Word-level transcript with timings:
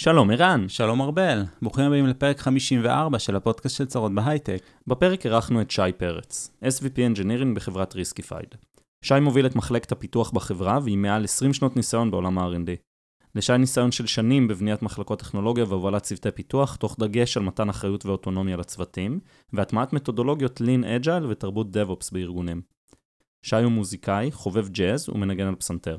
שלום 0.00 0.30
ערן. 0.30 0.68
שלום 0.68 1.02
ארבל, 1.02 1.42
ברוכים 1.62 1.84
הבאים 1.84 2.06
לפרק 2.06 2.38
54 2.38 3.18
של 3.18 3.36
הפודקאסט 3.36 3.76
של 3.76 3.86
צרות 3.86 4.14
בהייטק. 4.14 4.62
בפרק 4.86 5.26
אירחנו 5.26 5.60
את 5.60 5.70
שי 5.70 5.92
פרץ, 5.96 6.50
SVP 6.62 6.96
Engineering 6.96 7.54
בחברת 7.54 7.94
Riskified. 7.94 8.54
שי 9.04 9.20
מוביל 9.20 9.46
את 9.46 9.56
מחלקת 9.56 9.92
הפיתוח 9.92 10.30
בחברה 10.30 10.78
ועם 10.84 11.02
מעל 11.02 11.24
20 11.24 11.52
שנות 11.52 11.76
ניסיון 11.76 12.10
בעולם 12.10 12.38
ה-R&D. 12.38 12.70
לשי 13.34 13.58
ניסיון 13.58 13.92
של 13.92 14.06
שנים 14.06 14.48
בבניית 14.48 14.82
מחלקות 14.82 15.18
טכנולוגיה 15.18 15.64
והובלת 15.64 16.02
צוותי 16.02 16.30
פיתוח, 16.30 16.76
תוך 16.76 16.96
דגש 16.98 17.36
על 17.36 17.42
מתן 17.42 17.68
אחריות 17.68 18.06
ואוטונומיה 18.06 18.56
לצוותים, 18.56 19.20
והטמעת 19.52 19.92
מתודולוגיות 19.92 20.60
Lean 20.60 21.04
Agile 21.04 21.26
ותרבות 21.28 21.66
DevOps 21.66 22.08
בארגונים. 22.12 22.62
שי 23.42 23.56
הוא 23.56 23.72
מוזיקאי, 23.72 24.32
חובב 24.32 24.68
ג'אז 24.68 25.08
ומנגן 25.08 25.46
על 25.46 25.54
פסנתר. 25.54 25.98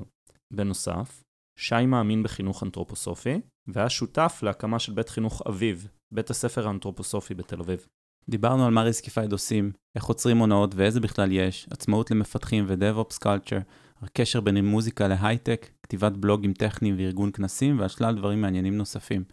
בנוסף, 0.54 1.24
שי 1.58 1.86
מאמין 1.86 2.24
בחינוך 2.24 2.64
אנתרופוסופי, 2.64 3.40
והיה 3.74 3.90
שותף 3.90 4.40
להקמה 4.44 4.80
של 4.80 4.94
בית 4.94 5.10
חינוך 5.10 5.42
אביב, 5.50 5.88
בית 6.12 6.30
הספר 6.30 6.68
האנתרופוסופי 6.68 7.34
בתל 7.34 7.60
אביב. 7.60 7.88
דיברנו 8.30 8.66
על 8.66 8.72
מה 8.72 8.82
ריסקיפייד 8.82 9.32
עושים, 9.32 9.72
איך 9.96 10.06
עוצרים 10.06 10.38
הונאות 10.38 10.76
ואיזה 10.76 11.00
בכלל 11.00 11.32
יש, 11.32 11.68
עצמאות 11.72 12.12
למפתחים 12.12 12.66
ו-DevOps 12.68 13.18
Culture, 13.24 13.62
הקשר 14.02 14.42
בין 14.42 14.66
מוזיקה 14.66 15.08
להייטק, 15.08 15.70
כתיבת 15.84 16.12
בלוגים 16.12 16.54
טכניים 16.54 16.96
וארגון 16.98 17.32
כנסים, 17.32 17.80
ועל 17.80 17.88
שלל 17.88 18.16
דברים 18.16 18.42
מעניינים 18.42 18.78
נוספים. 18.78 19.24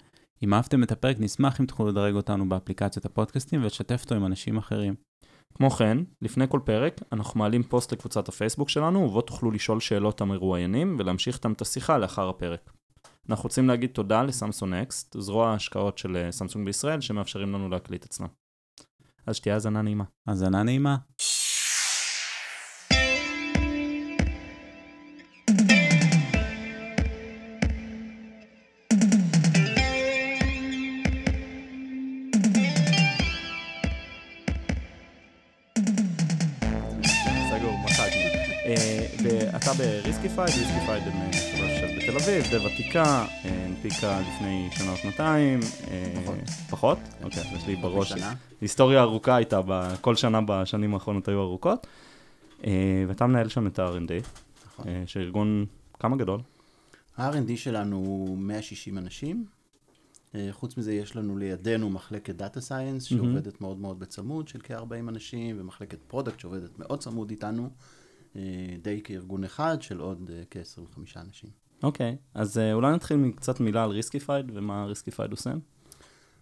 אם 0.42 0.54
אהבתם 0.54 0.82
את 0.82 0.92
הפרק, 0.92 1.16
נשמח 1.20 1.60
אם 1.60 1.66
תוכלו 1.66 1.88
לדרג 1.88 2.14
אותנו 2.14 2.48
באפליקציות 2.48 3.04
הפודקאסטים 3.04 3.62
ולשתף 3.62 4.00
אותו 4.04 4.14
עם 4.14 4.26
אנשים 4.26 4.56
אחרים. 4.56 4.94
כמו 5.54 5.70
כן, 5.70 5.98
לפני 6.22 6.44
כל 6.48 6.60
פרק, 6.64 7.00
אנחנו 7.12 7.40
מעלים 7.40 7.62
פוסט 7.62 7.92
לקבוצת 7.92 8.28
הפייסבוק 8.28 8.68
שלנו, 8.68 8.98
ובו 8.98 9.20
תוכלו 9.20 9.50
לשאול 9.50 9.80
שאלות 9.80 10.20
המרואיינים 10.20 10.96
ולהמשיך 10.98 11.36
איתם 11.36 11.52
את 11.52 11.60
השיחה 11.60 11.98
לאחר 11.98 12.28
הפרק. 12.28 12.75
אנחנו 13.30 13.42
רוצים 13.42 13.68
להגיד 13.68 13.90
תודה 13.90 14.22
לסמסון 14.22 14.74
אקסט, 14.74 15.16
זרוע 15.20 15.48
ההשקעות 15.48 15.98
של 15.98 16.16
אה, 16.16 16.32
סמסונג 16.32 16.66
בישראל, 16.66 17.00
שמאפשרים 17.00 17.52
לנו 17.52 17.68
להקליט 17.68 18.04
אצלם. 18.04 18.26
אז 19.26 19.36
שתהיה 19.36 19.54
האזנה 19.54 19.82
נעימה. 19.82 20.04
האזנה 20.26 20.62
נעימה. 20.62 20.96
סגור, 37.50 37.78
מחקנו. 37.84 38.20
אה, 38.66 39.06
ואתה 39.24 39.72
בריסקיפייד, 39.72 40.48
ריסקיפייד 40.48 41.02
הם 41.02 41.22
אה, 41.22 41.32
חברה 41.32 41.75
בתל 42.16 42.24
אביב, 42.24 42.44
די 42.50 42.66
ותיקה, 42.66 43.26
אה, 43.44 43.64
הנפיקה 43.64 44.20
לפני 44.20 44.68
שנה 44.72 44.92
או 44.92 44.96
שנתיים. 44.96 45.60
אה, 45.88 46.14
פחות. 46.24 46.38
פחות? 46.70 46.98
אוקיי, 47.22 47.40
אז 47.40 47.46
יש 47.56 47.66
לי 47.66 47.76
בראש. 47.76 48.12
היסטוריה 48.60 49.02
ארוכה 49.02 49.36
הייתה, 49.36 49.60
כל 50.00 50.16
שנה 50.16 50.40
בשנים 50.46 50.94
האחרונות 50.94 51.28
היו 51.28 51.42
ארוכות. 51.42 51.86
אה, 52.64 53.04
ואתה 53.08 53.26
מנהל 53.26 53.48
שם 53.48 53.66
את 53.66 53.78
ה-R&D, 53.78 54.12
נכון. 54.66 54.86
שארגון, 55.06 55.66
כמה 56.00 56.16
גדול? 56.16 56.40
ה-R&D 57.16 57.56
שלנו 57.56 57.96
הוא 57.96 58.38
160 58.38 58.98
אנשים. 58.98 59.44
חוץ 60.50 60.76
מזה 60.76 60.92
יש 60.92 61.16
לנו 61.16 61.36
לידינו 61.38 61.90
מחלקת 61.90 62.34
data 62.34 62.60
science 62.60 63.02
שעובדת 63.02 63.60
מאוד 63.60 63.78
מאוד 63.78 63.98
בצמוד 63.98 64.48
של 64.48 64.58
כ-40 64.62 65.08
אנשים, 65.08 65.56
ומחלקת 65.60 65.98
product 66.06 66.40
שעובדת 66.40 66.78
מאוד 66.78 67.00
צמוד 67.00 67.30
איתנו, 67.30 67.70
די 68.82 69.00
כארגון 69.04 69.44
אחד 69.44 69.82
של 69.82 70.00
עוד 70.00 70.30
אה, 70.34 70.42
כ-25 70.50 71.00
אנשים. 71.16 71.65
אוקיי, 71.82 72.16
אז 72.34 72.58
אה, 72.58 72.72
אולי 72.72 72.94
נתחיל 72.94 73.16
מקצת 73.16 73.60
מילה 73.60 73.84
על 73.84 73.90
ריסקיפייד, 73.90 74.50
ומה 74.54 74.84
ריסקיפייד 74.84 75.30
עושה? 75.30 75.52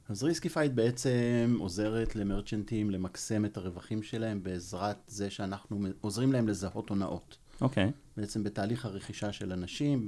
אז 0.08 0.22
ריסקיפייד 0.22 0.76
בעצם 0.76 1.56
עוזרת 1.58 2.16
ל-merchant 2.16 2.78
ים 2.78 2.91
למקסם 2.91 3.44
את 3.44 3.56
הרווחים 3.56 4.02
שלהם 4.02 4.42
בעזרת 4.42 4.96
זה 5.06 5.30
שאנחנו 5.30 5.86
עוזרים 6.00 6.32
להם 6.32 6.48
לזהות 6.48 6.88
הונאות. 6.88 7.36
אוקיי, 7.60 7.91
בעצם 8.16 8.44
בתהליך 8.44 8.86
הרכישה 8.86 9.32
של 9.32 9.53
אנשים, 9.53 10.06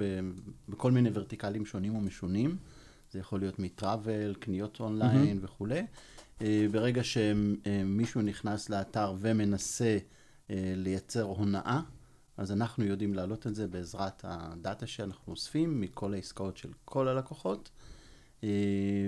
בכל 0.68 0.92
מיני 0.92 1.10
vertical 1.12 1.56
ים 1.56 1.66
שונים 1.66 1.96
ומשונים. 1.96 2.56
זה 3.12 3.18
יכול 3.18 3.40
להיות 3.40 3.58
מ-travel, 3.58 4.34
קניות 4.34 4.80
אונליין 4.80 5.38
וכולי. 5.42 5.86
אה, 6.42 6.66
ברגע 6.70 7.04
שמישהו 7.04 8.22
נכנס 8.22 8.70
לאתר 8.70 9.14
ומנסה 9.18 9.98
אה, 10.50 10.72
לייצר 10.76 11.22
הונאה, 11.22 11.80
אז 12.36 12.52
אנחנו 12.52 12.84
יודעים 12.84 13.14
להעלות 13.14 13.46
את 13.46 13.54
זה 13.54 13.66
בעזרת 13.68 14.20
הדאטה 14.24 14.86
שאנחנו 14.86 15.32
אוספים 15.32 15.80
מכל 15.80 16.14
העסקאות 16.14 16.56
של 16.56 16.72
כל 16.84 17.08
הלקוחות, 17.08 17.70
אה, 18.44 18.48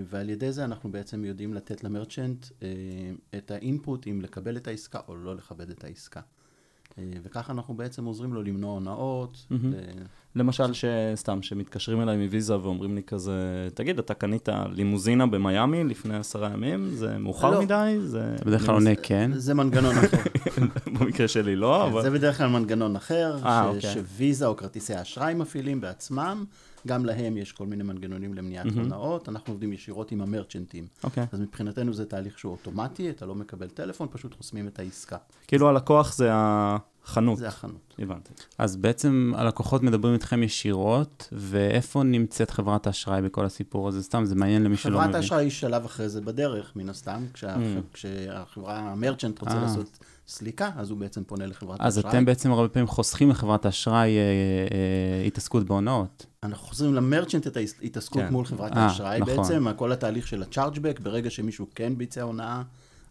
ועל 0.05 0.31
ידי 0.31 0.53
זה 0.53 0.65
אנחנו 0.65 0.93
בעצם 0.93 1.25
יודעים 1.25 1.55
לתת 1.55 1.85
למרצ'נט 1.85 2.47
אה, 2.63 2.69
את 3.39 3.51
האינפוט 3.51 4.07
אם 4.07 4.21
לקבל 4.21 4.57
את 4.57 4.69
העסקה 4.69 5.01
או 5.09 5.17
לא 5.17 5.37
לכבד 5.37 5.71
את 5.71 5.85
העסקה. 5.85 6.21
אה, 6.99 7.03
וככה 7.23 7.53
אנחנו 7.53 7.75
בעצם 7.75 8.05
עוזרים 8.05 8.35
לו 8.35 8.43
למנוע 8.43 8.73
הונאות. 8.73 9.47
מהמם. 9.51 9.73
ל- 9.73 9.77
למשל 10.37 10.65
שסתם, 10.73 11.43
שמתקשרים 11.43 12.01
אליי 12.01 12.17
מוויזה 12.17 12.59
ואומרים 12.61 12.95
לי 12.95 13.03
כזה, 13.07 13.33
תגיד, 13.75 13.99
אתה 13.99 14.15
קנית 14.15 14.49
לימוזינה 14.71 15.27
במיאמי 15.27 15.85
לפני 15.85 16.17
עשרה 16.17 16.51
ימים, 16.55 16.89
זה 16.95 17.19
מאוחר 17.19 17.51
לא. 17.51 17.63
מדי? 17.63 17.97
זה... 18.01 18.33
אתה 18.35 18.45
בדרך 18.45 18.63
כלל 18.67 18.75
עונה 18.75 18.95
כן. 19.03 19.31
זה 19.35 19.55
מנגנון 19.55 19.95
אחר. 19.99 20.17
במקרה 21.01 21.29
שלי 21.29 21.57
לא, 21.57 21.87
אבל... 21.87 22.03
זה 22.03 22.11
בדרך 22.11 22.39
כלל 22.39 22.47
מנגנון 22.49 22.97
אחר, 22.97 23.37
אה, 23.45 23.63
ש- 23.73 23.77
אוקיי. 23.77 23.95
שוויזה 23.95 24.47
או 24.47 24.57
כרטיסי 24.57 24.95
האשראי 24.95 25.35
מפעילים 25.35 25.81
בעצמם. 25.81 26.45
גם 26.89 27.05
להם 27.07 27.37
יש 27.37 27.53
כל 27.53 27.67
מיני 27.67 27.83
מנגנונים 27.85 28.35
למניעת 28.35 28.67
הונאות. 28.75 29.29
אנחנו 29.29 29.53
עובדים 29.53 29.73
ישירות 29.73 30.13
עם 30.13 30.21
המרצ'נטים. 30.23 30.87
אוקיי. 31.05 31.27
אז 31.33 31.41
מבחינתנו 31.41 31.95
זה 31.95 32.05
תהליך 32.07 32.39
שהוא 32.39 32.53
אוטומטי, 32.53 33.11
אתה 33.11 33.27
לא 33.27 33.35
מקבל 33.35 33.69
טלפון, 33.69 34.09
פשוט 34.11 34.35
חוסמים 34.37 34.69
את 34.69 34.79
העסקה. 34.79 35.17
כאילו 35.47 35.69
הלקוח 35.69 36.15
זה 36.17 36.29
החנות. 36.33 37.39
זה 37.39 37.49
החנות. 37.49 37.95
הבנתי. 37.99 38.33
אז 38.59 38.77
בעצם 38.77 39.33
הלקוחות 39.37 39.83
מדברים 39.83 40.15
איתכם 40.15 40.43
ישירות, 40.43 41.29
ואיפה 41.33 42.03
נמצאת 42.03 42.51
חברת 42.51 42.87
האשראי 42.87 43.23
בכל 43.23 43.45
הסיפור 43.45 43.89
הזה? 43.89 44.03
סתם, 44.03 44.25
זה 44.25 44.35
מעניין 44.35 44.63
למי 44.63 44.77
שלא 44.77 44.93
חברת 44.97 45.09
מבין. 45.09 45.17
האשראי 45.23 45.45
היא 45.45 45.51
שלב 45.51 45.85
אחרי 45.85 46.09
זה 46.09 46.21
בדרך, 46.21 46.73
מן 46.77 46.89
הסתם. 46.89 47.25
כשה- 47.35 47.57
Mm. 47.57 47.95
כשהחברה, 47.95 48.79
המרצ'נט 48.79 49.41
רוצה 49.41 49.55
אה. 49.57 49.61
לעשות 49.63 49.99
סליקה, 50.29 50.71
אז 50.77 50.91
הוא 50.91 50.99
בעצם 50.99 51.25
פונה 51.25 51.47
לחברת 51.47 51.81
אז 51.81 51.97
האשראי. 51.97 52.13
אתם 52.13 52.25
בעצם 52.25 52.53
הרבה 52.53 52.69
פעמים 52.69 52.87
חוסכים 52.87 53.31
לחברת 53.31 53.67
האשראי 53.67 54.17
אה, 54.17 54.23
אה, 54.23 55.27
התעסקות 55.27 55.67
בהונאות. 55.67 56.27
אנחנו 56.43 56.67
חוזרים 56.67 56.95
למרצ'נט 56.95 57.47
את 57.47 57.57
ההתעסקות 57.57 58.23
כן. 58.23 58.33
מול 58.33 58.45
חברת 58.45 58.73
אה, 58.77 58.83
האשראי 58.83 59.21
נכון. 59.21 59.37
בעצם, 59.37 59.67
כל 59.77 59.93
התהליך 59.93 60.27
של 60.27 60.43
הצ'ארג'בק, 60.43 61.01
ברגע 61.01 61.31
שמישהו 61.31 61.67
כן 61.75 61.99
ביצע 61.99 62.23
הונאה, 62.23 62.63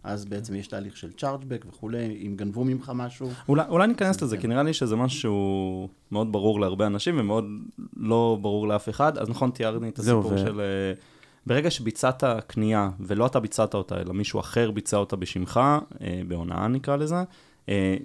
אז 0.04 0.26
בעצם 0.26 0.56
יש 0.56 0.68
תהליך 0.68 0.98
של 0.98 1.12
צ'ארג'בק 1.12 1.66
וכולי, 1.70 2.24
אם 2.26 2.34
גנבו 2.36 2.64
ממך 2.64 2.92
משהו. 2.96 3.30
אולי, 3.50 3.64
אולי 3.70 3.88
ניכנס 3.88 4.22
לזה, 4.22 4.36
כן. 4.36 4.42
כי 4.42 4.48
נראה 4.48 4.64
לי 4.64 4.74
שזה 4.74 4.96
משהו 4.96 5.20
שהוא 5.20 5.90
מאוד 6.12 6.32
ברור 6.32 6.60
להרבה 6.60 6.88
אנשים 6.88 7.20
ומאוד 7.20 7.46
לא 7.98 8.38
ברור 8.42 8.68
לאף 8.68 8.90
אחד. 8.90 9.18
אז 9.18 9.30
נכון, 9.30 9.50
תיארתי 9.50 9.88
את 9.88 10.00
הסיפור 10.00 10.34
ו- 10.34 10.38
של... 10.38 10.60
אה, 10.60 10.94
ברגע 11.48 11.72
שביצעת 11.72 12.24
קנייה, 12.48 12.90
ולא 13.00 13.26
אתה 13.26 13.40
ביצעת 13.40 13.74
אותה, 13.74 14.02
אלא 14.02 14.14
מישהו 14.14 14.40
אחר 14.40 14.72
ביצע 14.72 14.98
אותה 14.98 15.16
בשמך, 15.16 15.60
אה, 16.02 16.22
בהונאה 16.28 16.68
נקרא 16.68 16.96
לזה, 16.96 17.16
אה, 17.70 17.96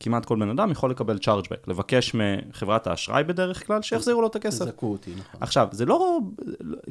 כמעט 0.00 0.24
כל 0.24 0.36
בן 0.40 0.48
אדם 0.48 0.70
יכול 0.70 0.90
לקבל 0.90 1.18
צ'ארג'בק, 1.18 1.68
לבקש 1.68 2.14
מחברת 2.14 2.86
האשראי 2.86 3.24
בדרך 3.24 3.66
כלל, 3.66 3.82
שיחזירו 3.82 4.20
לו 4.22 4.26
את 4.26 4.36
הכסף. 4.36 4.64
זכו 4.64 4.86
אותי, 4.92 5.10
נכון. 5.18 5.40
עכשיו, 5.42 5.68
זה 5.72 5.86
לא, 5.86 6.18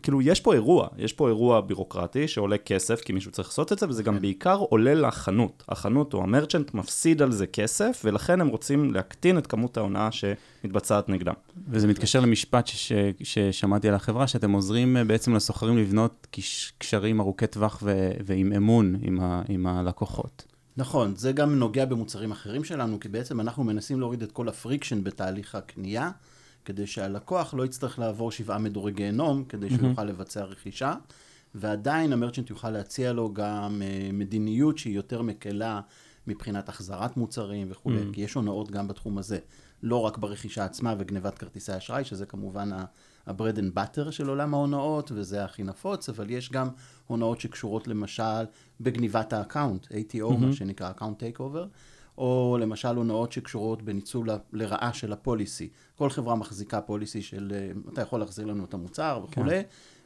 כאילו, 0.01 0.21
יש 0.21 0.39
פה 0.41 0.53
אירוע, 0.53 0.88
יש 0.97 1.13
פה 1.13 1.27
אירוע 1.27 1.61
בירוקרטי 1.61 2.27
שעולה 2.27 2.57
כסף, 2.57 3.01
כי 3.01 3.13
מישהו 3.13 3.31
צריך 3.31 3.47
לעשות 3.47 3.71
את 3.73 3.79
זה, 3.79 3.89
וזה 3.89 4.03
גם 4.03 4.21
בעיקר 4.21 4.55
עולה 4.57 4.93
לחנות. 4.93 5.63
החנות 5.69 6.13
או 6.13 6.23
המרצ'נט 6.23 6.73
מפסיד 6.73 7.21
על 7.21 7.31
זה 7.31 7.47
כסף, 7.47 8.01
ולכן 8.05 8.41
הם 8.41 8.47
רוצים 8.47 8.93
להקטין 8.93 9.37
את 9.37 9.47
כמות 9.47 9.77
ההונאה 9.77 10.09
שמתבצעת 10.11 11.09
נגדם. 11.09 11.33
וזה 11.69 11.87
מתקשר 11.87 12.19
למשפט 12.19 12.67
ש- 12.67 12.75
ש- 12.75 12.93
ששמעתי 13.23 13.89
על 13.89 13.95
החברה, 13.95 14.27
שאתם 14.27 14.51
עוזרים 14.51 14.97
אה, 14.97 15.03
בעצם 15.03 15.35
לסוחרים 15.35 15.77
לבנות 15.77 16.27
קש- 16.31 16.73
קשרים 16.78 17.19
ארוכי 17.19 17.47
טווח 17.47 17.79
ו- 17.84 18.11
ועם 18.25 18.53
אמון 18.53 18.96
עם, 19.01 19.19
ה- 19.22 19.41
עם 19.49 19.67
הלקוחות. 19.67 20.46
נכון, 20.77 21.16
זה 21.16 21.31
גם 21.31 21.55
נוגע 21.55 21.85
במוצרים 21.85 22.31
אחרים 22.31 22.63
שלנו, 22.63 22.99
כי 22.99 23.09
בעצם 23.09 23.41
אנחנו 23.41 23.63
מנסים 23.63 23.99
להוריד 23.99 24.23
את 24.23 24.31
כל 24.31 24.49
ה-friction 24.49 25.03
בתהליך 25.03 25.55
הקנייה, 25.55 26.11
כדי 26.66 26.87
שהלקוח 26.87 27.53
לא 27.53 27.66
יצטרך 27.66 27.99
לעבור 27.99 28.31
שבעה 28.31 28.57
מדורי 28.57 28.91
גיהנום, 28.91 29.43
כדי 29.43 29.69
שהוא 29.69 29.89
יוכל 29.89 30.03
לבצע 30.03 30.43
רכישה, 30.43 30.93
ועדיין 31.55 32.13
ה-merchant 32.14 32.49
יוכל 32.49 32.69
להציע 32.69 33.13
לו 33.13 33.33
גם 33.33 33.81
אה, 33.81 34.09
מדיניות 34.13 34.77
שהיא 34.77 34.95
יותר 34.95 35.22
מקלה 35.22 35.81
מבחינת 36.27 36.69
החזרת 36.69 37.17
מוצרים 37.17 37.67
וכולי, 37.72 37.99
כי 38.13 38.22
יש 38.22 38.33
הונאות 38.33 38.72
גם 38.72 38.87
בתחום 38.87 39.17
הזה. 39.17 39.37
לא 39.83 40.01
רק 40.01 40.17
ברכישה 40.17 40.66
עצמה 40.66 40.95
וגנבת 40.99 41.37
כרטיסי 41.37 41.77
אשראי, 41.77 42.03
שזה 42.03 42.25
כמובן 42.25 42.73
ה-bread 42.73 43.57
and 43.57 43.77
butter 43.77 44.11
של 44.11 44.29
עולם 44.29 44.53
ההונאות, 44.53 45.11
וזה 45.16 45.45
הכי 45.45 45.63
נפוץ, 45.63 46.09
אבל 46.09 46.29
יש 46.29 46.51
גם 46.51 46.69
הונאות 47.07 47.41
שקשורות 47.41 47.87
למשל 47.87 48.43
בגניבת 48.81 49.34
ה-account, 49.34 49.85
ATO, 49.85 50.37
מה 50.37 50.53
שנקרא 50.53 50.90
account 50.90 51.23
takeover, 51.23 51.67
או 52.17 52.57
למשל 52.61 52.96
הונאות 52.96 53.31
שקשורות 53.31 53.81
בניצול 53.81 54.29
לרעה 54.53 54.93
של 54.93 55.13
ה-policy. 55.14 55.70
כל 55.96 56.09
חברה 56.09 56.35
מחזיקה 56.35 56.81
policy 56.82 57.22
של, 57.22 57.52
אה, 57.55 57.72
אתה 57.93 58.02
יכול 58.02 58.19
להחזיר 58.19 58.46
לנו 58.46 58.66
את 58.66 58.73
המוצר 58.73 59.25
וכולי, 59.29 59.61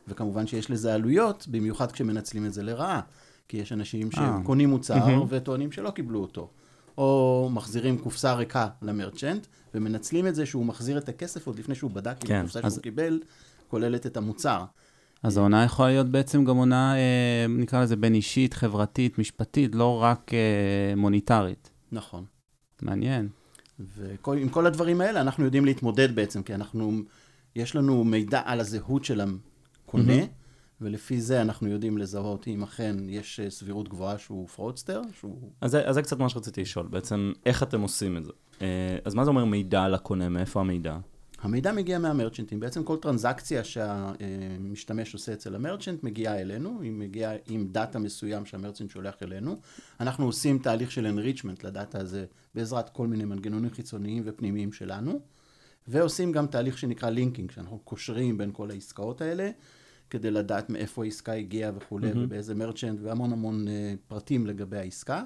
וכמובן 0.08 0.48
שיש 0.48 0.72
לזה 0.72 0.94
עלויות, 0.94 1.48
במיוחד 1.48 1.92
כשמנצלים 1.92 2.46
את 2.46 2.54
זה 2.54 2.64
לרעה. 2.64 3.02
כי 3.48 3.58
יש 3.58 3.72
אנשים 3.74 4.10
אה. 4.18 4.40
שקונים 4.44 4.70
מוצר 4.70 4.98
מהמם. 5.06 5.26
וטוענים 5.30 5.72
שלא 5.72 5.90
קיבלו 5.90 6.22
אותו. 6.22 6.50
או 6.98 7.50
מחזירים 7.54 7.98
קופסה 7.98 8.34
ריקה 8.34 8.68
למרצ'נט, 8.82 9.48
ומנצלים 9.74 10.28
את 10.28 10.36
זה 10.36 10.46
שהוא 10.46 10.66
מחזיר 10.66 10.98
את 10.98 11.10
הכסף 11.10 11.48
עוד 11.48 11.60
לפני 11.60 11.76
שהוא 11.76 11.92
בדק 11.92 12.16
אם 12.24 12.28
כן, 12.28 12.36
הקופסה 12.40 12.60
אז- 12.64 12.74
שהוא 12.74 12.84
קיבל 12.84 13.20
כוללת 13.68 14.06
את 14.06 14.18
המוצר. 14.18 14.64
אז 15.24 15.38
העונה 15.38 15.64
יכולה 15.64 15.90
להיות 15.90 16.08
בעצם 16.08 16.46
גם 16.46 16.58
עונה, 16.58 16.96
אה, 16.96 17.46
נקרא 17.50 17.84
לזה 17.84 17.96
בין 17.96 18.14
אישית, 18.14 18.54
חברתית, 18.54 19.20
משפטית, 19.20 19.76
לא 19.76 20.02
רק 20.02 20.34
אה, 20.34 20.96
מוניטרית. 20.96 21.70
נכון. 21.92 22.26
מעניין. 22.82 23.28
ועם 23.80 24.50
כל 24.50 24.66
הדברים 24.66 25.02
האלה 25.02 25.22
אנחנו 25.22 25.46
יודעים 25.46 25.66
להתמודד 25.66 26.16
בעצם, 26.16 26.44
כי 26.44 26.54
אנחנו, 26.54 26.92
יש 27.56 27.76
לנו 27.76 28.04
מידע 28.04 28.42
על 28.46 28.60
הזהות 28.60 29.06
של 29.06 29.22
הקונה, 29.22 30.24
ולפי 30.82 31.22
זה 31.22 31.42
אנחנו 31.42 31.68
יודעים 31.68 31.98
לזהות 31.98 32.48
אם 32.48 32.64
אכן 32.64 32.96
יש 33.10 33.40
אה, 33.40 33.50
סבירות 33.50 33.90
גבוהה 33.90 34.18
שהוא 34.18 34.48
fraudster, 34.48 35.02
שהוא... 35.20 35.52
אז 35.62 35.72
זה, 35.72 35.88
אז 35.88 35.96
זה 35.96 36.02
קצת 36.02 36.20
מה 36.20 36.30
שרציתי 36.30 36.62
לשאול, 36.62 36.88
בעצם 36.88 37.32
איך 37.46 37.64
אתם 37.64 37.82
עושים 37.82 38.18
את 38.18 38.26
זה? 38.26 38.32
אז 39.06 39.14
מה 39.14 39.24
זה 39.24 39.30
אומר 39.30 39.46
מידע 39.46 39.84
על 39.84 39.94
הקונה, 39.94 40.30
מאיפה 40.30 40.60
המידע? 40.60 40.98
המידע 41.42 41.72
מגיע 41.72 42.00
מה-merchant 42.00 42.47
ים, 42.47 42.60
בעצם 42.60 42.84
כל 42.84 42.98
transaction 42.98 43.58
ה 43.58 43.64
שהמשתמש 43.64 45.14
עושה 45.14 45.34
אצל 45.34 45.56
ה-merchant 45.56 46.04
מגיעה 46.04 46.42
אלינו, 46.42 46.82
היא 46.82 46.92
מגיעה 46.92 47.34
עם 47.48 47.68
data 47.72 48.00
מסוים 48.00 48.46
שה-merchant 48.46 48.90
שולח 48.90 49.16
אלינו. 49.24 49.60
אנחנו 50.00 50.26
עושים 50.26 50.60
תהליך 50.60 50.92
של 50.92 51.06
enrichment 51.06 51.68
ל-data 51.68 52.00
הזה 52.00 52.26
בעזרת 52.56 52.90
כל 52.90 53.08
מיני 53.08 53.26
מנגנונים 53.26 53.70
חיצוניים 53.70 54.24
ופנימיים 54.26 54.74
שלנו, 54.74 55.20
ועושים 55.88 56.32
גם 56.32 56.48
תהליך 56.48 56.78
שנקרא 56.78 57.10
לינקינג, 57.10 57.52
שאנחנו 57.52 57.80
קושרים 57.80 58.38
בין 58.38 58.50
כל 58.54 58.72
העסקאות 58.72 59.22
האלה, 59.22 59.50
כדי 60.10 60.32
לדעת 60.32 60.70
מאיפה 60.70 61.04
העסקה 61.04 61.34
הגיעה 61.34 61.72
וכולי, 61.76 62.08
מהמם. 62.08 62.24
ובאיזה 62.24 62.56
מרצ'נט, 62.56 63.00
והמון 63.02 63.34
המון 63.34 63.68
אה, 63.68 63.94
פרטים 64.08 64.48
לגבי 64.48 64.78
העסקה. 64.78 65.24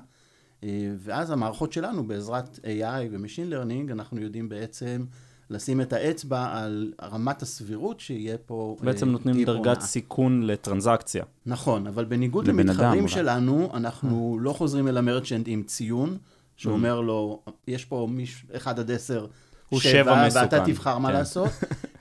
אה, 0.63 0.91
ואז 0.97 1.31
המערכות 1.31 1.73
שלנו, 1.73 2.07
בעזרת 2.07 2.59
AI 2.63 3.07
ו-Machine 3.11 3.53
Learning, 3.53 3.91
אנחנו 3.91 4.21
יודעים 4.21 4.49
בעצם 4.49 5.05
לשים 5.49 5.81
את 5.81 5.93
האצבע 5.93 6.57
על 6.57 6.93
רמת 7.03 7.41
הסבירות 7.41 7.99
שיהיה 7.99 8.37
פה... 8.37 8.75
אה, 8.79 8.85
בעצם 8.85 9.09
נותנים 9.09 9.35
טיפ 9.35 9.45
דרגת 9.47 9.65
הונאה. 9.67 9.81
סיכון 9.81 10.43
לטרנזקציה. 10.47 11.23
נכון, 11.45 11.87
אבל 11.87 12.05
בניגוד 12.05 12.47
למתחרים. 12.47 13.07
שלנו, 13.07 13.69
אנחנו 13.73 14.37
לא 14.41 14.53
חוזרים 14.53 14.87
אל 14.87 14.97
המרצ'נט 14.97 15.45
עם 15.47 15.63
ציון, 15.63 16.17
שאומר 16.55 16.99
Mm. 16.99 17.03
לו, 17.03 17.41
יש 17.67 17.85
פה 17.85 18.07
מיש... 18.11 18.45
1 18.57 18.79
עד 18.79 18.91
10, 18.91 19.27
הוא 19.69 19.79
שבע 19.79 20.11
ואתה 20.11 20.27
מסוכן. 20.57 20.65
תבחר 20.73 20.97
מה 20.97 21.07
כן. 21.07 21.13
לעשות, 21.13 21.49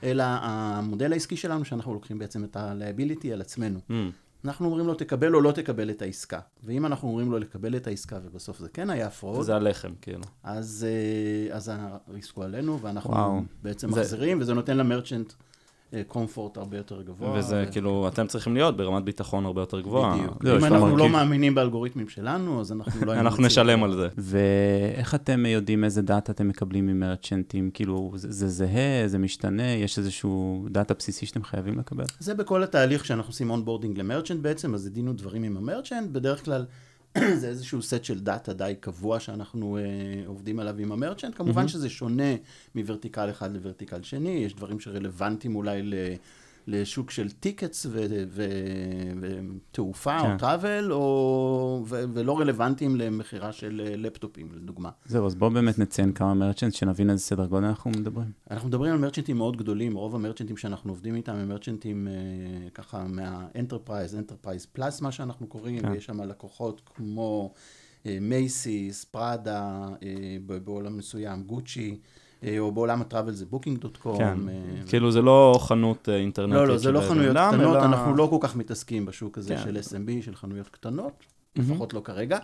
אלא 0.03 0.23
המודל 0.27 1.13
העסקי 1.13 1.37
שלנו, 1.37 1.65
שאנחנו 1.65 1.93
לוקחים 1.93 2.19
בעצם 2.19 2.43
את 2.43 2.55
ה-liability 2.55 3.27
על 3.33 3.41
עצמנו. 3.41 3.79
אנחנו 4.45 4.65
אומרים 4.65 4.87
לו, 4.87 4.93
תקבל 4.93 5.35
או 5.35 5.41
לא 5.41 5.51
תקבל 5.51 5.89
את 5.89 6.01
העסקה. 6.01 6.39
ואם 6.63 6.85
אנחנו 6.85 7.07
אומרים 7.09 7.31
לו 7.31 7.39
לקבל 7.39 7.75
את 7.75 7.87
העסקה, 7.87 8.19
ובסוף 8.23 8.59
זה 8.59 8.69
כן 8.69 8.89
היה 8.89 9.09
fraud, 9.09 9.45
זה 9.45 9.55
הלחם, 9.55 9.91
כאילו. 10.01 10.23
אז, 10.43 10.87
אה, 10.89 11.55
אז 11.55 11.71
ה-risk 11.73 12.35
הוא 12.35 12.43
עלינו, 12.45 12.79
ואנחנו 12.81 13.11
וואו. 13.11 13.41
בעצם 13.63 13.91
זה- 13.91 13.99
מחזירים, 14.01 14.41
וזה 14.41 14.53
נותן 14.53 14.77
ל-merchant 14.77 15.33
comfort 16.07 16.57
הרבה 16.57 16.77
יותר 16.77 17.01
גבוה. 17.01 17.39
וזה 17.39 17.65
כאילו, 17.71 18.07
אתם 18.07 18.27
צריכים 18.27 18.53
להיות 18.53 18.77
ברמת 18.77 19.03
ביטחון 19.03 19.45
הרבה 19.45 19.61
יותר 19.61 19.81
גבוהה. 19.81 20.17
בדיוק. 20.17 20.43
לא, 20.43 20.57
אם 20.57 20.65
אנחנו 20.65 20.97
לא. 20.97 21.09
מאמינים 21.09 21.55
באלגוריתמים 21.55 22.09
שלנו, 22.09 22.61
אז 22.61 22.71
אנחנו 22.71 23.05
לא... 23.05 23.13
אנחנו 23.13 23.43
נשלם. 23.43 23.83
על 23.83 23.95
זה. 23.95 24.07
ואיך 24.17 25.15
אתם 25.15 25.45
יודעים 25.45 25.83
איזה 25.83 26.01
data 26.01 26.31
אתם 26.31 26.47
מקבלים 26.47 26.87
מ-merchant 26.87 27.52
ים? 27.52 27.71
כאילו, 27.73 28.11
זה, 28.15 28.31
זה 28.31 28.47
זהה, 28.47 29.07
זה 29.07 29.17
משתנה, 29.17 29.71
יש 29.71 29.97
איזשהו 29.97 30.65
data 30.71 30.93
בסיסי 30.93 31.25
שאתם 31.25 31.43
חייבים 31.43 31.79
לקבל? 31.79 32.05
זה 32.19 32.33
בכל 32.33 32.63
התהליך 32.63 33.05
שאנחנו 33.05 33.29
עושים 33.29 33.49
onboarding 33.49 33.97
ל-merchant 33.97 34.39
בעצם, 34.39 34.73
אז 34.73 34.81
זה 34.81 34.89
דין 34.89 35.07
ודברים 35.07 35.43
עם 35.43 35.57
ה-merchant, 35.57 36.09
בדרך 36.09 36.45
כלל 36.45 36.65
זה 37.39 37.47
איזשהו 37.47 37.81
סט 37.81 38.03
של 38.03 38.19
data 38.19 38.53
די 38.53 38.73
קבוע 38.79 39.19
שאנחנו 39.19 39.77
אה, 39.77 39.83
עובדים 40.25 40.59
עליו 40.59 40.79
עם 40.79 40.91
ה-merchant, 40.91 41.35
כמובן 41.37 41.55
מהמם. 41.55 41.67
שזה 41.67 41.89
שונה 41.89 42.35
מ-vertical 42.75 43.29
אחד 43.29 43.53
ל-vertical 43.53 44.03
שני, 44.03 44.29
יש 44.29 44.55
דברים 44.55 44.79
שרלוונטיים 44.79 45.55
אולי 45.55 45.81
ל... 45.83 45.93
לשוק 46.67 47.11
של 47.11 47.31
tickets 47.31 47.85
ותעופה 49.19 50.19
כן. 50.21 50.31
או 50.33 50.37
travel, 50.37 50.91
או... 50.91 51.83
ו- 51.87 52.03
ולא 52.13 52.39
רלוונטיים 52.39 52.95
למכירה 52.95 53.51
של 53.51 53.81
אה, 53.85 53.95
לפטופים, 53.95 54.49
לדוגמה. 54.55 54.89
זהו, 55.05 55.25
אז 55.25 55.35
בואו 55.35 55.51
באמת 55.51 55.79
נציין 55.79 56.11
כמה 56.11 56.33
merchant, 56.33 56.73
שנבין 56.73 57.09
איזה 57.09 57.23
סדר 57.23 57.45
גודל 57.45 57.65
אנחנו 57.65 57.91
מדברים. 57.91 58.31
אנחנו 58.51 58.67
מדברים 58.67 58.93
על 58.93 58.99
merchant 58.99 59.29
ים 59.29 59.37
מאוד 59.37 59.57
גדולים, 59.57 59.95
רוב 59.95 60.15
ה-merchant 60.15 60.50
ים 60.50 60.57
שאנחנו 60.57 60.91
עובדים 60.91 61.15
איתם 61.15 61.35
הם 61.35 61.49
merchant 61.49 61.95
ים 61.95 62.07
אה, 62.07 62.13
ככה 62.73 63.03
מה-enterprise, 63.07 64.15
enterprise 64.15 64.65
plus 64.65 65.01
מה 65.01 65.11
שאנחנו 65.11 65.47
קוראים, 65.47 65.79
כן. 65.79 65.91
ויש 65.91 66.05
שם 66.05 66.21
לקוחות 66.21 66.81
כמו 66.95 67.53
Macy's, 68.05 69.05
פראדה, 69.05 69.87
אה, 70.03 70.57
בעולם 70.63 70.97
מסוים, 70.97 71.43
גוצ'י, 71.43 71.97
או 72.59 72.71
בעולם 72.71 73.01
ה-travel 73.01 73.31
זה 73.31 73.45
קום. 73.97 74.17
כן, 74.17 74.37
כאילו 74.87 75.11
זה 75.11 75.21
לא 75.21 75.55
חנות 75.61 76.09
אה, 76.09 76.15
אינטרנטית 76.17 76.55
לא, 76.55 76.67
לא, 76.67 76.77
זה 76.77 76.91
לא 76.91 77.01
חנויות 77.01 77.37
קטנות, 77.37 77.75
אלא- 77.75 77.85
אנחנו 77.85 78.15
לא 78.15 78.27
כל 78.29 78.37
כך 78.39 78.55
מתעסקים 78.55 79.05
בשוק 79.05 79.37
הזה 79.37 79.55
כן. 79.55 79.61
של 79.63 79.77
SMB, 79.77 80.25
של 80.25 80.35
חנויות 80.35 80.67
קטנות, 80.69 81.11
מהמם. 81.55 81.71
לפחות 81.71 81.93
לא 81.93 82.01
כרגע. 82.03 82.37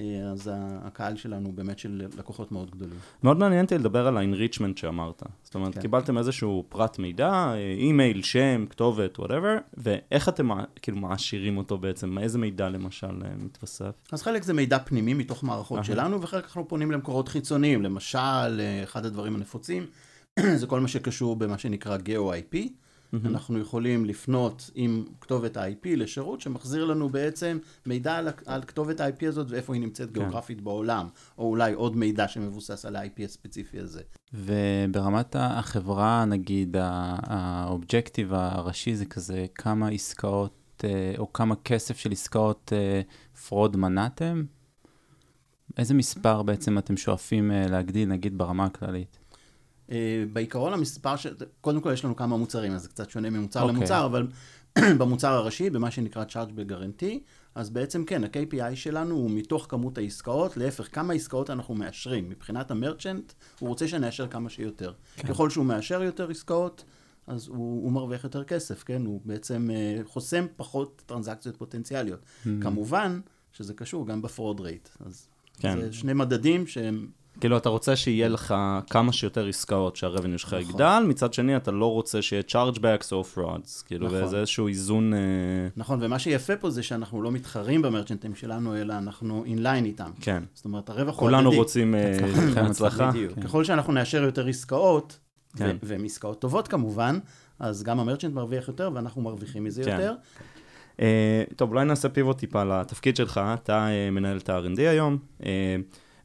אה, 0.00 0.30
אז 0.30 0.50
הקהל 0.82 1.16
שלנו 1.16 1.52
באמת 1.52 1.78
של 1.78 2.02
לקוחות 2.18 2.52
מאוד 2.52 2.70
גדולים. 2.70 2.98
מאוד 3.22 3.36
מעניין 3.36 3.64
אותי 3.64 3.78
לדבר 3.78 4.06
על 4.06 4.16
ה-enrichment 4.16 4.80
שאמרת. 4.80 5.22
זאת 5.42 5.54
אומרת, 5.54 5.74
כן. 5.74 5.80
קיבלתם 5.80 6.18
איזשהו 6.18 6.64
פרט 6.68 6.98
מידע, 6.98 7.30
אה, 7.30 7.74
אימייל, 7.78 8.22
שם, 8.22 8.64
כתובת, 8.70 9.18
whatever, 9.18 9.56
ואיך 9.74 10.28
אתם 10.28 10.48
כאילו 10.82 10.96
מעשירים 10.98 11.58
אותו 11.58 11.78
בעצם? 11.78 12.18
איזה 12.18 12.38
מידע 12.38 12.68
למשל 12.68 13.22
אה, 13.24 13.30
מתווסף? 13.38 13.92
אז 14.12 14.22
חלק 14.22 14.42
זה 14.42 14.52
מידע 14.52 14.78
פנימי 14.78 15.14
מתוך 15.14 15.44
מערכות 15.44 15.76
אהה. 15.76 15.84
שלנו, 15.84 16.22
וחלק 16.22 16.44
אנחנו 16.44 16.68
פונים 16.68 16.90
למקורות 16.90 17.28
חיצוניים. 17.28 17.82
למשל, 17.82 18.18
אה, 18.60 18.82
אחד 18.82 19.06
הדברים 19.06 19.34
הנפוצים, 19.34 19.86
זה 20.60 20.66
כל 20.66 20.80
מה 20.80 20.88
שקשור 20.88 21.36
במה 21.36 21.58
שנקרא 21.58 21.96
GeoIP. 21.96 22.56
אנחנו 23.24 23.58
יכולים 23.58 24.04
לפנות 24.04 24.70
עם 24.74 25.04
כתובת 25.20 25.56
ה-IP 25.56 25.88
לשירות 25.96 26.40
שמחזיר 26.40 26.84
לנו 26.84 27.08
בעצם 27.08 27.58
מידע 27.86 28.16
על, 28.16 28.28
על 28.46 28.62
כתובת 28.62 29.00
ה-IP 29.00 29.26
הזאת 29.28 29.46
ואיפה 29.50 29.74
היא 29.74 29.82
נמצאת 29.82 30.08
כן. 30.08 30.14
גיאוגרפית 30.14 30.60
בעולם, 30.60 31.08
או 31.38 31.48
אולי 31.48 31.72
עוד 31.72 31.96
מידע 31.96 32.28
שמבוסס 32.28 32.84
על 32.84 32.96
ה-IP 32.96 33.24
הספציפי 33.24 33.80
הזה. 33.80 34.02
וברמת 34.34 35.36
החברה, 35.38 36.24
נגיד, 36.24 36.76
האובג'קטיב 36.80 38.32
הראשי 38.34 38.94
זה 38.94 39.04
כזה 39.04 39.46
כמה 39.54 39.88
עסקאות, 39.88 40.84
אה, 40.84 41.14
או 41.18 41.32
כמה 41.32 41.54
כסף 41.56 41.98
של 41.98 42.12
עסקאות 42.12 42.72
אה, 42.76 43.00
fraud 43.48 43.76
מנעתם? 43.76 44.44
איזה 45.78 45.94
מספר 45.94 46.42
בעצם 46.42 46.78
אתם 46.78 46.96
שואפים 46.96 47.50
אה, 47.50 47.66
להגדיל, 47.68 48.08
נגיד, 48.08 48.38
ברמה 48.38 48.64
הכללית? 48.64 49.19
אה, 49.90 50.24
בעיקרון 50.32 50.72
המספר, 50.72 51.16
ש... 51.16 51.26
קודם 51.60 51.80
כל 51.80 51.92
יש 51.92 52.04
לנו 52.04 52.16
כמה 52.16 52.36
מוצרים, 52.36 52.72
אז 52.72 52.82
זה 52.82 52.88
קצת 52.88 53.10
שונה 53.10 53.30
ממוצר 53.30 53.62
אוקיי. 53.62 53.76
למוצר, 53.76 54.06
אבל 54.06 54.26
במוצר 54.98 55.32
הראשי, 55.32 55.70
במה 55.70 55.90
שנקרא 55.90 56.24
Chargeback 56.28 56.70
Guarantee, 56.70 57.18
אז 57.54 57.70
בעצם 57.70 58.04
כן, 58.04 58.24
ה-KPI 58.24 58.76
שלנו 58.76 59.14
הוא 59.14 59.30
מתוך 59.30 59.66
כמות 59.68 59.98
העסקאות, 59.98 60.56
להפך, 60.56 60.94
כמה 60.94 61.12
עסקאות 61.12 61.50
אנחנו 61.50 61.74
מאשרים. 61.74 62.28
מבחינת 62.28 62.70
ה-merchant, 62.70 63.32
הוא 63.58 63.68
רוצה 63.68 63.88
שנאשר 63.88 64.28
כמה 64.28 64.50
שיותר. 64.50 64.92
כן. 65.16 65.28
ככל 65.28 65.50
שהוא 65.50 65.66
מאשר 65.66 66.02
יותר 66.02 66.30
עסקאות, 66.30 66.84
אז 67.26 67.48
הוא, 67.48 67.84
הוא 67.84 67.92
מרוויח 67.92 68.24
יותר 68.24 68.44
כסף, 68.44 68.82
כן? 68.82 69.06
הוא 69.06 69.20
בעצם 69.24 69.70
אה, 69.72 70.00
חוסם 70.04 70.46
פחות 70.56 71.02
transaction 71.06 71.48
ות 71.48 71.56
פוטנציאליות. 71.56 72.20
Mm. 72.20 72.48
כמובן 72.60 73.20
שזה 73.52 73.74
קשור 73.74 74.06
גם 74.06 74.22
ב-fraud 74.22 74.60
rate. 74.60 74.88
אז 75.06 75.28
כן. 75.58 75.80
זה 75.80 75.92
שני 75.92 76.12
מדדים 76.12 76.66
שהם 76.66 77.08
כאילו, 77.40 77.56
אתה 77.56 77.68
רוצה 77.68 77.96
שיהיה 77.96 78.28
לך 78.28 78.54
כמה 78.90 79.12
שיותר 79.12 79.46
עסקאות 79.46 79.96
שה-revenue 79.96 80.38
שלך 80.38 80.54
נכון. 80.54 80.70
יגדל, 80.70 81.02
מצד 81.08 81.34
שני, 81.34 81.56
אתה 81.56 81.70
לא 81.70 81.92
רוצה 81.92 82.22
שיהיה 82.22 82.42
chargebacks 82.48 83.12
או 83.12 83.24
frauds. 83.34 83.86
כאילו, 83.86 84.06
נכון. 84.06 84.24
וזה 84.24 84.40
איזשהו 84.40 84.68
איזון... 84.68 85.14
אה, 85.14 85.18
נכון, 85.76 85.98
ומה 86.02 86.18
שיפה 86.18 86.56
פה 86.56 86.70
זה 86.70 86.82
שאנחנו 86.82 87.22
לא 87.22 87.32
מתחרים 87.32 87.82
ב-merchant 87.82 88.25
ים 88.25 88.34
שלנו, 88.34 88.76
אלא 88.76 88.94
אנחנו 88.98 89.44
inline 89.44 89.84
איתם. 89.84 90.10
כן. 90.20 90.42
זאת 90.54 90.64
אומרת, 90.64 90.90
הרווח 90.90 91.14
הוא 91.14 91.18
כולנו 91.18 91.48
הדדי. 91.48 91.58
רוצים 91.58 91.94
אה, 91.94 92.16
הצלחה, 92.16 92.60
הצלחה. 92.60 93.10
בדיוק. 93.10 93.34
כן. 93.34 93.42
ככל 93.42 93.64
שאנחנו 93.64 93.92
נאשר 93.92 94.22
יותר 94.22 94.46
עסקאות, 94.46 95.18
כן. 95.56 95.76
והן 95.82 96.04
עסקאות 96.04 96.40
טובות 96.40 96.68
כמובן, 96.68 97.18
אז 97.58 97.82
גם 97.82 98.00
ה-merchant 98.00 98.34
מרוויח 98.34 98.68
יותר 98.68 98.90
ואנחנו 98.94 99.22
מרוויחים 99.22 99.64
מזה 99.64 99.84
כן. 99.84 99.90
יותר. 99.90 100.14
אה, 101.00 101.42
טוב, 101.56 101.70
אולי 101.70 101.84
נעשה 101.84 102.08
pivot 102.08 102.38
טיפה 102.38 102.64
לתפקיד 102.64 103.16
שלך, 103.16 103.40
אתה 103.54 103.88
אה, 103.88 104.10
מנהל 104.10 104.36
את 104.36 104.48
ה-R&D 104.48 104.80
היום, 104.80 105.18
אה, 105.44 105.76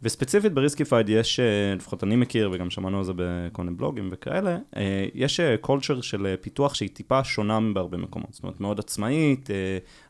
וספציפית 0.05 0.53
בריסקיפייד 0.53 1.09
יש, 1.09 1.39
אה, 1.39 1.75
לפחות 1.75 2.03
אני 2.03 2.15
מכיר, 2.15 2.49
וגם 2.53 2.69
שמענו 2.69 2.97
על 2.97 3.03
זה 3.03 3.11
בכל 3.15 3.63
מיני 3.63 3.75
בלוגים 3.75 4.09
וכאלה, 4.11 4.57
אה, 4.75 5.05
יש 5.13 5.39
culture 5.61 6.01
של 6.01 6.25
אה, 6.25 6.37
פיתוח 6.41 6.73
שהיא 6.73 6.89
טיפה 6.93 7.23
שונה 7.23 7.59
בהרבה 7.73 7.97
מקומות, 7.97 8.33
זאת 8.33 8.43
אומרת, 8.43 8.59
מאוד 8.59 8.79
עצמאית, 8.79 9.49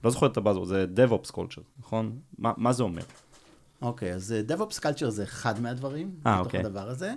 לא 0.04 0.10
זוכר 0.10 0.26
את 0.26 0.38
ה-buzzword, 0.38 0.66
זה 0.66 0.86
DevOps 0.96 1.32
culture, 1.32 1.62
נכון? 1.80 2.20
מה, 2.38 2.52
מה 2.58 2.74
זה 2.74 2.84
אומר? 2.84 3.02
אוקיי, 3.82 4.14
אז 4.14 4.32
אה, 4.32 4.56
DevOps 4.56 4.80
Culture 4.80 5.10
זה 5.10 5.24
אחד 5.24 5.62
מהדברים, 5.62 6.12
אה, 6.26 6.34
בתוך 6.34 6.46
אוקיי. 6.46 6.60
הדבר 6.60 6.90
הזה. 6.90 7.14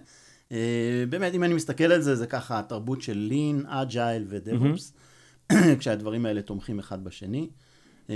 באמת, 1.09 1.35
אם 1.35 1.45
אני 1.45 1.55
מסתכל 1.55 1.85
על 1.85 2.01
זה, 2.01 2.17
זה 2.17 2.27
ככה 2.27 2.59
התרבות 2.59 3.03
של 3.03 3.33
Lean, 3.33 3.67
Agile 3.67 4.25
ו-DevOps. 4.29 4.93
כשהדברים 5.79 6.27
האלה 6.27 6.43
תומכים 6.43 6.79
אחד 6.79 7.05
בשני. 7.05 7.49
אה, 8.11 8.15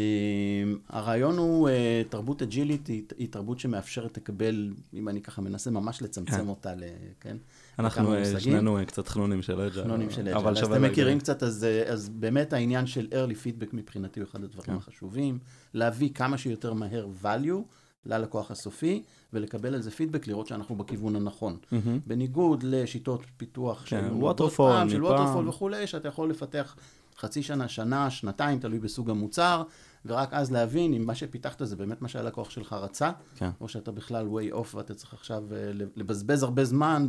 הרעיון 0.89 1.39
הוא, 1.39 1.69
אה, 1.69 2.03
תרבות 2.09 2.43
אג'ילית 2.43 2.87
היא, 2.87 3.29
תרבות 3.31 3.59
שמאפשרת 3.59 4.17
לקבל, 4.17 4.73
אם 4.95 5.09
אני 5.09 5.23
ככה 5.23 5.43
מנסה 5.43 5.71
ממש 5.71 6.03
לצמצם 6.03 6.37
כן. 6.37 6.49
אותה, 6.49 6.73
כן? 7.21 7.37
אנחנו 7.79 8.15
אה. 8.15 8.41
שנינו 8.41 8.79
אה, 8.79 8.85
קצת 8.85 9.09
חנונים 9.09 9.43
של 9.43 9.61
אג'ל. 9.61 9.83
חנונים 9.83 10.11
של. 10.11 10.29
אבל 10.29 10.59
אז 10.59 10.73
אתם. 10.73 10.83
מכירים 10.83 11.19
קצת, 11.19 11.43
אז, 11.43 11.67
אז 11.87 12.09
באמת 12.09 12.53
העניין 12.53 12.87
של 12.87 13.09
early 13.11 13.35
feedback 13.47 13.69
מבחינתי 13.73 14.21
הוא 14.21 14.29
אחד 14.29 14.45
הדברים 14.45 14.67
כן. 14.67 14.75
החשובים. 14.75 15.39
להביא 15.75 16.11
כמה 16.15 16.39
שיותר 16.39 16.73
מהר 16.73 17.07
value 17.23 17.63
ללקוח 18.07 18.51
הסופי, 18.51 19.03
ולקבל 19.33 19.75
על 19.75 19.83
זה 19.83 19.91
פידבק, 19.91 20.27
לראות 20.27 20.47
שאנחנו 20.47 20.77
בכיוון 20.77 21.17
הנכון. 21.17 21.57
מהמם. 21.73 21.99
בניגוד 22.07 22.63
לשיטות 22.63 23.23
פיתוח 23.37 23.85
כן, 23.87 24.09
waterfall 24.21 24.51
פעם, 24.57 24.91
של. 24.91 25.05
ווטרפול 25.05 25.49
וכולי, 25.49 25.87
שאתה 25.87 26.09
יכול 26.09 26.31
לפתח 26.31 26.77
חצי 27.19 27.43
שנה, 27.43 27.69
שנה, 27.69 28.11
שנתיים, 28.11 28.59
תלוי 28.59 28.79
בסוג 28.79 29.11
המוצר, 29.11 29.63
ורק 30.07 30.29
אז 30.33 30.53
להבין 30.53 30.95
אם 30.95 31.07
מה 31.07 31.15
שפיתחת 31.15 31.65
זה 31.65 31.77
באמת 31.77 32.03
מה 32.03 32.09
שהלקוח 32.09 32.51
שלך 32.51 32.73
רצה, 32.73 33.11
כן. 33.37 33.51
או 33.61 33.69
שאתה 33.69 33.93
בכלל 33.93 34.27
way 34.27 34.55
off 34.55 34.77
ואתה 34.77 34.95
צריך 34.95 35.13
עכשיו 35.15 35.45
אה, 35.53 35.71
לבזבז 35.97 36.43
הרבה 36.43 36.65
זמן 36.65 37.07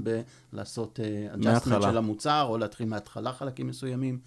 בלעשות 0.53 0.99
אה, 0.99 1.33
adjustment 1.33 1.45
מההתחלה. 1.45 1.91
של 1.91 1.97
המוצר, 1.97 2.45
או 2.49 2.57
להתחיל 2.57 2.87
מההתחלה 2.87 3.33
חלקים 3.33 3.67
מסוימים 3.67 4.19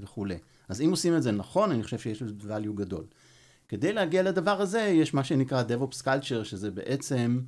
וכולי. 0.00 0.38
אז 0.68 0.80
אם 0.80 0.90
עושים 0.90 1.16
את 1.16 1.22
זה 1.22 1.32
נכון, 1.32 1.70
אני 1.72 1.82
חושב 1.82 1.98
שיש 1.98 2.22
לזה 2.22 2.34
value 2.56 2.72
גדול. 2.74 3.04
כדי 3.68 3.92
להגיע 3.92 4.22
לדבר 4.22 4.60
הזה, 4.60 4.80
יש 4.80 5.14
מה 5.14 5.24
שנקרא 5.24 5.62
DevOps 5.62 6.02
Culture, 6.02 6.44
שזה 6.44 6.70
בעצם, 6.70 7.40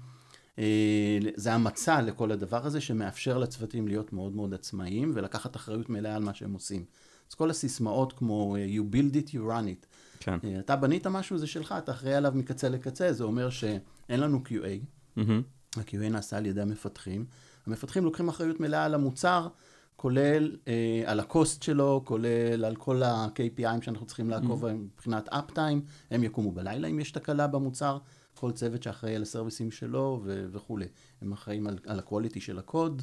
אה, 0.58 1.18
זה 1.36 1.52
המצע 1.52 2.02
לכל 2.02 2.32
הדבר 2.32 2.66
הזה, 2.66 2.80
שמאפשר 2.80 3.38
לצוותים 3.38 3.88
להיות 3.88 4.12
מאוד 4.12 4.36
מאוד 4.36 4.54
עצמאיים, 4.54 5.12
ולקחת 5.14 5.56
אחריות 5.56 5.90
מלאה 5.90 6.16
על 6.16 6.22
מה 6.22 6.34
שהם 6.34 6.52
עושים. 6.52 6.84
אז 7.32 7.36
כל 7.36 7.50
הסיסמאות 7.50 8.12
כמו 8.12 8.56
אה, 8.56 8.66
you 8.66 8.94
build 8.94 9.14
it, 9.14 9.30
you 9.30 9.38
run 9.38 9.66
it. 9.66 9.86
כן. 10.20 10.38
אה, 10.44 10.58
אתה 10.58 10.76
בנית 10.76 11.06
משהו, 11.06 11.38
זה 11.38 11.46
שלך, 11.46 11.74
אתה 11.78 11.92
אחראי 11.92 12.14
עליו 12.14 12.32
מקצה 12.34 12.68
לקצה, 12.68 13.12
זה 13.12 13.24
אומר 13.24 13.50
שאין 13.50 14.20
לנו 14.20 14.42
QA, 14.48 14.84
מהמם. 15.16 15.42
ה-QA 15.76 16.10
נעשה 16.10 16.36
על 16.36 16.46
ידי 16.46 16.60
המפתחים. 16.60 17.26
המפתחים 17.66 18.04
לוקחים 18.04 18.28
אחריות 18.28 18.60
מלאה 18.60 18.84
על 18.84 18.94
המוצר, 18.94 19.48
כולל 19.96 20.56
אה, 20.68 21.02
על 21.06 21.20
הקוסט 21.20 21.62
שלו, 21.62 22.02
כולל 22.04 22.64
על 22.64 22.76
כל 22.76 23.02
ה-KPIים 23.02 23.82
שאנחנו 23.82 24.06
צריכים 24.06 24.30
לעקוב 24.30 24.64
mm-hmm. 24.64 24.72
מבחינת 24.72 25.28
אפ-טיים. 25.28 25.82
הם 26.10 26.24
יקומו 26.24 26.52
בלילה 26.52 26.88
אם 26.88 27.00
יש 27.00 27.12
תקלה 27.12 27.46
במוצר, 27.46 27.98
כל 28.34 28.52
צוות 28.52 28.82
שאחראי 28.82 29.16
על 29.16 29.22
הסרוויסים 29.22 29.70
שלו 29.70 30.20
ו- 30.24 30.46
וכולי. 30.52 30.86
הם 31.22 31.32
אחראים 31.32 31.66
על, 31.66 31.78
על 31.86 31.98
ה-quality 31.98 32.40
של 32.40 32.58
הקוד. 32.58 33.02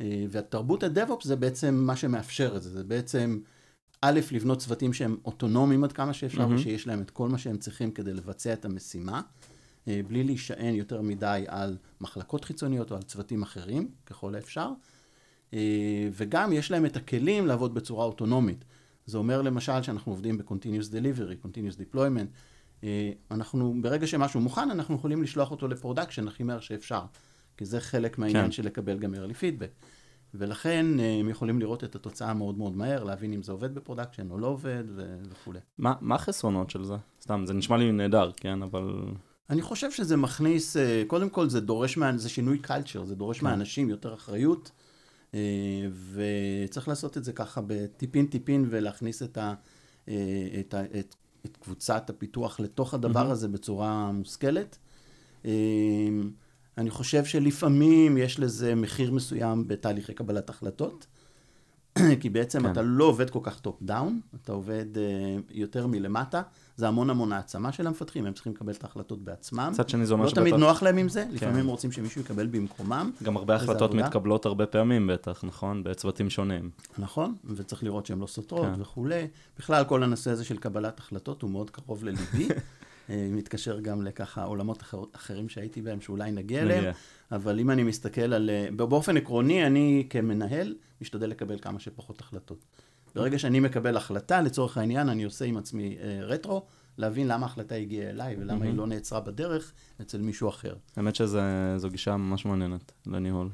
אה, 0.00 0.24
והתרבות 0.30 0.82
ה-DevOps 0.82 1.24
זה 1.24 1.36
בעצם 1.36 1.74
מה 1.74 1.96
שמאפשר 1.96 2.56
את 2.56 2.62
זה. 2.62 2.70
זה 2.70 2.84
בעצם, 2.84 3.40
א', 4.00 4.20
לבנות 4.32 4.58
צוותים 4.58 4.92
שהם 4.92 5.16
אוטונומיים 5.24 5.84
עד 5.84 5.92
כמה 5.92 6.12
שאפשר, 6.12 6.38
מהמם. 6.38 6.54
ושיש 6.54 6.86
להם 6.86 7.02
את 7.02 7.10
כל 7.10 7.28
מה 7.28 7.38
שהם 7.38 7.56
צריכים 7.56 7.90
כדי 7.90 8.12
לבצע 8.12 8.52
את 8.52 8.64
המשימה. 8.64 9.20
אה, 9.88 10.00
בלי 10.08 10.24
להישען 10.24 10.74
יותר 10.74 11.02
מדי 11.02 11.44
על 11.48 11.76
מחלקות 12.00 12.44
חיצוניות 12.44 12.90
או 12.90 12.96
על 12.96 13.02
צוותים 13.02 13.42
אחרים, 13.42 13.88
ככל 14.06 14.34
האפשר. 14.34 14.70
אה, 15.54 16.08
וגם 16.12 16.52
יש 16.52 16.70
להם 16.70 16.86
את 16.86 16.96
הכלים 16.96 17.46
לעבוד 17.46 17.74
בצורה 17.74 18.04
אוטונומית. 18.04 18.64
זה 19.06 19.18
אומר 19.18 19.42
למשל 19.42 19.82
שאנחנו 19.82 20.12
עובדים 20.12 20.38
ב-continuous 20.38 20.90
delivery, 20.90 21.46
continuous 21.46 21.94
deployment. 21.94 22.84
אנחנו, 23.30 23.74
ברגע 23.80 24.06
שמשהו 24.06 24.40
מוכן, 24.40 24.70
אנחנו 24.70 24.94
יכולים 24.94 25.22
לשלוח 25.22 25.50
אותו 25.50 25.68
ל-production 25.68 26.28
הכי 26.28 26.42
מהר 26.42 26.60
שאפשר. 26.60 27.00
כי 27.56 27.64
זה 27.64 27.80
חלק 27.80 28.18
מהעניין 28.18 28.44
כן. 28.44 28.52
של 28.52 28.66
לקבל 28.66 28.98
גם 28.98 29.14
early 29.14 29.34
feedback. 29.40 29.84
ולכן 30.34 31.00
אה, 31.00 31.16
הם 31.20 31.28
יכולים 31.28 31.60
לראות 31.60 31.84
את 31.84 31.94
התוצאה 31.94 32.34
מאוד 32.34 32.58
מאוד 32.58 32.76
מהר, 32.76 33.04
להבין 33.04 33.32
אם 33.32 33.42
זה 33.42 33.52
עובד 33.52 33.74
ב-production 33.74 34.30
או 34.30 34.38
לא 34.38 34.46
עובד 34.46 34.84
ו- 34.96 35.18
וכולי. 35.30 35.58
מה 35.78 35.94
מה 36.00 36.14
החסרונות 36.14 36.70
של 36.70 36.84
זה? 36.84 36.94
סתם, 37.22 37.44
זה 37.46 37.54
נשמע 37.54 37.76
לי 37.76 37.92
נהדר, 37.92 38.30
כן, 38.36 38.62
אבל... 38.62 39.04
אני 39.50 39.62
חושב 39.62 39.90
שזה 39.90 40.16
מכניס, 40.16 40.76
אה, 40.76 41.02
קודם 41.06 41.30
כל 41.30 41.48
זה 41.48 41.60
דורש, 41.60 41.96
מה, 41.96 42.18
זה 42.18 42.28
שינוי 42.28 42.58
culture, 42.58 43.04
זה 43.04 43.14
דורש 43.14 43.38
כן. 43.38 43.46
מהאנשים 43.46 43.88
יותר 43.88 44.14
אחריות, 44.14 44.70
אה, 45.34 45.40
וצריך 46.12 46.88
לעשות 46.88 47.16
את 47.16 47.24
זה 47.24 47.32
ככה 47.32 47.60
בטיפין 47.66 48.26
טיפין 48.26 48.66
ולהכניס 48.70 49.22
את, 49.22 49.38
ה, 49.38 49.54
את, 50.60 50.74
ה, 50.74 50.82
את, 51.00 51.14
את 51.46 51.56
קבוצת 51.56 52.10
הפיתוח 52.10 52.60
לתוך 52.60 52.94
הדבר 52.94 53.20
מהמם. 53.20 53.32
הזה 53.32 53.48
בצורה 53.48 54.12
מושכלת. 54.12 54.78
אני 56.78 56.90
חושב 56.90 57.24
שלפעמים 57.24 58.16
יש 58.18 58.40
לזה 58.40 58.74
מחיר 58.74 59.12
מסוים 59.12 59.68
בתהליכי 59.68 60.14
קבלת 60.14 60.50
החלטות, 60.50 61.06
כי 62.20 62.30
בעצם 62.30 62.62
כן. 62.62 62.72
אתה 62.72 62.82
לא 62.82 63.04
עובד 63.04 63.30
כל 63.30 63.38
כך 63.42 63.60
top 63.60 63.82
down, 63.82 64.20
אתה 64.42 64.52
עובד 64.52 64.84
אה, 64.98 65.02
יותר 65.50 65.86
מלמטה, 65.86 66.42
זה 66.76 66.88
המון 66.88 67.10
המון 67.10 67.32
העצמה 67.32 67.72
של 67.72 67.86
המפתחים, 67.86 68.26
הם 68.26 68.32
צריכים 68.32 68.52
לקבל 68.52 68.72
את 68.72 68.84
ההחלטות 68.84 69.18
בעצמם. 69.24 69.68
מצד 69.72 69.88
שני 69.88 70.06
זה 70.06 70.14
אומר 70.14 70.24
לא 70.26 70.30
תמיד 70.30 70.48
שבטח- 70.54 70.60
נוח 70.60 70.82
להם 70.82 70.96
עם 70.96 71.08
זה, 71.08 71.24
כן. 71.28 71.34
לפעמים 71.34 71.66
רוצים 71.66 71.92
שמישהו 71.92 72.20
יקבל 72.20 72.46
במקומם, 72.46 73.10
גם 73.22 73.36
הרבה 73.36 73.54
החלטות 73.54 73.90
עבודה. 73.90 74.06
מתקבלות 74.06 74.46
הרבה 74.46 74.66
פעמים 74.66 75.06
בטח, 75.12 75.44
נכון? 75.44 75.84
בצוותים 75.84 76.30
שונים. 76.30 76.70
נכון? 76.98 77.34
וצריך 77.44 77.84
לראות 77.84 78.06
שהן 78.06 78.18
לא 78.18 78.26
סותרות 78.26 78.66
כן. 78.74 78.80
וכולי. 78.80 79.26
בכלל, 79.58 79.84
כל 79.84 80.02
הנושא 80.02 80.30
הזה 80.30 80.44
של 80.44 80.56
קבלת 80.56 80.98
החלטות 80.98 81.42
הוא 81.42 81.50
מאוד 81.50 81.70
קרוב 81.70 82.04
לליבי. 82.04 82.48
אה, 83.10 83.28
מתקשר 83.30 83.80
גם 83.80 84.02
לככה 84.02 84.44
עולמות 84.44 84.82
אחר, 84.82 85.02
אחרים 85.12 85.48
שהייתי 85.48 85.82
בהם, 85.82 86.00
שאולי 86.00 86.30
נגיע 86.30 86.62
אליהם. 86.62 86.94
אבל 87.32 87.60
אם 87.60 87.70
אני 87.70 87.82
מסתכל 87.82 88.32
על... 88.32 88.50
אה, 88.50 88.68
באופן 88.76 89.16
עקרוני, 89.16 89.66
אני 89.66 90.06
כמנהל 90.10 90.74
משתדל 91.00 91.28
לקבל 91.28 91.58
כמה 91.58 91.80
שפחות 91.80 92.20
החלטות. 92.20 92.64
ברגע 93.14 93.38
שאני 93.38 93.60
מקבל 93.60 93.96
החלטה, 93.96 94.40
לצורך 94.40 94.78
העניין, 94.78 95.08
אני 95.08 95.24
עושה 95.24 95.44
עם 95.44 95.56
עצמי 95.56 95.96
אה, 96.02 96.20
רטרו, 96.22 96.66
להבין 96.98 97.28
למה 97.28 97.46
ההחלטה 97.46 97.74
הגיעה 97.74 98.10
אליי 98.10 98.36
ולמה 98.36 98.52
מהמם. 98.52 98.62
היא 98.62 98.74
לא 98.74 98.86
נעצרה 98.86 99.20
בדרך 99.20 99.72
אצל 100.00 100.18
מישהו 100.18 100.48
אחר. 100.48 100.74
האמת 100.96 101.14
שזו 101.14 101.90
גישה 101.90 102.16
ממש 102.16 102.46
מעניינת 102.46 102.92
לניהול. 103.06 103.48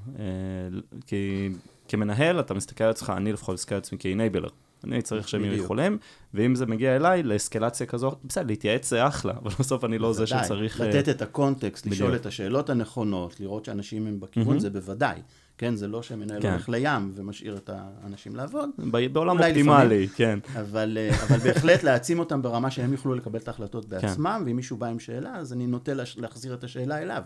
כי 1.07 1.51
כמנהל 1.89 2.41
אתה 2.41 2.55
מסתכל 2.55 2.85
על 2.85 2.91
עצמך, 2.91 3.13
אני 3.17 3.33
לפחות 3.33 3.55
מסתכל 3.55 3.75
על 3.75 3.79
עצמי 3.79 3.99
כאינייבלר. 3.99 4.49
אני 4.85 5.03
צריך 5.03 5.29
שהם 5.29 5.45
יהיו. 5.45 5.65
יכולים, 5.65 5.99
ואם 6.35 6.55
זה 6.55 6.67
מגיע 6.67 6.97
אליי 6.97 7.23
לאסקלציה 7.23 7.87
כזו, 7.87 8.13
בסדר, 8.25 8.47
להתייעץ 8.47 8.91
זה 8.91 9.07
אחלה, 9.07 9.33
אבל 9.33 9.51
בסוף 9.59 9.85
אני 9.85 9.99
לא 9.99 10.13
זה. 10.13 10.27
שצריך... 10.27 10.81
אה, 10.81 10.89
לתת 10.89 11.09
את 11.09 11.23
הקונטקסט, 11.23 11.87
לשאול 11.87 12.09
בדיוק. 12.09 12.21
את 12.21 12.27
השאלות 12.27 12.71
הנכונות, 12.71 13.41
לראות 13.41 13.65
שאנשים 13.65 14.07
הם 14.07 14.21
בכיוון, 14.21 14.49
מהמם. 14.49 14.61
זה 14.61 14.71
בוודאי. 14.71 15.21
כן, 15.59 15.77
זה 15.77 15.89
לא 15.89 16.03
שמנהל 16.03 16.43
כן. 16.43 16.51
הולך 16.51 16.69
לים 16.69 17.13
ומשאיר 17.15 17.57
את 17.57 17.71
האנשים 17.73 18.37
לעבוד, 18.37 18.71
ב- 18.91 19.13
בעולם 19.13 19.39
אופטימלי, 19.39 20.09
כן. 20.09 20.39
אבל, 20.61 20.99
אה, 21.01 21.23
אבל 21.23 21.39
בהחלט 21.39 21.83
להעצים 21.83 22.19
אותם 22.19 22.43
ברמה 22.43 22.71
שהם 22.71 22.93
יוכלו 22.93 23.15
לקבל 23.15 23.39
את 23.39 23.49
ההחלטות 23.49 23.85
כן. 23.85 23.91
בעצמם, 23.91 24.43
ואם 24.47 24.57
מישהו 24.57 24.77
בא 24.77 24.87
עם 24.87 24.99
שאלה, 24.99 25.37
אז 25.37 25.53
אני 25.53 25.67
נוטה 25.67 25.93
להחזיר 26.17 26.55
את 26.55 26.65
השאלה 26.65 27.03
אליו. 27.03 27.23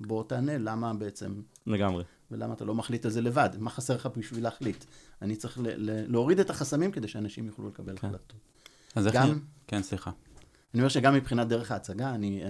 בוא 0.00 0.24
תענה 0.26 0.58
למה 0.58 0.94
בעצם, 0.94 1.32
לגמרי. 1.66 2.04
ולמה 2.32 2.54
אתה 2.54 2.64
לא 2.64 2.74
מחליט 2.74 3.04
על 3.04 3.10
זה 3.10 3.20
לבד, 3.20 3.50
מה 3.58 3.70
חסר 3.70 3.94
לך 3.94 4.08
בשביל 4.16 4.42
להחליט. 4.44 4.84
אני 5.22 5.36
צריך 5.36 5.58
ל- 5.58 5.62
ל- 5.66 6.10
להוריד 6.12 6.40
את 6.40 6.50
החסמים 6.50 6.92
כדי 6.92 7.08
שאנשים 7.08 7.46
יוכלו 7.46 7.68
לקבל 7.68 7.96
כן. 7.98 8.06
החלטות. 8.06 8.32
אז 8.94 9.06
איך... 9.06 9.14
גם- 9.14 9.26
נראה- 9.26 9.38
כן, 9.66 9.82
סליחה. 9.82 10.10
אני 10.74 10.80
אומר 10.82 10.88
שגם 10.88 11.14
מבחינת 11.14 11.48
דרך 11.48 11.70
ההצגה, 11.72 12.14
אני, 12.14 12.44
אה, 12.44 12.48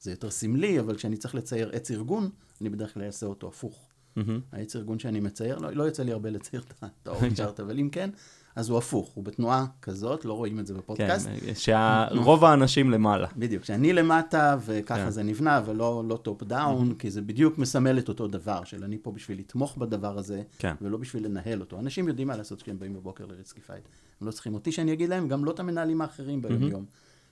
זה 0.00 0.10
יותר 0.10 0.30
סמלי, 0.30 0.80
אבל 0.80 0.96
כשאני 0.96 1.16
צריך 1.16 1.34
לצייר 1.34 1.70
עץ 1.72 1.90
ארגון, 1.90 2.30
אני 2.60 2.68
בדרך 2.70 2.94
כלל 2.94 3.02
אעשה 3.02 3.26
אותו 3.26 3.48
הפוך. 3.48 3.87
מהמם. 4.26 4.40
העץ 4.52 4.76
ארגון 4.76 4.98
שאני 4.98 5.20
מצייר, 5.20 5.58
לא, 5.58 5.70
לא 5.72 5.88
יצא 5.88 6.02
לי 6.02 6.12
הרבה 6.12 6.30
לצייר 6.30 6.62
את 6.62 7.06
ה-org 7.06 7.20
chart, 7.34 7.60
אבל 7.64 7.78
אם 7.78 7.88
כן, 7.92 8.10
אז 8.56 8.68
הוא 8.68 8.78
הפוך, 8.78 9.08
הוא 9.14 9.24
בתנועה 9.24 9.66
כזאת, 9.82 10.24
לא 10.24 10.32
רואים 10.32 10.58
את 10.58 10.66
זה 10.66 10.74
כן, 10.74 10.78
בפודקאסט. 10.78 11.28
שרוב 11.54 12.44
האנשים 12.44 12.90
למעלה. 12.90 13.28
בדיוק, 13.36 13.64
שאני 13.64 13.92
למטה 13.92 14.56
וככה 14.64 15.04
כן. 15.04 15.10
זה 15.10 15.22
נבנה, 15.22 15.58
אבל 15.58 15.76
לא, 15.76 16.04
לא 16.08 16.16
top 16.16 16.42
down, 16.42 16.94
כי 16.94 17.10
זה 17.10 17.22
בדיוק 17.22 17.58
מסמל 17.58 17.98
את 17.98 18.08
אותו 18.08 18.28
דבר, 18.28 18.64
של 18.64 18.84
אני 18.84 18.98
פה 19.02 19.12
בשביל 19.12 19.38
לתמוך 19.38 19.76
בדבר 19.76 20.18
הזה, 20.18 20.42
כן. 20.58 20.74
ולא 20.82 20.96
בשביל 20.96 21.24
לנהל 21.24 21.60
אותו. 21.60 21.78
אנשים 21.78 22.08
יודעים 22.08 22.28
מה 22.28 22.36
לעשות 22.36 22.62
כשהם 22.62 22.78
באים 22.78 22.94
בבוקר 22.94 23.26
לריסקיפייד. 23.26 23.82
הם 24.20 24.26
לא 24.26 24.32
צריכים 24.32 24.54
אותי 24.54 24.72
שאני 24.72 24.92
אגיד 24.92 25.08
להם, 25.08 25.28
גם 25.28 25.44
לא 25.44 25.50
את 25.50 25.60
המנהלים 25.60 26.00
האחרים 26.00 26.42
ביום-יום. 26.42 26.84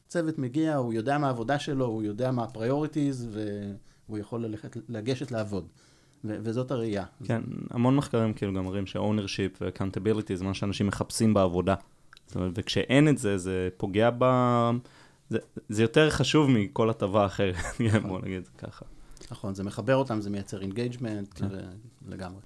צוות 0.08 0.38
מגיע, 0.38 0.76
הוא 0.76 0.92
יודע 0.92 1.18
מה 1.18 1.26
העבודה 1.26 1.58
שלו, 1.58 1.86
הוא 1.86 2.02
יודע 2.02 2.30
מה 2.30 2.44
ה-priorities, 2.44 3.28
והוא 3.30 4.18
יכול 4.18 4.44
ללכת, 4.44 4.76
לגשת 4.88 5.30
לעבוד. 5.30 5.66
ו- 6.24 6.36
וזאת 6.42 6.70
הראייה. 6.70 7.04
כן, 7.24 7.42
המון 7.70 7.96
מחקרים 7.96 8.32
כאילו 8.32 8.54
גם 8.54 8.64
מראים 8.64 8.86
ש-ownership 8.86 9.56
ו-accountability 9.60 10.34
זה 10.34 10.44
מה 10.44 10.54
שאנשים 10.54 10.86
מחפשים 10.86 11.34
בעבודה. 11.34 11.74
זאת 12.26 12.36
אומרת, 12.36 12.52
וכשאין 12.54 13.08
את 13.08 13.18
זה, 13.18 13.38
זה 13.38 13.68
פוגע 13.76 14.10
ב... 14.18 14.24
זה, 15.28 15.38
זה 15.68 15.82
יותר 15.82 16.10
חשוב 16.10 16.50
מכל 16.50 16.90
הטבה 16.90 17.26
אחרת, 17.26 17.54
כן, 17.78 18.08
בוא 18.08 18.20
נגיד 18.20 18.36
את 18.36 18.44
זה 18.44 18.50
ככה. 18.58 18.84
נכון, 19.30 19.54
זה 19.54 19.64
מחבר 19.64 19.96
אותם, 19.96 20.20
זה 20.20 20.30
מייצר 20.30 20.60
engagement, 20.60 21.34
כן. 21.34 21.48
לגמרי. 22.08 22.40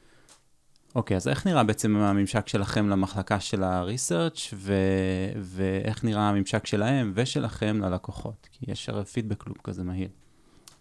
אוקיי, 0.94 1.16
אז 1.16 1.28
איך 1.28 1.46
נראה 1.46 1.64
בעצם 1.64 1.96
הממשק 1.96 2.48
שלכם 2.48 2.88
למחלקה 2.88 3.40
של 3.40 3.62
ה-research, 3.62 4.40
ו... 4.54 4.74
ואיך 5.40 6.04
נראה 6.04 6.28
הממשק 6.28 6.66
שלהם 6.66 7.12
ושלכם 7.14 7.80
ללקוחות? 7.82 8.48
כי 8.52 8.72
יש 8.72 8.88
הרי 8.88 9.04
פידבק 9.04 9.46
לופ 9.46 9.60
כזה 9.60 9.84
מהיר. 9.84 10.08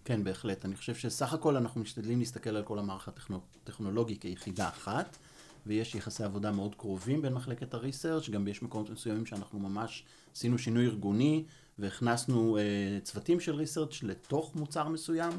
כן, 0.06 0.24
בהחלט. 0.24 0.65
אני 0.65 0.75
חושב 0.75 0.96
שסך 0.96 1.34
הכל 1.34 1.58
אנחנו 1.58 1.82
משתדלים 1.82 2.20
להסתכל 2.20 2.50
על 2.56 2.63
כל 2.63 2.79
המערך 2.79 3.08
הטכנו- 3.08 3.39
הטכנולוגי 3.63 4.20
כיחידה 4.20 4.68
אחת, 4.70 5.18
ויש 5.65 5.96
יחסי 5.96 6.24
עבודה 6.24 6.51
מאוד 6.51 6.75
קרובים 6.75 7.22
בין 7.22 7.34
מחלקת 7.34 7.74
הריסרצ', 7.74 8.29
גם 8.29 8.48
יש 8.48 8.63
מקומות 8.63 8.89
מסוימים 8.89 9.25
שאנחנו 9.25 9.60
ממש 9.60 10.03
עשינו 10.36 10.58
שינוי 10.58 10.86
ארגוני 10.86 11.44
והכנסנו 11.79 12.58
uh, 12.58 12.62
צוותים 13.06 13.39
של 13.39 13.56
ריסרצ' 13.56 14.03
לתוך 14.03 14.56
מוצר 14.56 14.88
מסוים, 14.88 15.32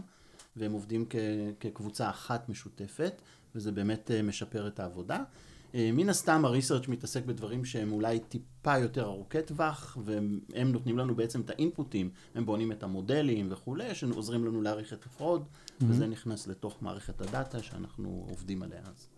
והם 0.56 0.72
עובדים 0.72 1.06
כ- 1.10 1.16
כקבוצה 1.60 2.10
אחת 2.10 2.48
משותפת, 2.48 3.22
וזה 3.54 3.72
באמת 3.72 4.10
uh, 4.10 4.22
משפר 4.22 4.66
את 4.66 4.80
העבודה. 4.80 5.22
Uh, 5.72 5.76
מן 5.92 6.08
הסתם 6.08 6.44
ה-research 6.44 6.88
מתעסק 6.88 7.24
בדברים 7.24 7.64
שהם 7.64 7.92
אולי 7.92 8.18
טיפה 8.18 8.78
יותר 8.78 9.04
ארוכי 9.04 9.42
טווח, 9.42 9.98
והם 10.04 10.40
נותנים 10.72 10.98
לנו 10.98 11.14
בעצם 11.14 11.40
את 11.40 11.50
האינפוטים, 11.50 12.10
הם 12.34 12.46
בונים 12.46 12.72
את 12.72 12.82
המודלים 12.82 13.46
וכולי, 13.50 13.94
שעוזרים 13.94 14.44
לנו 14.44 14.62
להעריך 14.62 14.92
את 14.92 15.06
ה-fraud, 15.06 15.42
mm-hmm. 15.42 15.84
וזה 15.88 16.06
נכנס 16.06 16.46
לתוך 16.46 16.76
מערכת 16.80 17.20
הדאטה 17.20 17.62
שאנחנו 17.62 18.26
עובדים 18.28 18.62
עליה 18.62 18.80
אז. 18.84 19.08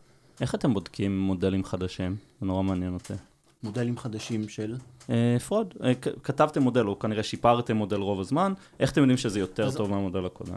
איך 0.41 0.55
אתם 0.55 0.75
בודקים 0.75 1.21
מודלים 1.21 1.65
חדשים? 1.65 2.17
זה 2.41 2.47
נורא 2.47 2.63
מעניין 2.63 2.95
אותי. 2.95 3.15
מודלים 3.63 3.99
חדשים 3.99 4.49
של? 4.49 4.77
אה, 5.11 5.37
fraud. 5.49 5.75
אה, 5.83 5.95
כתבתם 5.95 6.63
מודל, 6.63 6.87
או 6.87 6.99
כנראה 6.99 7.23
שיפרתם 7.23 7.77
מודל 7.77 8.01
רוב 8.01 8.21
הזמן, 8.21 8.53
איך 8.81 8.93
אתם 8.93 9.01
יודעים 9.01 9.19
שזה 9.19 9.41
יותר 9.41 9.67
אז... 9.67 9.77
טוב 9.77 9.91
מהמודל 9.91 10.27
הקודם? 10.27 10.57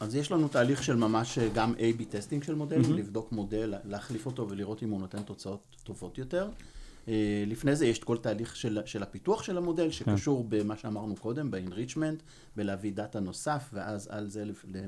אז 0.00 0.14
יש 0.14 0.32
לנו 0.32 0.48
תהליך 0.48 0.82
של 0.82 0.96
ממש 0.96 1.38
אה, 1.38 1.48
גם 1.54 1.74
A-B 1.74 2.04
testing 2.10 2.42
של 2.42 2.54
מודל, 2.54 2.80
mm-hmm. 2.80 2.92
לבדוק 2.92 3.32
מודל, 3.32 3.74
להחליף 3.84 4.26
אותו 4.26 4.48
ולראות 4.48 4.82
אם 4.82 4.90
הוא 4.90 5.00
נותן 5.00 5.22
תוצאות 5.22 5.76
טובות 5.84 6.18
יותר. 6.18 6.48
אה, 7.08 7.44
לפני 7.46 7.76
זה 7.76 7.86
יש 7.86 7.98
את 7.98 8.04
כל 8.04 8.16
תהליך 8.16 8.56
של, 8.56 8.78
של 8.84 9.02
הפיתוח 9.02 9.42
של 9.42 9.58
המודל, 9.58 9.90
שקשור 9.90 10.46
כן. 10.50 10.58
במה 10.58 10.76
שאמרנו 10.76 11.16
קודם, 11.16 11.50
ב-enrichment, 11.50 12.22
בלהביא 12.56 12.92
דאטה 12.92 13.20
נוסף, 13.20 13.70
ואז 13.72 14.08
על 14.10 14.28
זה 14.28 14.44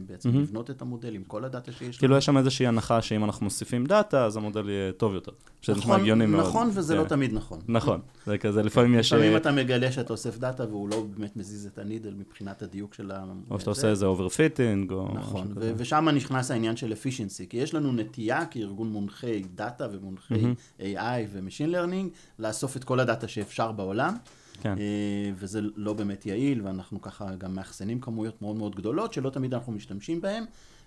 בעצם 0.06 0.30
mm-hmm. 0.30 0.38
לבנות 0.38 0.70
את 0.70 0.82
המודל 0.82 1.14
עם 1.14 1.24
כל 1.24 1.44
הדאטה 1.44 1.72
שיש 1.72 1.98
כאילו 1.98 2.16
יש 2.16 2.24
שם 2.24 2.38
איזושהי 2.38 2.66
הנחה 2.66 3.02
שאם 3.02 3.24
אנחנו 3.24 3.44
מוסיפים 3.44 3.86
דאטה, 3.86 4.24
אז 4.24 4.36
המודל 4.36 4.68
יהיה 4.68 4.92
טוב 4.92 5.14
יותר. 5.14 5.32
שזה 5.60 5.78
נכון, 5.78 6.00
הגיוני 6.00 6.26
מאוד. 6.26 6.46
נכון, 6.46 6.70
וזה 6.72 6.94
yeah. 6.94 6.96
לא 6.96 7.02
כן. 7.02 7.08
תמיד 7.08 7.34
נכון. 7.34 7.60
נכון, 7.68 8.00
זה 8.26 8.38
כזה, 8.38 8.62
לפעמים 8.62 8.94
יש... 8.94 9.12
לפעמים 9.12 9.32
אה, 9.32 9.36
אתה 9.36 9.52
מגלה 9.52 9.92
שאתה 9.92 10.12
אוסף 10.12 10.38
דאטה 10.38 10.64
והוא 10.64 10.88
לא 10.88 11.06
באמת 11.16 11.36
מזיז 11.36 11.66
את 11.66 11.78
ה-needle 11.78 12.14
מבחינת 12.14 12.62
הדיוק 12.62 12.94
של 12.94 13.10
ה... 13.10 13.24
או 13.50 13.60
שאתה 13.60 13.70
עושה 13.70 13.88
איזה 13.88 14.06
overfitting, 14.06 14.92
או... 14.92 15.08
נכון, 15.14 15.54
ושם 15.56 16.08
נכנס 16.08 16.50
העניין 16.50 16.76
של 16.76 16.92
efficiency, 16.92 17.46
כי 17.48 17.56
יש 17.56 17.74
לנו 17.74 17.92
נטייה 17.92 18.46
כארגון 18.46 18.88
מונחי 18.88 19.42
דאטה 19.54 19.86
ומונחי. 19.92 20.42
AI 20.80 21.26
ו-Machine 21.32 21.72
Learning, 21.72 22.07
לאסוף 22.38 22.76
את 22.76 22.84
כל 22.84 23.00
הדאטה 23.00 23.28
שאפשר 23.28 23.72
בעולם. 23.72 24.14
כן. 24.60 24.78
אה, 24.78 25.30
וזה 25.34 25.60
לא 25.76 25.92
באמת 25.92 26.26
יעיל, 26.26 26.62
ואנחנו 26.62 27.00
ככה 27.00 27.34
גם 27.36 27.54
מאחסנים 27.54 28.00
כמויות 28.00 28.42
מאוד 28.42 28.56
מאוד 28.56 28.74
גדולות, 28.74 29.12
שלא 29.12 29.30
תמיד 29.30 29.54
אנחנו 29.54 29.72
משתמשים 29.72 30.20
בהן, 30.20 30.44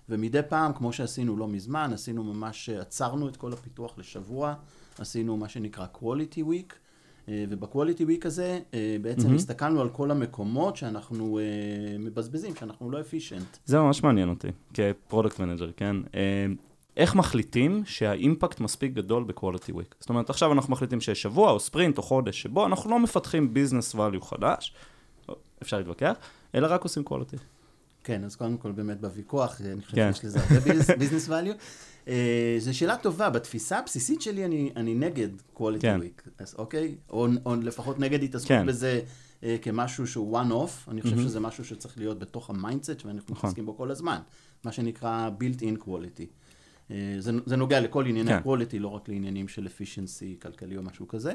ומדי 0.08 0.40
פעם, 0.48 0.72
כמו 0.72 0.92
שעשינו 0.92 1.36
לא 1.36 1.48
מזמן, 1.48 1.90
עשינו 1.94 2.24
ממש, 2.24 2.68
עצרנו 2.68 3.28
את 3.28 3.36
כל 3.36 3.52
הפיתוח 3.52 3.98
לשבוע, 3.98 4.54
עשינו 4.98 5.36
מה 5.36 5.48
שנקרא 5.48 5.86
quality 5.94 6.38
week, 6.38 6.74
אה, 7.28 7.44
וב-quality 7.48 8.04
week 8.04 8.26
הזה 8.26 8.60
אה, 8.74 8.96
בעצם 9.02 9.30
mm-hmm. 9.30 9.34
הסתכלנו 9.34 9.80
על 9.80 9.88
כל 9.88 10.10
המקומות 10.10 10.76
שאנחנו 10.76 11.40
מבזבזים, 11.98 12.56
שאנחנו 12.56 12.90
לא 12.90 13.00
efficient. 13.00 13.56
זה 13.64 13.78
ממש 13.78 14.02
מעניין 14.02 14.28
אותי, 14.28 14.48
כ-product 14.74 15.40
manager, 15.40 15.70
כן? 15.76 15.96
איך 16.96 17.14
מחליטים 17.14 17.82
שה-impact 17.86 18.60
מספיק 18.60 18.92
גדול 18.92 19.24
ב-quality 19.24 19.72
week? 19.72 19.94
זאת 20.00 20.08
אומרת, 20.08 20.30
עכשיו 20.30 20.52
אנחנו 20.52 20.72
מחליטים 20.72 21.00
שיש 21.00 21.22
שבוע 21.22 21.50
או 21.50 21.60
ספרינט 21.60 21.98
או 21.98 22.02
חודש 22.02 22.42
שבו 22.42 22.66
אנחנו 22.66 22.90
לא 22.90 22.98
מפתחים 22.98 23.54
business 23.54 23.94
value 23.94 24.20
חדש, 24.20 24.74
אפשר 25.62 25.78
להתווכח, 25.78 26.16
אלא 26.54 26.66
רק 26.70 26.82
עושים 26.82 27.04
quality. 27.04 27.36
כן, 28.04 28.24
אז 28.24 28.36
קודם 28.36 28.56
כל 28.56 28.72
באמת 28.72 29.00
בוויכוח, 29.00 29.60
אני 29.60 29.82
חושב 29.82 29.96
כן. 29.96 30.12
שיש 30.12 30.24
לזה 30.24 30.40
הרבה 30.40 30.60
business 30.98 31.28
value. 31.28 31.54
זו 32.58 32.78
שאלה 32.78 32.96
טובה, 32.96 33.30
בתפיסה 33.30 33.78
הבסיסית 33.78 34.22
שלי 34.22 34.44
אני, 34.44 34.70
אני 34.76 34.94
נגד 34.94 35.28
quality 35.52 35.86
כן. 35.86 35.96
week, 35.98 36.28
אז 36.38 36.54
אוקיי? 36.58 36.94
או, 37.10 37.26
או 37.46 37.56
לפחות 37.56 37.98
נגד 37.98 38.22
התעסקות 38.22 38.48
כן. 38.48 38.66
בזה 38.66 39.00
uh, 39.40 39.44
כמשהו 39.62 40.06
שהוא 40.06 40.40
one 40.40 40.50
off, 40.50 40.90
אני 40.90 41.02
חושב 41.02 41.16
mm-hmm. 41.16 41.20
שזה 41.20 41.40
משהו 41.40 41.64
שצריך 41.64 41.98
להיות 41.98 42.18
בתוך 42.18 42.50
ה-mindset, 42.50 43.04
ואנחנו 43.04 43.34
נכון. 43.34 43.48
מתעסקים 43.48 43.66
בו 43.66 43.76
כל 43.76 43.90
הזמן, 43.90 44.18
מה 44.64 44.72
שנקרא 44.72 45.30
built 45.40 45.60
in 45.60 45.84
quality. 45.84 46.26
אה, 46.92 47.14
זה, 47.18 47.32
זה 47.46 47.56
נוגע 47.56 47.80
לכל 47.80 48.06
ענייני 48.06 48.30
כן. 48.30 48.40
quality, 48.44 48.78
לא 48.78 48.88
רק 48.88 49.08
לעניינים 49.08 49.48
של 49.48 49.66
efficiency 49.66 50.42
כלכלי 50.42 50.76
או 50.76 50.82
משהו 50.82 51.08
כזה. 51.08 51.32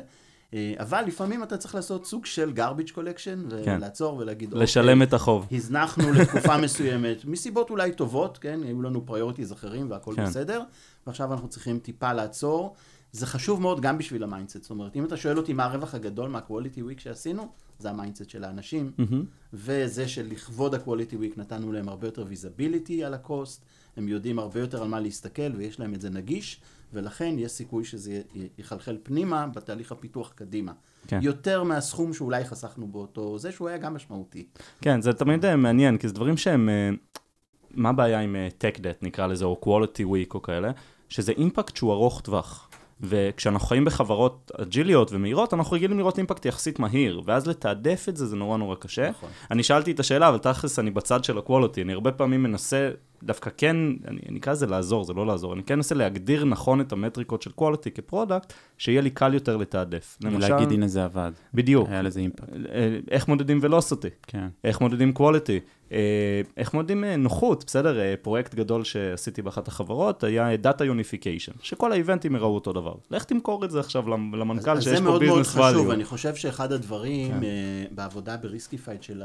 אה, 0.54 0.74
אבל 0.80 1.04
לפעמים 1.08 1.44
אתה 1.44 1.58
צריך 1.58 1.76
לעשות 1.76 2.06
סוג 2.06 2.26
של 2.26 2.54
garbage 2.56 2.92
collection, 2.92 3.64
כן. 3.66 3.76
ולעצור 3.78 4.16
כן. 4.16 4.22
ולהגיד, 4.22 4.54
לשלם 4.54 5.02
אוקיי, 5.02 5.04
את 5.04 5.14
החוב. 5.14 5.48
הזנחנו 5.52 6.12
לתקופה 6.20 6.58
מסוימת, 6.58 7.26
מסיבות 7.26 7.70
אולי 7.70 7.92
טובות, 7.92 8.38
כן, 8.38 8.60
היו 8.64 8.82
לנו 8.82 9.06
priorities 9.06 9.54
אחרים 9.54 9.92
והכל 9.92 10.14
כן. 10.16 10.26
בסדר, 10.26 10.62
ועכשיו 11.08 11.34
אנחנו 11.34 11.48
צריכים 11.48 11.80
טיפה 11.80 12.14
לעצור. 12.14 12.76
זה 13.12 13.26
חשוב 13.26 13.62
מאוד 13.62 13.82
גם 13.82 13.98
בשביל 13.98 14.24
ה-mindset, 14.24 14.62
זאת 14.62 14.70
אומרת, 14.70 14.96
אם 14.96 15.06
אתה 15.06 15.18
שואל 15.18 15.38
אותי 15.38 15.54
מה 15.54 15.66
הרווח 15.66 15.96
הגדול 15.96 16.30
מה-quality 16.30 16.78
week 16.78 17.00
שעשינו, 17.00 17.48
זה 17.80 17.90
ה-mindset 17.90 18.30
של 18.30 18.44
האנשים, 18.44 18.92
mm-hmm. 19.00 19.16
וזה 19.54 20.08
שלכבוד 20.08 20.76
ה-quality 20.76 21.14
week 21.14 21.34
נתנו 21.38 21.72
להם 21.72 21.90
הרבה 21.90 22.08
יותר 22.08 22.26
visibility 22.26 23.04
על 23.06 23.14
ה-cost, 23.14 23.60
הם 23.98 24.08
יודעים 24.08 24.40
הרבה 24.40 24.60
יותר 24.60 24.82
על 24.82 24.88
מה 24.88 25.00
להסתכל 25.00 25.52
ויש 25.58 25.80
להם 25.80 25.94
את 25.94 26.02
זה 26.02 26.10
נגיש, 26.10 26.62
ולכן 26.94 27.36
יש 27.38 27.52
סיכוי 27.52 27.84
שזה 27.84 28.22
יחלחל 28.58 28.98
פנימה 29.04 29.48
בתהליך 29.48 29.92
הפיתוח 29.92 30.32
קדימה. 30.36 30.72
כן. 31.08 31.20
יותר 31.22 31.64
מהסכום 31.64 32.14
שאולי 32.14 32.46
חסכנו 32.46 32.88
באותו 32.88 33.40
זה, 33.40 33.52
שהוא 33.52 33.68
היה 33.68 33.78
גם 33.78 33.94
משמעותי. 33.94 34.48
כן, 34.82 35.02
זה 35.02 35.14
תמיד 35.14 35.46
אה, 35.46 35.56
מעניין, 35.56 35.98
כי 35.98 36.08
זה 36.08 36.14
דברים 36.14 36.38
שהם... 36.38 36.70
אה, 36.70 36.90
מה 37.72 37.90
הבעיה 37.90 38.20
עם 38.20 38.36
אה, 38.36 38.48
tech 38.62 38.78
debt 38.78 38.98
נקרא 39.02 39.28
לזה, 39.28 39.46
או 39.46 39.62
quality 39.64 40.02
week 40.02 40.34
או 40.34 40.42
כאלה? 40.42 40.72
שזה 41.10 41.32
impact 41.32 41.76
שהוא 41.76 41.94
ארוך 41.94 42.22
טווח. 42.22 42.67
וכשאנחנו 43.02 43.68
חיים 43.68 43.86
בחברות 43.86 44.52
אג'יליות 44.62 45.14
ומהירות, 45.14 45.54
אנחנו 45.54 45.76
רגילים 45.76 45.98
לראות 45.98 46.18
impact 46.18 46.46
יחסית 46.46 46.80
מהיר, 46.80 47.22
ואז 47.26 47.48
לתעדף 47.48 48.06
את 48.10 48.18
זה 48.18 48.26
זה 48.26 48.36
נורא 48.36 48.58
נורא 48.58 48.76
קשה. 48.76 49.10
נכון. 49.10 49.30
אני 49.52 49.64
שאלתי 49.64 49.92
את 49.92 50.00
השאלה, 50.00 50.30
אבל 50.30 50.38
תכלס 50.38 50.80
אני 50.80 50.92
בצד 50.92 51.24
של 51.24 51.38
ה 51.38 51.43
quality, 51.43 51.82
אני 51.82 51.94
הרבה 51.94 52.12
פעמים 52.12 52.44
מנסה 52.44 52.90
דווקא 53.24 53.50
כן, 53.58 53.76
אני, 54.08 54.40
אקרא 54.40 54.54
לזה 54.54 54.68
לעזור, 54.68 55.04
זה 55.04 55.14
לא 55.14 55.28
לעזור, 55.28 55.54
אני 55.54 55.64
כן 55.64 55.74
אנסה 55.74 55.96
להגדיר 55.96 56.46
נכון 56.46 56.82
את 56.82 56.92
המטריקות 56.92 57.42
של 57.42 57.52
quality 57.62 57.90
כ 57.96 58.07
product, 58.07 58.54
שיהיה 58.78 59.02
לי 59.02 59.10
קל 59.10 59.34
יותר 59.34 59.58
לתעדף. 59.58 60.18
למשל... 60.22 60.50
להגיד 60.50 60.72
הנה 60.72 60.88
זה 60.88 61.04
עבד. 61.04 61.32
בדיוק. 61.54 61.90
היה 61.90 62.02
לזה 62.02 62.20
impact. 62.20 62.50
אה, 62.72 62.98
איך 63.12 63.28
מודדים 63.28 63.60
velocity? 63.62 64.08
כן. 64.28 64.48
איך 64.64 64.82
מודדים 64.82 65.14
quality? 65.18 65.77
אה, 65.92 66.42
איך 66.58 66.74
מודדים 66.74 67.04
אה, 67.04 67.16
נוחות, 67.16 67.64
בסדר? 67.68 68.16
פרויקט 68.22 68.56
גדול 68.56 68.84
שעשיתי 68.84 69.42
באחת 69.42 69.68
החברות 69.68 70.24
היה 70.24 70.56
Data 70.64 70.82
Unification, 70.82 71.54
שכל 71.62 71.92
האיבנטים 71.92 72.36
יראו 72.36 72.56
אותו 72.56 72.74
דבר. 72.74 72.96
לך 73.12 73.24
תמכור 73.24 73.66
את 73.66 73.72
זה 73.72 73.80
עכשיו 73.80 74.08
למנכ"ל 74.10 74.82
שיש 74.82 74.86
פה 74.86 74.94
business 74.94 74.96
value. 74.96 74.98
זה 74.98 75.02
מאוד 75.02 75.24
מאוד 75.24 75.44
חשוב, 75.44 75.90
אני 75.90 76.04
חושב 76.04 76.36
שאחד 76.36 76.72
הדברים 76.72 77.32
כן. 77.32 77.96
בעבודה 77.96 78.38
בריסקיפייד 78.38 79.04
של 79.04 79.24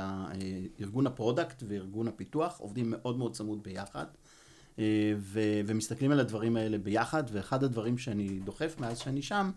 ארגון 0.81 1.07
ה 1.07 1.14
product 1.14 1.63
וארגון 1.69 2.09
הפיתוח, 2.09 2.57
עובדים 2.59 2.91
מאוד 2.91 3.19
מאוד 3.19 3.33
צמוד 3.33 3.63
ביחד. 3.63 4.05
אה, 4.79 5.13
ו- 5.19 5.61
ומסתכלים 5.67 6.11
על 6.13 6.21
הדברים 6.21 6.57
האלה 6.57 6.79
ביחד, 6.79 7.25
ואחד 7.33 7.65
הדברים 7.65 7.99
שאני 7.99 8.29
דוחף 8.45 8.75
מאז 8.79 8.99
שאני 8.99 9.23
שם, 9.23 9.51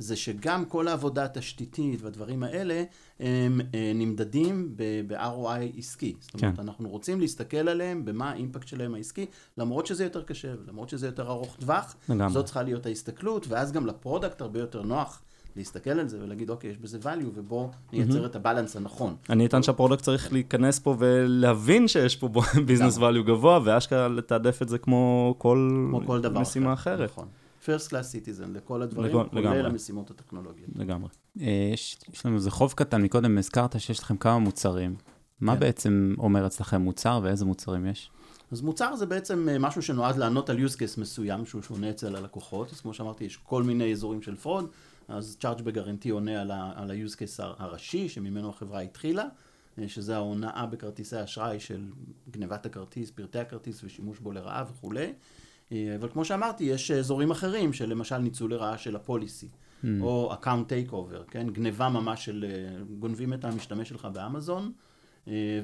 זה 0.00 0.16
שגם 0.16 0.64
כל 0.64 0.88
העבודה 0.88 1.24
התשתיתית 1.24 2.02
והדברים 2.02 2.42
האלה, 2.42 2.82
הם 3.20 3.60
אה, 3.74 3.92
נמדדים 3.94 4.74
ב-ROI 4.76 5.78
עסקי. 5.78 6.14
זאת 6.20 6.34
אומרת, 6.34 6.56
כן. 6.56 6.62
אנחנו 6.62 6.88
רוצים 6.88 7.20
להסתכל 7.20 7.68
עליהם, 7.68 8.04
במה 8.04 8.30
ה 8.30 8.35
impact 8.35 8.68
שלהם 8.68 8.94
העסקי, 8.94 9.26
למרות 9.58 9.86
שזה 9.86 10.04
יותר 10.04 10.22
קשה, 10.22 10.52
למרות 10.68 10.88
שזה 10.88 11.06
יותר 11.06 11.28
ארוך 11.30 11.56
טווח, 11.60 11.96
לגמרי. 12.08 12.32
זאת 12.32 12.44
צריכה 12.44 12.62
להיות 12.62 12.86
ההסתכלות, 12.86 13.46
ואז 13.48 13.72
גם 13.72 13.86
ל 13.86 13.93
product 13.93 14.40
הרבה 14.40 14.60
יותר 14.60 14.82
נוח. 14.82 15.22
להסתכל 15.56 15.90
על 15.90 16.08
זה 16.08 16.18
ולהגיד, 16.22 16.50
אוקיי, 16.50 16.70
יש 16.70 16.78
בזה 16.78 16.98
value, 17.02 17.30
ובוא 17.34 17.68
נייצר 17.92 18.22
mm-hmm. 18.22 18.26
את 18.26 18.36
ה 18.36 18.41
balance 18.41 18.76
הנכון. 18.76 19.16
אני 19.30 19.46
אטען 19.46 19.62
שה 19.62 19.74
product 19.74 20.02
צריך 20.02 20.32
להיכנס 20.32 20.78
פה 20.78 20.96
ולהבין 20.98 21.88
שיש 21.88 22.16
פה 22.16 22.28
business 22.66 22.98
value 22.98 23.22
גבוה, 23.26 23.60
ואשכרה 23.64 24.08
לתעדף 24.08 24.62
את 24.62 24.68
זה 24.68 24.78
כמו 24.78 25.34
כל, 25.38 25.68
כמו 25.90 26.06
כל 26.06 26.20
משימה 26.28 26.72
אחר. 26.72 26.94
אחרת. 26.94 27.10
נכון. 27.10 27.28
First 27.62 27.88
class 27.88 28.14
citizen 28.14 28.48
לכל 28.54 28.82
הדברים, 28.82 29.16
לג... 29.16 29.28
כולל 29.30 29.42
לגמרי. 29.42 29.66
המשימות 29.66 30.10
הטכנולוגיות. 30.10 30.70
לגמרי. 30.74 31.08
אה, 31.40 31.70
יש, 31.72 31.98
יש 32.12 32.26
לנו 32.26 32.36
איזה 32.36 32.50
חוב 32.50 32.72
קטן, 32.72 33.02
מקודם 33.02 33.38
הזכרת 33.38 33.80
שיש 33.80 33.98
לכם 33.98 34.16
כמה 34.16 34.38
מוצרים. 34.38 34.96
מה 35.40 35.54
כן. 35.54 35.60
בעצם 35.60 36.14
אומר 36.18 36.46
אצלכם 36.46 36.80
מוצר 36.80 37.20
ואיזה 37.22 37.44
מוצרים 37.44 37.86
יש? 37.86 38.10
אז 38.52 38.60
מוצר 38.60 38.96
זה 38.96 39.06
בעצם 39.06 39.48
אה, 39.48 39.58
משהו 39.58 39.82
שנועד 39.82 40.16
לענות 40.16 40.50
על 40.50 40.66
use 40.66 40.74
case 40.76 41.00
מסוים 41.00 41.46
שהוא 41.46 41.62
שונה 41.62 41.90
אצל 41.90 42.16
הלקוחות, 42.16 42.72
אז 42.72 42.80
כמו 42.80 42.94
שאמרתי, 42.94 43.24
יש 43.24 43.36
כל 43.36 43.62
מיני 43.62 43.92
אזורים 43.92 44.22
של 44.22 44.36
fraud, 44.36 44.70
אז 45.08 45.36
Chargeback 45.40 45.62
Guarantee 45.62 46.10
עונה 46.10 46.40
על 46.40 46.90
ה-use 46.90 47.14
case 47.14 47.42
הראשי, 47.58 48.08
שממנו 48.08 48.48
החברה 48.48 48.80
התחילה, 48.80 49.24
אה, 49.78 49.88
שזה 49.88 50.16
ההונאה 50.16 50.66
בכרטיסי 50.66 51.24
אשראי 51.24 51.60
של 51.60 51.84
גנבת 52.30 52.66
הכרטיס, 52.66 53.10
פרטי 53.10 53.38
הכרטיס 53.38 53.84
ושימוש 53.84 54.18
בו 54.18 54.32
לרעה 54.32 54.64
וכולי. 54.70 55.12
אה, 55.72 55.96
אבל 56.00 56.08
כמו 56.08 56.24
שאמרתי, 56.24 56.64
יש 56.64 56.90
אזורים 56.90 57.30
אחרים 57.30 57.72
של 57.72 57.88
למשל 57.88 58.18
ניצול 58.18 58.50
לרעה 58.50 58.78
של 58.78 58.96
ה 58.96 59.03
policy, 59.03 59.48
mm. 59.48 59.86
או 60.00 60.34
account 60.34 60.90
takeover, 60.90 61.30
כן? 61.30 61.50
גניבה 61.50 61.88
ממש 61.88 62.24
של, 62.24 62.44
אה, 62.48 62.84
גונבים 62.98 63.32
את 63.32 63.44
המשתמש 63.44 63.88
שלך 63.88 64.08
באמזון. 64.12 64.72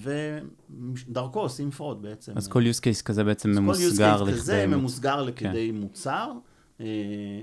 ודרכו 0.01 1.41
עושים 1.41 1.71
fraud 1.71 2.03
בעצם. 2.03 2.33
אז 2.37 2.49
כל 2.49 2.63
use 2.63 2.81
case 2.81 3.03
כזה 3.03 3.25
בעצם 3.25 3.51
ממוסגר 3.51 4.23
לכדי... 4.23 4.25
כל 4.25 4.31
use 4.31 4.35
case 4.35 4.41
כזה 4.41 4.67
ממוסגר 4.67 5.23
לכדי 5.23 5.71
כן. 5.73 5.81
מוצר, 5.81 6.33
אה, 6.81 6.87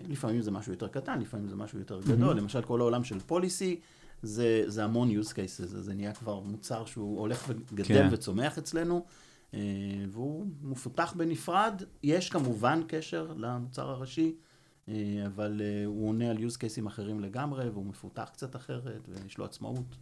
לפעמים 0.10 0.41
זה 0.41 0.52
משהו 0.52 0.71
יותר 0.71 0.88
קטן, 0.88 1.19
לפעמים 1.19 1.47
זה 1.47 1.56
משהו 1.56 1.80
יותר 1.80 1.99
גדול. 2.08 2.38
למשל, 2.38 2.62
כל 2.62 2.80
העולם 2.80 3.04
של 3.04 3.19
פוליסי, 3.19 3.80
זה, 4.23 4.63
זה 4.67 4.84
המון 4.84 5.10
use 5.12 5.30
cases, 5.30 5.65
זה 5.65 5.93
נהיה 5.93 6.13
כבר 6.13 6.39
מוצר 6.39 6.86
שהוא 6.86 7.19
הולך 7.19 7.45
וגדל 7.47 7.84
כן. 7.84 8.08
וצומח 8.12 8.58
אצלנו, 8.58 8.95
אה, 8.95 9.02
והוא 10.11 10.45
מפותח 10.63 11.13
בנפרד. 11.17 11.81
יש 12.03 12.29
כמובן 12.29 12.81
קשר 12.87 13.33
למוצר 13.37 13.89
הראשי, 13.89 14.35
אה, 14.89 14.93
אבל 15.25 15.61
אה, 15.63 15.85
הוא 15.85 16.09
עונה 16.09 16.29
על 16.29 16.37
use 16.37 16.55
cases 16.57 16.87
אחרים 16.87 17.19
לגמרי, 17.19 17.69
והוא 17.69 17.85
מפותח 17.85 18.29
קצת 18.33 18.55
אחרת, 18.55 19.09
ויש 19.09 19.37
לו 19.37 19.45
עצמאות. 19.45 19.95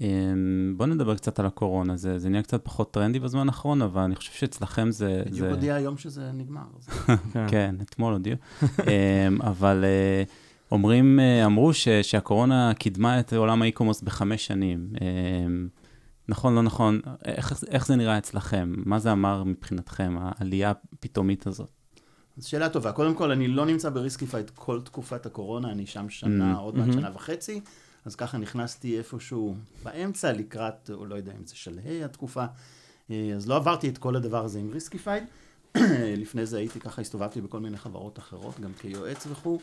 אמ, 0.00 0.74
בוא 0.76 0.86
נדבר 0.86 1.14
קצת 1.16 1.38
על 1.38 1.46
הקורונה, 1.46 1.96
זה, 1.96 2.18
זה 2.18 2.28
נהיה 2.28 2.42
קצת 2.42 2.64
פחות 2.64 2.90
טרנדי 2.90 3.18
בזמן 3.18 3.48
האחרון, 3.48 3.82
אבל 3.82 4.02
אני 4.02 4.16
חושב 4.16 4.32
שאצלכם 4.32 4.90
זה... 4.90 5.22
בדיוק 5.26 5.38
זה... 5.40 5.50
הודיע 5.50 5.74
היום 5.74 5.96
שזה 5.96 6.32
נגמר. 6.32 6.62
אז- 6.78 6.88
כן, 7.50 7.74
אתמול 7.82 8.12
הודיעו. 8.12 8.36
אמ, 8.62 9.42
אבל 9.42 9.84
אה, 9.84 10.22
אומרים, 10.72 11.20
אה, 11.20 11.46
אמרו 11.46 11.74
ש, 11.74 11.88
שהקורונה 11.88 12.74
קידמה 12.74 13.20
את 13.20 13.32
עולם 13.32 13.62
ה 13.62 13.66
e-commerce 13.66 14.02
בחמש 14.02 14.46
שנים. 14.46 14.88
נכון, 16.28 16.54
לא 16.54 16.62
נכון, 16.62 17.00
איך, 17.24 17.52
איך 17.68 17.86
זה 17.86 17.96
נראה 17.96 18.18
אצלכם? 18.18 18.74
מה 18.76 18.98
זה 18.98 19.12
אמר 19.12 19.44
מבחינתכם, 19.44 20.16
העלייה 20.20 20.72
הפתאומית 20.92 21.46
הזאת? 21.46 21.70
אז 22.38 22.44
שאלה 22.44 22.68
טובה. 22.68 22.92
קודם 22.92 23.14
כל, 23.14 23.30
אני 23.30 23.48
לא 23.48 23.66
נמצא 23.66 23.90
בריסקיפייד 23.90 24.50
כל 24.54 24.80
תקופת 24.84 25.26
הקורונה, 25.26 25.70
אני 25.72 25.86
שם 25.86 26.10
שנה, 26.10 26.54
Mm, 26.54 26.58
עוד 26.58 26.76
מעט 26.76 26.88
mhm. 26.88 26.92
שנה 26.92 27.10
וחצי, 27.14 27.60
אז 28.04 28.16
ככה 28.16 28.38
נכנסתי 28.38 28.98
איפשהו 28.98 29.56
באמצע, 29.82 30.32
לקראת, 30.32 30.90
או 30.90 31.06
לא 31.06 31.14
יודע 31.14 31.32
אם 31.32 31.46
זה 31.46 31.56
שלהי 31.56 32.04
התקופה, 32.04 32.44
אה, 33.10 33.32
אז 33.36 33.48
לא 33.48 33.56
עברתי 33.56 33.88
את 33.88 33.98
כל 33.98 34.16
הדבר 34.16 34.44
הזה 34.44 34.58
עם 34.58 34.70
ריסקיפייד. 34.72 35.24
לפני 36.22 36.46
זה 36.46 36.58
הייתי 36.58 36.80
ככה, 36.80 37.02
הסתובבתי 37.02 37.40
בכל 37.40 37.60
מיני 37.60 37.76
חברות 37.76 38.18
אחרות, 38.18 38.60
גם 38.60 38.72
כיועץ 38.78 39.26
וכו'. 39.30 39.58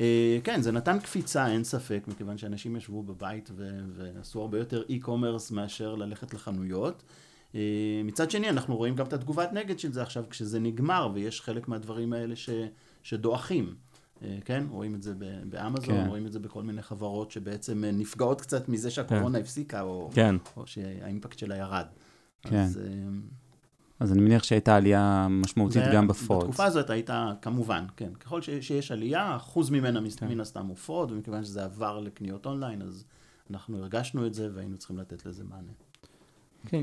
אה, 0.00 0.38
כן, 0.44 0.62
זה 0.62 0.72
נתן 0.72 0.98
קפיצה, 0.98 1.46
אין 1.46 1.64
ספק, 1.64 2.04
מכיוון 2.08 2.38
שאנשים 2.38 2.76
ישבו 2.76 3.02
בבית 3.02 3.50
ו- 3.56 3.80
ועשו 3.96 4.40
הרבה 4.40 4.58
יותר 4.58 4.82
e-commerce 4.88 5.54
מאשר 5.54 5.94
ללכת 5.94 6.34
לחנויות. 6.34 7.02
אה, 7.54 7.60
מצד 8.04 8.30
שני, 8.30 8.50
אנחנו 8.50 8.76
רואים 8.76 8.94
גם 8.94 9.06
את 9.06 9.12
התגובת 9.12 9.52
נגד 9.52 9.78
של 9.78 9.92
זה 9.92 10.02
עכשיו, 10.02 10.24
כשזה 10.30 10.60
נגמר, 10.60 11.08
ויש 11.14 11.40
חלק 11.40 11.68
מהדברים 11.68 12.12
האלה 12.12 12.36
ש, 12.36 12.50
שדועכים. 13.02 13.74
אה, 14.22 14.38
כן, 14.44 14.64
רואים 14.70 14.94
את 14.94 15.02
זה 15.02 15.14
באמזון, 15.44 15.86
כן. 15.86 16.06
רואים 16.08 16.26
את 16.26 16.32
זה 16.32 16.38
בכל 16.38 16.62
מיני 16.62 16.82
חברות 16.82 17.30
שבעצם 17.30 17.84
נפגעות 17.92 18.40
קצת 18.40 18.68
מזה 18.68 18.90
שהקורונה 18.90 19.38
הפסיקה, 19.38 19.80
או, 19.80 20.10
כן. 20.14 20.36
או 20.56 20.66
שה 20.66 20.90
impact 20.90 21.38
שלה 21.38 21.56
ירד. 21.56 21.86
כן. 22.42 22.56
אז, 22.56 22.80
אז 24.00 24.12
אני 24.12 24.20
מניח 24.20 24.42
שהייתה 24.42 24.76
עלייה 24.76 25.26
משמעותית 25.30 25.84
זה- 25.84 25.90
גם 25.94 26.08
ב 26.08 26.13
fraud. 26.13 26.40
בתקופה 26.40 26.64
הזאת 26.64 26.90
היית, 26.90 27.10
כמובן, 27.42 27.84
כן. 27.96 28.14
ככל 28.20 28.42
ש, 28.42 28.50
שיש 28.60 28.92
עלייה, 28.92 29.36
אחוז 29.36 29.70
ממנה 29.70 30.00
כן. 30.16 30.28
מן 30.28 30.40
הסתם 30.40 30.66
הוא 30.66 30.76
fraud, 30.76 31.12
ומכיוון 31.12 31.44
שזה 31.44 31.64
עבר 31.64 32.00
לקניות 32.00 32.46
אונליין, 32.46 32.82
אז 32.82 33.04
אנחנו 33.50 33.78
הרגשנו 33.78 34.26
את 34.26 34.34
זה 34.34 34.48
והיינו 34.54 34.76
צריכים 34.78 34.98
לתת 34.98 35.26
לזה 35.26 35.44
מענה. 35.44 35.72
כן, 36.66 36.82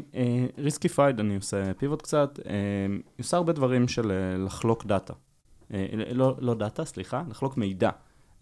ריסקיפייד, 0.58 1.20
אני 1.20 1.36
עושה 1.36 1.74
pivot 1.74 2.02
קצת, 2.02 2.40
אה, 2.46 2.52
אני 2.86 2.98
עושה 3.20 3.38
הרבה 3.38 3.54
דברים 3.54 3.88
של 3.88 4.12
אה, 4.12 4.38
לחלוק 4.38 4.86
דאטה. 4.86 5.14
אה, 5.74 5.86
לא, 6.14 6.36
לא 6.40 6.54
דאטה, 6.54 6.86
סליחה, 6.86 7.24
לחלוק 7.30 7.58
מידע. 7.58 7.90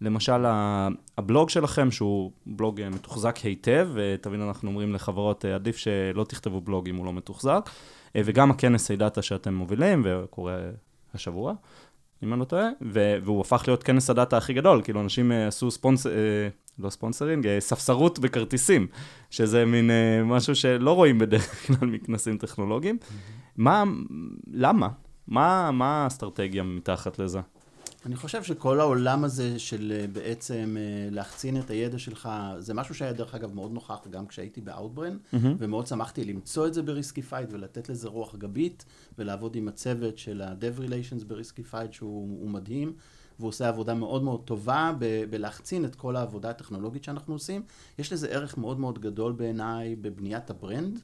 למשל, 0.00 0.44
ה- 0.46 0.88
הבלוג 1.18 1.50
שלכם, 1.50 1.90
שהוא 1.90 2.30
בלוג 2.46 2.80
אה, 2.80 2.90
מתוחזק 2.90 3.36
היטב, 3.36 3.88
ותמיד 3.94 4.40
אנחנו 4.40 4.68
אומרים 4.68 4.92
לחברות, 4.94 5.44
אה, 5.44 5.54
עדיף 5.54 5.76
שלא 5.76 6.24
תכתבו 6.24 6.60
בלוג 6.60 6.88
אם 6.88 6.96
הוא 6.96 7.06
לא 7.06 7.12
מתוחזק, 7.12 7.62
אה, 7.66 7.72
וגם 8.16 8.50
הכנס 8.50 8.90
דאטה 8.90 9.22
שאתם 9.22 9.54
מובילים, 9.54 10.02
וקורה 10.04 10.58
השבוע, 11.14 11.54
אם 12.22 12.32
אני 12.32 12.40
לא 12.40 12.44
טועה, 12.44 12.68
והוא 13.24 13.40
הפך 13.40 13.64
להיות 13.66 13.82
כנס 13.82 14.10
הדאטה 14.10 14.36
הכי 14.36 14.52
גדול, 14.52 14.82
כאילו 14.82 15.00
אנשים 15.00 15.32
אה, 15.32 15.46
עשו 15.46 15.70
ספונס... 15.70 16.06
אה, 16.06 16.12
לא 16.78 16.90
sponsoring, 16.90 17.46
אה, 17.46 17.60
ספסרות 17.60 18.18
בכרטיסים, 18.18 18.86
שזה 19.30 19.64
מין 19.64 19.90
אה, 19.90 20.22
משהו 20.24 20.54
שלא 20.54 20.92
רואים 20.92 21.18
בדרך 21.18 21.66
כלל 21.66 21.88
מכנסים 21.88 22.38
טכנולוגיים. 22.38 22.98
מה, 23.56 23.84
למה? 24.52 24.88
מה, 25.28 25.70
מה 25.70 26.04
האסטרטגיה 26.04 26.62
מתחת 26.62 27.18
לזה? 27.18 27.40
אני 28.06 28.16
חושב 28.16 28.42
שכל 28.42 28.80
העולם 28.80 29.24
הזה 29.24 29.58
של 29.58 29.92
אה, 29.96 30.06
בעצם 30.06 30.76
אה, 30.78 31.10
להחצין 31.10 31.60
את 31.60 31.70
הידע 31.70 31.98
שלך, 31.98 32.28
זה 32.58 32.74
משהו 32.74 32.94
שהיה 32.94 33.12
דרך 33.12 33.34
אגב 33.34 33.54
מאוד 33.54 33.72
נוכח 33.72 34.06
גם 34.10 34.26
כשהייתי 34.26 34.60
באאוטבריין, 34.60 35.16
ומאוד 35.58 35.86
שמחתי 35.86 36.24
למצוא 36.24 36.66
את 36.66 36.74
זה 36.74 36.82
בריסקיפייד 36.82 37.52
ולתת 37.52 37.88
לזה 37.88 38.08
רוח 38.08 38.34
גבית, 38.36 38.84
ולעבוד 39.18 39.56
עם 39.56 39.68
הצוות 39.68 40.18
של 40.18 40.42
ה-Dev 40.42 40.80
Relations 40.80 41.24
בריסקיפייד 41.26 41.92
שהוא 41.92 42.40
הוא 42.40 42.50
מדהים, 42.50 42.92
והוא 43.38 43.48
עושה 43.48 43.68
עבודה 43.68 43.94
מאוד 43.94 44.22
מאוד 44.22 44.40
טובה 44.44 44.92
ב- 44.98 45.24
בלהחצין 45.30 45.84
את 45.84 45.94
כל 45.94 46.16
העבודה 46.16 46.50
הטכנולוגית 46.50 47.04
שאנחנו 47.04 47.34
עושים. 47.34 47.62
יש 47.98 48.12
לזה 48.12 48.28
ערך 48.28 48.58
מאוד 48.58 48.80
מאוד 48.80 48.98
גדול 48.98 49.32
בעיניי 49.32 49.96
בבניית 49.96 50.50
ה 50.50 50.58
brand 50.58 51.00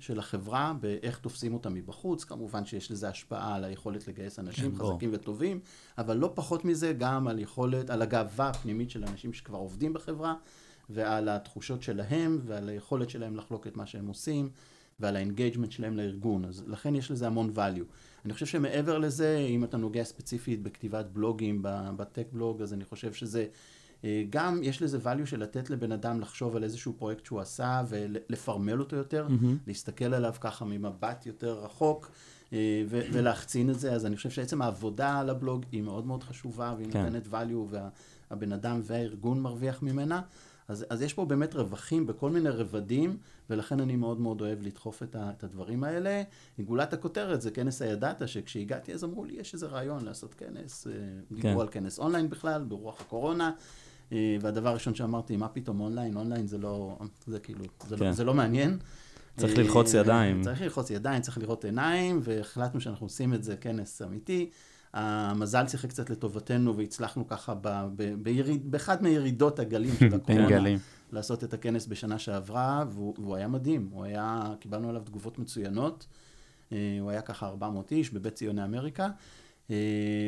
של 0.00 0.18
החברה, 0.18 0.74
באיך 0.80 1.18
תופסים 1.18 1.54
אותה 1.54 1.68
מבחוץ. 1.68 2.24
כמובן 2.24 2.64
שיש 2.64 2.90
לזה 2.90 3.08
השפעה 3.08 3.54
על 3.54 3.64
היכולת 3.64 4.08
לגייס 4.08 4.38
אנשים 4.38 4.74
ברור. 4.74 4.92
חזקים 4.92 5.10
וטובים, 5.12 5.60
אבל 5.98 6.16
לא 6.16 6.32
פחות 6.34 6.64
מזה 6.64 6.92
גם 6.92 7.28
על 7.28 7.38
יכולת, 7.38 7.90
על 7.90 8.02
הגאווה 8.02 8.48
הפנימית 8.48 8.90
של 8.90 9.04
אנשים 9.04 9.32
שכבר 9.32 9.58
עובדים 9.58 9.92
בחברה, 9.92 10.34
ועל 10.90 11.28
התחושות 11.28 11.82
שלהם, 11.82 12.40
ועל 12.46 12.68
היכולת 12.68 13.10
שלהם 13.10 13.36
לחלוק 13.36 13.66
את 13.66 13.76
מה 13.76 13.86
שהם 13.86 14.06
עושים, 14.06 14.50
ועל 15.00 15.16
ה 15.16 15.21
engagement 15.21 15.72
שלהם 15.72 15.96
לארגון. 15.96 16.44
אז 16.44 16.64
לכן 16.66 16.94
יש 16.94 17.10
לזה 17.10 17.26
המון 17.26 17.52
value. 17.56 17.84
אני 18.24 18.32
חושב 18.32 18.46
שמעבר 18.46 18.98
לזה, 18.98 19.46
אם 19.48 19.64
אתה 19.64 19.76
נוגע 19.76 20.04
ספציפית 20.04 20.62
בכתיבת 20.62 21.06
בלוגים, 21.06 21.62
ב 21.96 22.02
tech 22.02 22.26
blog, 22.32 22.62
אז 22.62 22.72
אני 22.72 22.84
חושב 22.84 23.12
שזה... 23.12 23.46
אה, 24.04 24.24
גם 24.30 24.60
יש 24.62 24.82
לזה 24.82 24.98
value 25.04 25.26
של 25.26 25.40
לתת 25.42 25.70
לבן 25.70 25.92
אדם 25.92 26.20
לחשוב 26.20 26.56
על 26.56 26.64
איזשהו 26.64 26.92
פרויקט 26.98 27.24
שהוא 27.24 27.40
עשה 27.40 27.82
ולפרמל 27.88 28.80
אותו 28.80 28.96
יותר, 28.96 29.26
להסתכל 29.66 30.14
עליו 30.14 30.34
ככה 30.40 30.64
ממבט 30.64 31.26
יותר 31.26 31.58
רחוק 31.64 32.10
אה, 32.52 32.82
ו- 32.88 33.00
ולהחצין 33.12 33.70
את 33.70 33.80
זה, 33.80 33.92
אז 33.92 34.06
אני 34.06 34.16
חושב 34.16 34.30
שעצם 34.30 34.62
העבודה 34.62 35.18
על 35.18 35.30
הבלוג 35.30 35.64
היא 35.72 35.82
מאוד 35.82 36.06
מאוד 36.06 36.22
חשובה 36.22 36.74
והיא 36.76 36.92
כן. 36.92 37.02
נותנת 37.02 37.26
value 37.26 37.76
והבן 38.30 38.52
אדם 38.52 38.80
והארגון 38.84 39.40
מרוויח 39.40 39.82
ממנה. 39.82 40.20
אז, 40.68 40.86
אז 40.90 41.02
יש 41.02 41.14
פה 41.14 41.24
באמת 41.24 41.54
רווחים 41.54 42.06
בכל 42.06 42.30
מיני 42.30 42.48
רבדים, 42.48 43.16
ולכן 43.50 43.80
אני 43.80 43.96
מאוד 43.96 44.20
מאוד 44.20 44.40
אוהב 44.40 44.62
לדחוף 44.62 45.02
את, 45.02 45.16
ה, 45.16 45.30
את 45.38 45.44
הדברים 45.44 45.84
האלה. 45.84 46.22
גולת 46.58 46.92
הכותרת 46.92 47.42
זה 47.42 47.50
כנס 47.50 47.82
הדאטה, 47.82 48.28
שכשהגעתי 48.28 48.94
אז 48.94 49.04
אמרו 49.04 49.24
לי, 49.24 49.34
יש 49.40 49.54
איזה 49.54 49.66
רעיון 49.66 50.04
לעשות 50.04 50.34
כנס, 50.34 50.86
אה, 50.86 50.92
דיברו 51.32 51.54
כן. 51.54 51.60
על 51.60 51.68
כנס 51.68 51.98
אונליין 51.98 52.30
בכלל, 52.30 52.64
ברוח 52.64 53.00
הקורונה, 53.00 53.50
אה, 54.12 54.36
והדבר 54.40 54.68
הראשון 54.68 54.94
שאמרתי, 54.94 55.36
מה 55.36 55.48
פתאום 55.48 55.80
אונליין? 55.80 56.16
אונליין 56.16 56.46
זה 56.46 56.58
לא, 56.58 56.98
זה 57.26 57.40
כאילו, 57.40 57.64
זה, 57.88 57.96
כן. 57.96 58.04
לא, 58.04 58.12
זה 58.12 58.24
לא 58.24 58.34
מעניין. 58.34 58.78
צריך 59.36 59.58
אה, 59.58 59.62
ללחוץ 59.62 59.94
ידיים. 59.94 60.42
צריך 60.42 60.62
ללחוץ 60.62 60.90
ידיים, 60.90 61.22
צריך 61.22 61.38
לראות 61.38 61.64
עיניים, 61.64 62.20
והחלטנו 62.22 62.80
שאנחנו 62.80 63.06
עושים 63.06 63.34
את 63.34 63.44
זה 63.44 63.56
כנס 63.56 64.02
אמיתי. 64.02 64.50
המזל 64.94 65.68
שיחק 65.68 65.88
קצת 65.88 66.10
לטובתנו 66.10 66.76
והצלחנו 66.76 67.26
ככה 67.26 67.54
ב, 67.54 67.68
ב, 67.96 68.14
ביריד, 68.22 68.70
באחת 68.70 69.02
מירידות 69.02 69.58
הגלים 69.58 69.94
של 69.98 70.14
הקורונה. 70.16 70.48
גלים. 70.48 70.78
לעשות 71.12 71.44
את 71.44 71.54
הכנס 71.54 71.86
בשנה 71.86 72.18
שעברה, 72.18 72.84
והוא, 72.90 73.14
והוא 73.18 73.36
היה 73.36 73.48
מדהים. 73.48 73.88
הוא 73.92 74.04
היה, 74.04 74.54
קיבלנו 74.60 74.88
עליו 74.88 75.02
תגובות 75.04 75.38
מצוינות. 75.38 76.06
אה, 76.72 76.96
הוא 77.00 77.10
היה 77.10 77.20
ככה 77.20 77.46
400 77.46 77.92
איש 77.92 78.10
בבית 78.10 78.34
ציוני 78.34 78.64
אמריקה, 78.64 79.08
אה, 79.70 79.76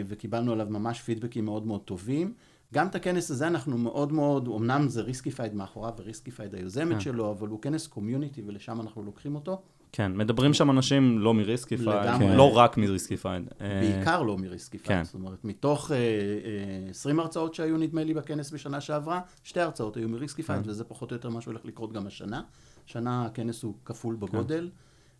וקיבלנו 0.09 0.53
עליו 0.53 0.67
ממש 0.71 1.01
פידבקים 1.01 1.45
מאוד 1.45 1.67
מאוד 1.67 1.81
טובים. 1.81 2.35
גם 2.75 2.87
את 2.87 2.95
הכנס 2.95 3.31
הזה 3.31 3.47
אנחנו 3.47 3.79
מאוד 3.79 4.13
מאוד, 4.13 4.49
אמנם 4.49 4.89
זה 4.89 5.01
ריסקיפייד 5.01 5.55
מאחוריו 5.55 5.93
וריסקיפייד 5.99 6.55
היוזמת 6.55 6.95
כן. 6.95 7.01
שלו, 7.01 7.31
אבל 7.31 7.49
הוא 7.49 7.63
כנס 7.63 7.87
community 7.87 8.43
ולשם 8.47 8.81
אנחנו 8.81 9.03
לוקחים 9.03 9.35
אותו. 9.35 9.63
כן, 9.93 10.13
מדברים 10.17 10.55
שם 10.55 10.71
אנשים 10.71 11.19
לא 11.19 11.35
מריסקיפייד, 11.35 11.89
לגמרי. 11.89 12.37
לא 12.37 12.53
רק 12.57 12.77
מריסקיפייד. 12.77 13.43
אה, 13.61 13.81
בעיקר 13.81 14.23
לא 14.23 14.37
מריסקיפייד. 14.39 14.99
כן. 14.99 15.05
זאת 15.05 15.15
אומרת, 15.15 15.45
מתוך 15.45 15.91
אה, 15.93 15.97
אה, 15.97 16.91
20 16.91 17.21
הרצאות 17.21 17.55
שהיו 17.55 17.77
נדמה 17.77 18.05
לי 18.05 18.15
בכנס 18.15 18.51
בשנה 18.51 18.81
שעברה, 18.81 19.21
שתי 19.45 19.61
הרצאות 19.61 19.97
היו 19.97 20.09
מריסקיפייד, 20.09 20.63
כן. 20.65 20.71
וזה 20.71 20.85
פחות 20.85 21.11
או 21.11 21.17
יותר 21.17 21.29
מה 21.29 21.41
שהולך 21.41 21.61
לקרות 21.65 21.93
גם 21.93 22.07
השנה. 22.07 22.43
השנה 22.89 23.27
הכנס 23.27 23.63
הוא 23.63 23.75
כפול 23.85 24.17
בגודל. 24.17 24.71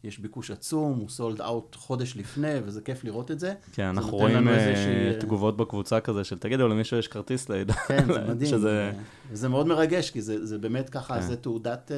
יש 0.05 0.19
ביקוש 0.19 0.51
עצום, 0.51 0.99
הוא 0.99 1.09
sold 1.09 1.41
out 1.41 1.75
חודש 1.75 2.17
לפני, 2.17 2.55
וזה 2.65 2.81
כיף 2.81 3.05
לראות 3.05 3.31
את 3.31 3.41
זה. 3.41 3.55
כן, 3.73 3.83
אנחנו 3.85 4.17
רואים 4.17 4.49
אה, 4.49 4.55
איזושהי- 4.69 5.21
תגובות 5.21 5.57
בקבוצה 5.57 6.01
כזה 6.01 6.25
של 6.25 6.39
תגידו 6.39 6.69
למישהו 6.69 6.97
יש 6.97 7.09
כרטיס 7.09 7.49
ליד. 7.49 7.75
כן, 7.75 8.07
זה 8.13 8.21
מדהים. 8.29 8.51
שזה... 8.51 8.93
זה 9.33 9.49
מאוד 9.49 9.67
מרגש, 9.67 10.11
כי 10.11 10.23
זה, 10.23 10.47
זה 10.47 10.59
באמת 10.59 10.91
ככה, 10.91 11.15
כן. 11.15 11.21
זה 11.21 11.37
תעודת... 11.37 11.93
אה, 11.93 11.97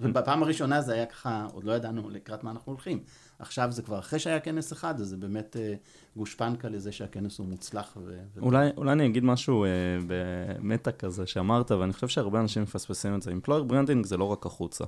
ובפעם 0.00 0.42
הראשונה 0.42 0.80
זה 0.80 0.94
היה 0.94 1.06
ככה, 1.06 1.46
עוד 1.52 1.64
לא 1.64 1.72
ידענו 1.72 2.10
לקראת 2.10 2.44
מה 2.44 2.50
אנחנו 2.50 2.72
הולכים. 2.72 3.02
עכשיו 3.38 3.72
זה 3.72 3.82
כבר 3.82 3.98
אחרי 3.98 4.18
שהיה 4.18 4.40
כנס 4.40 4.72
אחד, 4.72 5.00
אז 5.00 5.06
זה 5.06 5.16
באמת 5.16 5.56
אה, 5.60 5.74
גושפנקה 6.16 6.68
לזה 6.68 6.92
שהכנס 6.92 7.38
הוא 7.38 7.46
מוצלח. 7.46 7.96
ו... 8.04 8.18
אולי, 8.40 8.68
אולי 8.76 8.92
אני 8.92 9.06
אגיד 9.06 9.24
משהו 9.24 9.64
אה, 9.64 9.68
במטה 10.06 10.92
כזה 10.92 11.26
שאמרת, 11.26 11.70
ואני 11.70 11.92
חושב 11.92 12.08
שהרבה 12.08 12.40
אנשים 12.40 12.62
מפספסים 12.62 13.14
את 13.14 13.22
זה. 13.22 13.30
employer 13.30 13.70
branding 13.70 14.06
זה 14.06 14.16
לא 14.16 14.24
רק 14.24 14.46
החוצה. 14.46 14.84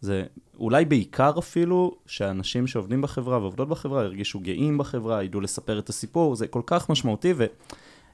זה 0.00 0.24
אולי 0.58 0.84
בעיקר 0.84 1.32
אפילו 1.38 1.96
שאנשים 2.06 2.66
שעובדים 2.66 3.02
בחברה 3.02 3.38
ועובדות 3.38 3.68
בחברה 3.68 4.04
ירגישו 4.04 4.40
גאים 4.40 4.78
בחברה, 4.78 5.22
ידעו 5.22 5.40
לספר 5.40 5.78
את 5.78 5.88
הסיפור, 5.88 6.36
זה 6.36 6.46
כל 6.46 6.62
כך 6.66 6.90
משמעותי, 6.90 7.32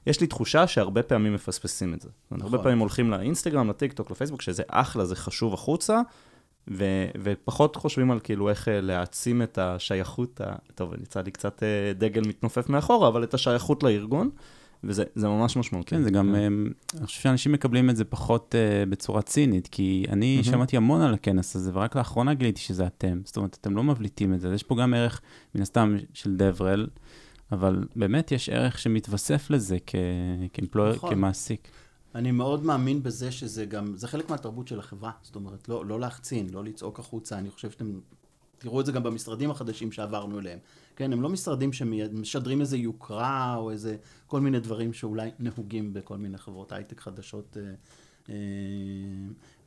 יש 0.07 0.21
לי 0.21 0.27
תחושה 0.27 0.67
שהרבה 0.67 1.03
פעמים 1.03 1.33
מפספסים 1.33 1.93
את 1.93 2.01
זה. 2.01 2.09
נכון. 2.31 2.41
הרבה 2.41 2.63
פעמים 2.63 2.79
הולכים 2.79 3.11
לאינסטגרם, 3.11 3.69
לטיק 3.69 3.93
טוק, 3.93 4.11
לפייסבוק, 4.11 4.41
שזה 4.41 4.63
אחלה, 4.67 5.05
זה 5.05 5.15
חשוב 5.15 5.53
החוצה, 5.53 6.01
ו- 6.67 7.07
ופחות 7.23 7.75
חושבים 7.75 8.11
על 8.11 8.19
כאילו 8.19 8.49
איך 8.49 8.67
אה, 8.67 8.81
להעצים 8.81 9.41
את 9.41 9.57
השייכות, 9.57 10.41
ה- 10.41 10.55
טוב, 10.75 10.93
יצא 11.03 11.21
לי 11.21 11.31
קצת 11.31 11.63
אה, 11.63 11.93
דגל 11.93 12.21
מתנופף 12.27 12.69
מאחורה, 12.69 13.07
אבל 13.07 13.23
את 13.23 13.33
השייכות 13.33 13.83
לארגון, 13.83 14.29
וזה 14.83 15.03
ממש 15.15 15.57
משמעותי. 15.57 15.95
כן, 15.95 16.03
זה 16.03 16.11
גם, 16.11 16.35
אה, 16.35 16.47
אני 16.97 17.05
חושב 17.05 17.21
שאנשים 17.21 17.51
מקבלים 17.51 17.89
את 17.89 17.95
זה 17.95 18.05
פחות 18.05 18.55
uh, 18.55 18.89
בצורה 18.89 19.21
צינית, 19.21 19.67
כי 19.67 20.05
אני 20.09 20.39
mm-hmm. 20.39 20.45
שמעתי 20.45 20.77
המון 20.77 21.01
על 21.01 21.13
הכנס 21.13 21.55
הזה, 21.55 21.71
ורק 21.73 21.95
לאחרונה 21.95 22.33
גיליתי 22.33 22.61
שזה 22.61 22.87
אתם. 22.87 23.21
זאת 23.25 23.37
אומרת, 23.37 23.57
אתם 23.61 23.75
לא 23.75 23.83
מבליטים 23.83 24.33
את 24.33 24.39
זה, 24.39 24.53
יש 24.53 24.63
פה 24.63 24.75
גם 24.75 24.93
ערך, 24.93 25.21
מן 25.55 25.61
הסתם, 25.61 25.95
של 26.13 26.35
דברל, 26.37 26.87
אבל 27.51 27.83
באמת 27.95 28.31
יש 28.31 28.49
ערך 28.49 28.79
שמתווסף 28.79 29.49
לזה 29.49 29.77
כ- 29.87 29.95
כאמפלויר, 30.53 30.95
נכון. 30.95 31.09
כמעסיק. 31.09 31.67
אני 32.15 32.31
מאוד 32.31 32.63
מאמין 32.63 33.03
בזה 33.03 33.31
שזה 33.31 33.65
גם, 33.65 33.95
זה 33.95 34.07
חלק 34.07 34.29
מהתרבות 34.29 34.67
של 34.67 34.79
החברה. 34.79 35.11
זאת 35.21 35.35
אומרת, 35.35 35.69
לא, 35.69 35.85
לא 35.85 35.99
להחצין, 35.99 36.49
לא 36.49 36.63
לצעוק 36.63 36.99
החוצה. 36.99 37.37
אני 37.37 37.49
חושב 37.49 37.71
שאתם 37.71 37.99
תראו 38.57 38.81
את 38.81 38.85
זה 38.85 38.91
גם 38.91 39.03
במשרדים 39.03 39.51
החדשים 39.51 39.91
שעברנו 39.91 40.39
אליהם. 40.39 40.59
כן, 40.95 41.13
הם 41.13 41.21
לא 41.21 41.29
משרדים 41.29 41.73
שמשדרים 41.73 42.61
איזה 42.61 42.77
יוקרה 42.77 43.55
או 43.55 43.71
איזה 43.71 43.95
כל 44.27 44.41
מיני 44.41 44.59
דברים 44.59 44.93
שאולי 44.93 45.31
נהוגים 45.39 45.93
בכל 45.93 46.17
מיני 46.17 46.37
חברות 46.37 46.71
הייטק 46.71 46.99
חדשות. 46.99 47.57
אה, 47.59 47.73
אה, 48.29 48.35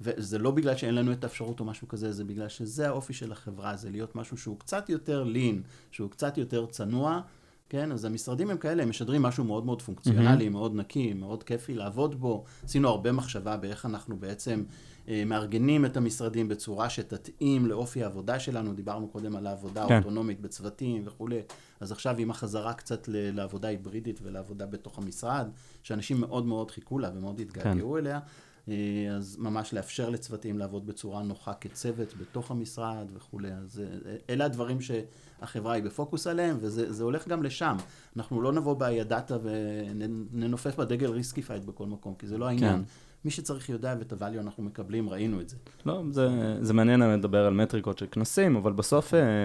וזה 0.00 0.38
לא 0.38 0.50
בגלל 0.50 0.76
שאין 0.76 0.94
לנו 0.94 1.12
את 1.12 1.24
האפשרות 1.24 1.60
או 1.60 1.64
משהו 1.64 1.88
כזה, 1.88 2.12
זה 2.12 2.24
בגלל 2.24 2.48
שזה 2.48 2.88
האופי 2.88 3.12
של 3.12 3.32
החברה, 3.32 3.76
זה 3.76 3.90
להיות 3.90 4.16
משהו 4.16 4.36
שהוא 4.36 4.58
קצת 4.58 4.88
יותר 4.88 5.24
לין, 5.24 5.62
שהוא 5.90 6.10
קצת 6.10 6.38
יותר 6.38 6.66
צנוע. 6.66 7.20
כן, 7.68 7.92
אז 7.92 8.04
המשרדים 8.04 8.50
הם 8.50 8.56
כאלה, 8.56 8.82
הם 8.82 8.88
משדרים 8.88 9.22
משהו 9.22 9.44
מאוד 9.44 9.66
מאוד 9.66 9.82
פונקציונלי, 9.82 10.46
mm-hmm. 10.46 10.50
מאוד 10.50 10.74
נקי, 10.74 11.12
מאוד 11.12 11.42
כיפי 11.42 11.74
לעבוד 11.74 12.20
בו. 12.20 12.44
עשינו 12.64 12.88
הרבה 12.88 13.12
מחשבה 13.12 13.56
באיך 13.56 13.86
אנחנו 13.86 14.16
בעצם 14.16 14.64
אה, 15.08 15.22
מארגנים 15.26 15.84
את 15.84 15.96
המשרדים 15.96 16.48
בצורה 16.48 16.90
שתתאים 16.90 17.66
לאופי 17.66 18.02
העבודה 18.02 18.38
שלנו. 18.38 18.74
דיברנו 18.74 19.08
קודם 19.08 19.36
על 19.36 19.46
העבודה 19.46 19.86
כן. 19.88 19.94
האוטונומית 19.94 20.40
בצוותים 20.40 21.02
וכולי. 21.06 21.40
אז 21.80 21.92
עכשיו 21.92 22.18
עם 22.18 22.30
החזרה 22.30 22.74
קצת 22.74 23.08
לעבודה 23.08 23.68
היברידית 23.68 24.20
ולעבודה 24.22 24.66
בתוך 24.66 24.98
המשרד, 24.98 25.48
שאנשים 25.82 26.20
מאוד 26.20 26.46
מאוד 26.46 26.70
חיכו 26.70 26.98
לה 26.98 27.10
ומאוד 27.14 27.40
התגעגעו 27.40 27.92
כן. 27.92 27.98
אליה. 27.98 28.20
אה, 28.68 28.74
אז 29.16 29.36
ממש 29.38 29.72
לאפשר 29.72 30.10
לצוותים 30.10 30.58
לעבוד 30.58 30.86
בצורה 30.86 31.22
נוחה 31.22 31.54
כצוות 31.54 32.14
בתוך 32.14 32.50
המשרד 32.50 33.06
וכולי. 33.14 33.52
אז 33.52 33.80
אה, 33.80 34.16
אלה 34.30 34.44
הדברים 34.44 34.78
שהחברה 34.80 35.72
היא 35.72 35.82
בפוקוס 35.82 36.26
עליהם, 36.26 36.56
וזה 36.60 37.04
הולך 37.04 37.28
גם 37.28 37.42
לשם. 37.42 37.76
אנחנו 38.16 38.42
לא 38.42 38.52
נבוא 38.52 38.74
בדאווה 38.78 39.36
וננופף 39.42 40.76
בדגל 40.76 41.10
ריסקיפייד 41.10 41.66
בכל 41.66 41.86
מקום, 41.86 42.14
כי 42.18 42.26
זה 42.26 42.38
לא 42.38 42.46
העניין. 42.46 42.76
כן. 42.76 42.82
מי 43.24 43.30
שצריך 43.30 43.68
יודע 43.68 43.94
ואת 43.98 44.12
ה 44.12 44.17
value 44.17 44.40
אנחנו 44.40 44.62
מקבלים, 44.62 45.08
ראינו 45.08 45.40
את 45.40 45.48
זה. 45.48 45.56
לא, 45.86 46.02
זה, 46.10 46.28
זה 46.60 46.74
מעניין 46.74 47.00
לדבר 47.00 47.46
על 47.46 47.54
מטריקות 47.54 47.98
של 47.98 48.06
כנסים, 48.10 48.56
אבל 48.56 48.72
בסוף 48.72 49.14
אה, 49.14 49.44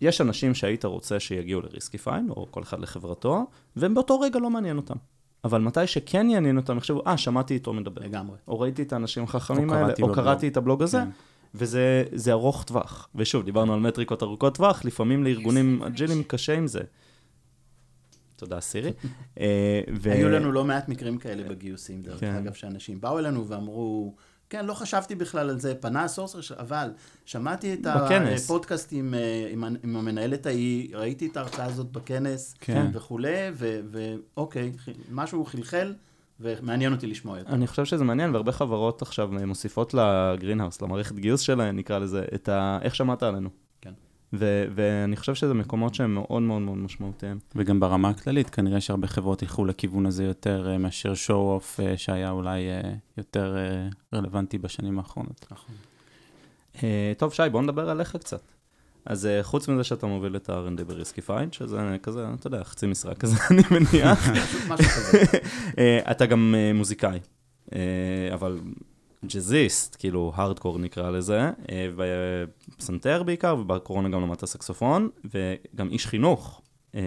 יש 0.00 0.20
אנשים 0.20 0.54
שהיית 0.54 0.84
רוצה 0.84 1.20
שיגיעו 1.20 1.60
לריסקיפייד, 1.60 2.30
או 2.30 2.46
כל 2.50 2.62
אחד 2.62 2.80
לחברתו, 2.80 3.46
והם 3.76 3.94
באותו 3.94 4.20
רגע 4.20 4.38
לא 4.38 4.50
מעניין 4.50 4.76
אותם. 4.76 4.96
אבל 5.44 5.60
מתי 5.60 5.86
שכן 5.86 6.30
יעניין 6.30 6.56
אותם, 6.56 6.78
יחשבו, 6.78 7.02
אה, 7.06 7.16
שמעתי 7.16 7.54
איתו 7.54 7.72
מדבר. 7.72 8.02
לגמרי. 8.02 8.36
או 8.48 8.60
ראיתי 8.60 8.82
את 8.82 8.92
האנשים 8.92 9.24
החכמים 9.24 9.70
האלה, 9.70 9.92
או 10.02 10.12
קראתי 10.12 10.48
את 10.48 10.56
הבלוג 10.56 10.82
הזה, 10.82 10.98
כן. 10.98 11.08
וזה 11.54 12.32
ארוך 12.32 12.64
טווח. 12.64 13.08
ושוב, 13.14 13.44
דיברנו 13.44 13.74
על 13.74 13.80
מטריקות 13.80 14.22
ארוכות 14.22 14.54
טווח, 14.54 14.84
לפעמים 14.84 15.24
לארגונים 15.24 15.82
agileים 15.82 16.22
קשה 16.22 16.56
עם 16.56 16.66
זה. 16.66 16.80
תודה, 18.36 18.60
סירי. 18.60 18.92
אה, 19.40 19.80
היו 20.04 20.28
לנו 20.28 20.52
לא 20.52 20.64
מעט 20.64 20.88
מקרים 20.88 21.18
כאלה 21.18 21.48
בגיוסים, 21.48 22.02
דרך 22.02 22.20
כן. 22.20 22.34
אגב, 22.34 22.52
שאנשים 22.52 23.00
באו 23.00 23.18
אלינו 23.18 23.46
ואמרו, 23.46 24.14
כן, 24.50 24.66
לא 24.66 24.74
חשבתי 24.74 25.14
בכלל 25.14 25.50
על 25.50 25.60
זה, 25.60 25.74
פנה 25.74 26.04
הסורסר, 26.04 26.54
אבל 26.58 26.90
שמעתי 27.24 27.74
את 27.74 27.86
הפודקאסט 27.86 28.88
עם, 28.92 29.14
אה, 29.14 29.48
עם, 29.50 29.64
עם 29.64 29.96
המנהלת 29.96 30.46
ההיא, 30.46 30.96
ראיתי 30.96 31.26
את 31.26 31.36
ההרצאה 31.36 31.64
הזאת 31.64 31.92
בכנס 31.92 32.54
כן. 32.60 32.90
וכולי, 32.92 33.50
ואוקיי, 33.90 34.72
משהו 35.10 35.44
חלחל. 35.44 35.94
ומעניין 36.42 36.92
אותי 36.92 37.06
לשמוע 37.06 37.38
יותר. 37.38 37.50
אני 37.50 37.66
חושב 37.66 37.84
שזה 37.84 38.04
מעניין, 38.04 38.34
והרבה 38.34 38.52
חברות 38.52 39.02
עכשיו 39.02 39.30
מוסיפות 39.46 39.94
לגרינהאוס, 39.94 40.82
למערכת 40.82 41.14
גיוס 41.18 41.40
שלהן, 41.40 41.76
נקרא 41.76 41.98
לזה, 41.98 42.24
את 42.34 42.48
ה... 42.48 42.78
איך 42.82 42.94
שמעת 42.94 43.22
עלינו. 43.22 43.48
ו- 44.32 44.64
ואני 44.74 45.16
חושב 45.16 45.34
שזה 45.34 45.54
מקומות 45.54 45.94
שהם 45.94 46.14
מאוד 46.14 46.42
מאוד 46.42 46.62
מאוד 46.62 46.78
משמעותיים. 46.78 47.38
וגם 47.54 47.80
ברמה 47.80 48.08
הכללית, 48.08 48.50
כנראה 48.50 48.80
שהרבה 48.80 49.06
חברות 49.06 49.42
ילכו 49.42 49.64
לכיוון 49.64 50.06
הזה 50.06 50.24
יותר 50.24 50.72
uh, 50.74 50.78
מאשר 50.78 51.12
show-off 51.12 51.80
uh, 51.80 51.96
שהיה 51.96 52.30
אולי 52.30 52.60
uh, 52.82 52.86
יותר 53.18 53.56
uh, 53.56 54.16
רלוונטי 54.16 54.58
בשנים 54.58 54.98
האחרונות. 54.98 55.46
נכון. 55.50 55.74
Uh, 56.74 56.80
טוב, 57.18 57.32
שי, 57.32 57.42
בוא 57.52 57.62
נדבר 57.62 57.90
עליך 57.90 58.16
קצת. 58.16 58.42
אז 59.06 59.28
uh, 59.40 59.42
חוץ 59.42 59.68
מזה 59.68 59.84
שאתה 59.84 60.06
מוביל 60.06 60.36
את 60.36 60.50
ה-R&D 60.50 60.84
בריסקיפייד, 60.84 61.52
שזה 61.52 61.96
כזה, 62.02 62.26
אתה 62.34 62.46
יודע, 62.46 62.64
חצי 62.64 62.86
משרה 62.86 63.14
כזה, 63.14 63.36
אני 63.50 63.62
מניח. 63.70 64.28
משהו 64.68 64.86
כזה. 64.86 65.38
אתה 66.10 66.26
גם 66.26 66.54
uh, 66.54 66.76
מוזיקאי, 66.76 67.20
uh, 67.66 67.72
אבל 68.34 68.60
ג'אזיסט, 69.24 69.96
כאילו 69.98 70.32
הארדקור 70.34 70.78
נקרא 70.78 71.10
לזה, 71.10 71.50
ופסנתר 71.96 73.22
בעיקר, 73.22 73.56
ובקורונה 73.60 74.08
גם 74.08 74.22
למדת 74.22 74.44
סקסופון, 74.44 75.08
וגם 75.24 75.88
איש 75.90 76.06
חינוך. 76.06 76.62
אה, 76.94 77.00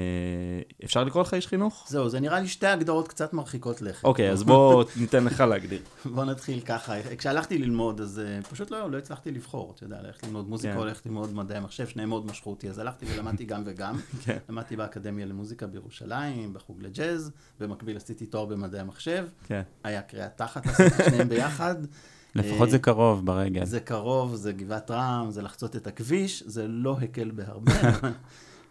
אפשר 0.84 1.04
לקרוא 1.04 1.24
לך 1.24 1.34
איש 1.34 1.48
חינוך? 1.48 1.86
זהו, 1.89 2.10
זה 2.10 2.19
נראה 2.19 2.39
לי 2.39 2.48
שתי 2.48 2.67
הגדרות 2.67 3.08
קצת 3.08 3.34
מרחיקות 3.34 3.82
לכת. 3.82 4.04
אוקיי, 4.04 4.32
אז 4.32 4.43
בוא 4.43 4.84
ניתן 5.02 5.24
לך 5.24 5.39
להגדיר. 5.39 5.82
בוא 6.06 6.26
נתחיל 6.26 6.62
ככה. 6.62 6.93
כשהלכתי 7.17 7.58
ללמוד, 7.58 8.02
אז 8.02 8.19
אה, 8.19 8.41
פשוט 8.50 8.72
לא, 8.72 8.91
לא 8.91 8.98
הצלחתי 8.98 9.32
לבחור, 9.32 9.74
אתה 9.76 9.84
יודע, 9.84 10.02
ללכת 10.02 10.24
ללמוד 10.24 10.50
מוזיקה, 10.50 10.76
או 10.76 10.82
כן. 10.82 10.88
ללכת 10.88 11.06
ללמוד 11.06 11.34
מדעי 11.34 11.58
המחשב, 11.58 11.88
שניהם 11.88 12.10
מאוד 12.10 12.26
משכו 12.26 12.50
אותי, 12.50 12.69
אז 12.69 12.80
הלכתי 12.80 13.06
ולמדתי 13.13 13.46
גם 13.46 13.63
וגם. 13.65 13.96
כן. 14.26 14.38
למדתי 14.50 14.76
באקדמיה 14.76 15.26
למוזיקה 15.26 15.67
בירושלים, 15.67 16.54
בחוג 16.54 16.82
לג'אז, 16.82 17.32
במקביל 17.60 17.98
עשיתי 17.98 18.26
תואר 18.26 18.46
במדעי 18.46 18.82
המחשב. 18.82 19.26
כן. 19.48 19.62
היה 19.84 20.02
קריאה 20.02 20.28
תחת 20.30 20.67
את 20.67 21.06
שניהם 21.06 21.30
ביחד. 21.30 21.76
לפחות 22.36 22.69
זה 22.69 22.80
קרוב 22.80 23.26
ברגע. 23.26 23.65
זה 23.65 23.80
קרוב, 23.80 24.36
זה 24.36 24.52
גבעת 24.52 24.91
רם, 24.91 25.28
זה 25.30 25.41
לחצות 25.41 25.76
את 25.76 25.88
הכביש, 25.88 26.43
זה 26.46 26.67
לא 26.67 26.98
הקל 27.02 27.32
בהרבה. 27.32 27.74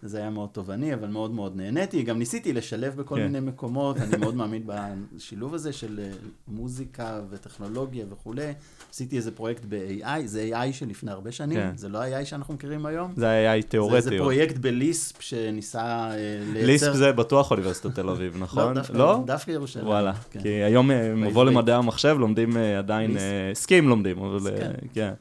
זה 0.03 0.19
היה 0.19 0.31
מאוד 0.31 0.49
תובעני, 0.53 0.95
אבל 0.95 1.09
מאוד 1.09 1.31
מאוד 1.31 1.57
נהניתי. 1.57 2.03
גם 2.03 2.19
ניסיתי 2.19 2.53
לשלב 2.53 2.97
בכל 2.97 3.17
כן. 3.17 3.23
מיני 3.23 3.41
מקומות, 3.41 3.97
אני 3.97 4.17
מאוד 4.17 4.35
מאמין 4.35 4.63
בשילוב 4.67 5.55
הזה 5.55 5.73
של 5.73 6.01
אה, 6.03 6.11
מוזיקה 6.49 7.21
וטכנולוגיה 7.31 8.05
וכולי. 8.11 8.53
עשיתי 8.91 9.17
איזה 9.17 9.31
פרויקט 9.31 9.63
ב-AI, 9.69 10.07
זה 10.25 10.51
AI 10.53 10.73
שלפני 10.73 11.11
הרבה 11.11 11.33
שנים, 11.33 11.59
כן. 11.59 11.73
זה 11.77 11.89
לא 11.89 11.99
ה-AI 11.99 12.25
שאנחנו 12.25 12.55
מכירים 12.55 12.87
היום. 12.87 13.13
זה 13.17 13.59
AI 13.61 13.67
תיאורטי. 13.67 14.01
זה, 14.01 14.11
זה 14.11 14.17
פרויקט 14.19 14.57
בליספ 14.57 15.23
שניסה 15.23 16.11
אה, 16.11 16.17
לייצר... 16.53 16.67
ליספ 16.67 16.93
זה 16.93 17.13
בטוח 17.13 17.51
אוניברסיטת 17.51 17.95
תל 17.95 18.09
אביב, 18.09 18.37
נכון? 18.39 18.69
לא, 18.69 18.73
דווקא, 18.73 18.93
לא? 18.97 19.23
דווקא 19.27 19.51
ירושלים. 19.51 19.87
וואלה, 19.87 20.13
כן. 20.31 20.41
כי 20.41 20.49
היום 20.49 20.91
אה, 20.91 21.15
מבוא 21.15 21.45
למדעי 21.45 21.75
המחשב, 21.75 22.17
לומדים 22.19 22.57
עדיין, 22.79 23.17
סקים 23.55 23.89
לומדים, 23.89 24.19
אבל 24.19 24.51
כן. 24.95 25.13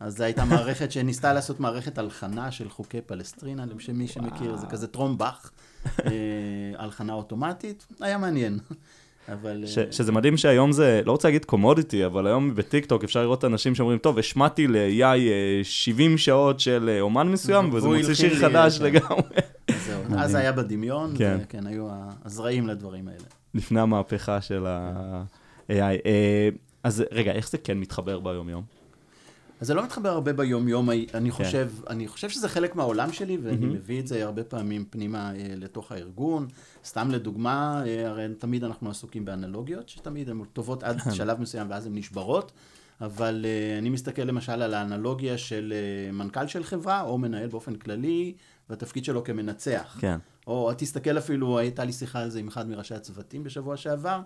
כן. 0.00 0.04
אז 0.04 0.16
זו 0.16 0.24
הייתה 0.24 0.44
מערכת 0.44 0.92
שניסתה 0.92 1.32
לעשות 1.32 1.60
מערכת 1.60 1.98
הלחנה 1.98 2.50
של 2.50 2.68
חוקי 2.68 3.00
פלסטרינה, 3.00 3.64
למי 3.66 4.06
שמכיר, 4.06 4.56
זה 4.56 4.66
כזה 4.66 4.86
טרום 4.86 5.18
באך, 5.18 5.50
אה, 6.06 6.12
הלחנה 6.78 7.12
אוטומטית, 7.12 7.86
היה 8.00 8.18
מעניין. 8.18 8.58
אבל... 9.32 9.64
ש, 9.66 9.78
אה, 9.78 9.92
שזה 9.92 10.12
מדהים 10.12 10.36
שהיום 10.36 10.72
זה, 10.72 11.02
לא 11.04 11.12
רוצה 11.12 11.28
להגיד 11.28 11.44
קומודיטי, 11.44 12.06
אבל 12.06 12.26
היום 12.26 12.54
בטיקטוק 12.54 13.04
אפשר 13.04 13.22
לראות 13.22 13.44
אנשים 13.44 13.74
שאומרים, 13.74 13.98
טוב, 13.98 14.18
השמעתי 14.18 14.66
ליאי 14.66 15.28
70 15.62 16.12
אה, 16.12 16.18
שעות 16.18 16.60
של 16.60 16.98
אומן 17.00 17.28
מסוים, 17.28 17.74
וזה 17.74 17.88
מוציא 17.88 18.14
שיר 18.14 18.34
חדש 18.34 18.78
כן. 18.78 18.84
לגמרי. 18.84 19.36
זהו, 19.86 20.02
אז 20.18 20.34
היה 20.34 20.52
בדמיון, 20.52 21.14
כן. 21.18 21.38
וכן, 21.42 21.66
היו 21.66 21.88
הזרעים 22.24 22.68
לדברים 22.68 23.08
האלה. 23.08 23.24
לפני 23.54 23.80
המהפכה 23.80 24.40
של 24.40 24.66
ה-AI. 24.66 25.72
אז 26.82 27.04
רגע, 27.12 27.32
איך 27.32 27.50
זה 27.50 27.58
כן 27.58 27.78
מתחבר 27.78 28.20
ביום-יום? 28.20 28.79
אז 29.60 29.66
זה 29.66 29.74
לא 29.74 29.84
מתחבר 29.84 30.08
הרבה 30.08 30.32
ביום-יום, 30.32 30.90
אני 30.90 31.06
כן. 31.14 31.30
חושב, 31.30 31.70
אני 31.90 32.08
חושב 32.08 32.28
שזה 32.28 32.48
חלק 32.48 32.76
מהעולם 32.76 33.12
שלי, 33.12 33.36
ואני 33.42 33.66
mm-hmm. 33.66 33.68
מביא 33.68 34.00
את 34.00 34.06
זה 34.06 34.24
הרבה 34.24 34.44
פעמים 34.44 34.84
פנימה 34.90 35.34
אה, 35.34 35.46
לתוך 35.56 35.92
הארגון. 35.92 36.46
סתם 36.84 37.10
לדוגמה, 37.10 37.82
אה, 37.86 38.08
הרי 38.08 38.26
תמיד 38.38 38.64
אנחנו 38.64 38.90
עסוקים 38.90 39.24
באנלוגיות, 39.24 39.88
שתמיד 39.88 40.28
הן 40.28 40.42
טובות 40.52 40.82
עד 40.82 41.00
כן. 41.00 41.10
שלב 41.10 41.40
מסוים 41.40 41.70
ואז 41.70 41.86
הן 41.86 41.94
נשברות. 41.94 42.52
אבל 43.00 43.44
uh, 43.44 43.78
אני 43.78 43.88
מסתכל 43.88 44.22
למשל 44.22 44.62
על 44.62 44.74
האנלוגיה 44.74 45.38
של 45.38 45.72
uh, 46.10 46.12
מנכ"ל 46.14 46.46
של 46.46 46.64
חברה, 46.64 47.00
או 47.00 47.18
מנהל 47.18 47.48
באופן 47.48 47.74
כללי, 47.74 48.34
והתפקיד 48.70 49.04
שלו 49.04 49.24
כמנצח. 49.24 49.96
כן. 50.00 50.18
או 50.46 50.72
תסתכל 50.76 51.18
אפילו, 51.18 51.58
הייתה 51.58 51.84
לי 51.84 51.92
שיחה 51.92 52.20
על 52.20 52.30
זה 52.30 52.38
עם 52.38 52.48
אחד 52.48 52.68
מראשי 52.68 52.94
הצוותים 52.94 53.44
בשבוע 53.44 53.76
שעבר, 53.76 54.10
אה, 54.10 54.20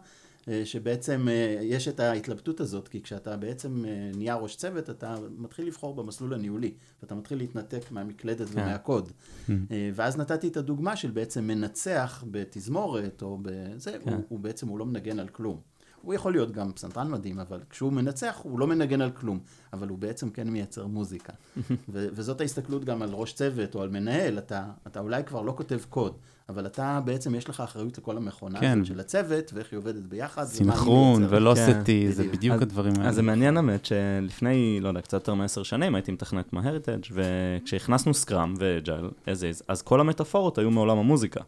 שבעצם 0.64 1.28
אה, 1.28 1.59
יש 1.62 1.88
את 1.88 2.00
ההתלבטות 2.00 2.61
הזאת, 2.61 2.88
כי 2.88 3.02
כשאתה 3.02 3.37
בעצם 3.37 3.85
אה, 3.85 4.11
נהיה 4.16 4.35
ראש 4.35 4.57
צוות, 4.57 4.90
אתה 4.90 5.16
מתחיל 5.37 5.66
לבחור 5.66 5.94
במסלול 5.94 6.35
הניהולי, 6.35 6.74
ואתה 7.02 7.14
מתחיל 7.14 7.38
להתנתק 7.38 7.90
מהמקלדת 7.90 8.48
כן. 8.48 8.61
ומהקוד. 8.61 9.12
אה, 9.50 9.90
ואז 9.94 10.16
נתתי 10.16 10.48
את 10.48 10.57
הדוגמה 10.57 10.96
של 10.96 11.11
בעצם 11.11 11.44
מנצח 11.44 12.24
בתזמורת, 12.30 13.22
או 13.22 13.38
בזה, 13.42 13.98
כן. 14.04 14.12
הוא, 14.12 14.22
הוא 14.28 14.40
בעצם, 14.40 14.68
הוא 14.68 14.78
לא 14.78 14.87
מנגן 14.87 15.18
על 15.18 15.28
כלום. 15.28 15.61
הוא 16.02 16.14
יכול 16.14 16.33
להיות 16.33 16.52
גם 16.52 16.72
פסנתרן 16.72 17.11
מדהים, 17.11 17.40
אבל 17.40 17.61
כשהוא 17.70 17.92
מנצח, 17.92 18.40
הוא 18.42 18.59
לא 18.59 18.66
מנגן 18.66 19.00
על 19.00 19.11
כלום, 19.11 19.38
אבל 19.72 19.88
הוא 19.88 19.98
בעצם 19.98 20.30
כן 20.30 20.48
מייצר 20.48 20.87
מוזיקה. 20.87 21.33
ו- 21.92 22.09
וזאת 22.12 22.40
ההסתכלות 22.40 22.85
גם 22.85 23.02
על 23.02 23.11
ראש 23.12 23.33
צוות 23.33 23.74
או 23.74 23.83
על 23.83 23.88
מנהל, 23.88 24.38
אתה, 24.38 24.66
אתה 24.87 25.00
אולי 25.00 25.24
כבר 25.24 25.42
לא 25.42 25.54
כותב 25.57 25.80
קוד, 25.88 26.16
אבל 26.48 26.66
אתה 26.66 27.00
בעצם, 27.04 27.35
יש 27.35 27.48
לך 27.48 27.61
אחריות 27.61 27.98
לכל 27.98 28.16
המכונה 28.16 28.61
כן. 28.61 28.72
הזאת 28.72 28.87
של 28.87 29.00
הצוות, 29.00 29.50
ואיך 29.54 29.68
היא 29.72 29.78
עובדת 29.78 30.02
ביחד. 30.02 30.44
סינכרון. 30.44 31.26
velocity, 31.29 32.12
זה 32.12 32.22
בדיוק. 32.22 32.35
בדיוק 32.37 32.57
אז- 32.57 32.62
הדברים 32.62 32.92
האלה. 32.96 33.09
אז 33.09 33.14
זה 33.14 33.22
מעניין 33.22 33.57
האמת 33.57 33.85
שלפני, 33.87 34.78
לא 34.80 34.88
יודע, 34.88 35.00
קצת 35.00 35.12
יותר 35.14 35.35
מעשר 35.35 35.62
שנים 35.62 35.94
הייתי 35.94 36.12
מתכנת 36.12 36.52
ב-Heritage 36.53 36.98
וכשהכנסנו 37.12 38.14
scrum 38.14 38.55
ו 38.59 38.65
agile, 38.65 39.05
as 39.26 39.28
is, 39.61 39.64
אז 39.68 39.83
כל 39.83 40.00
המטאפורות 40.00 40.59
היו 40.59 40.70
מעולם 40.70 40.98
המוזיקה. 40.98 41.40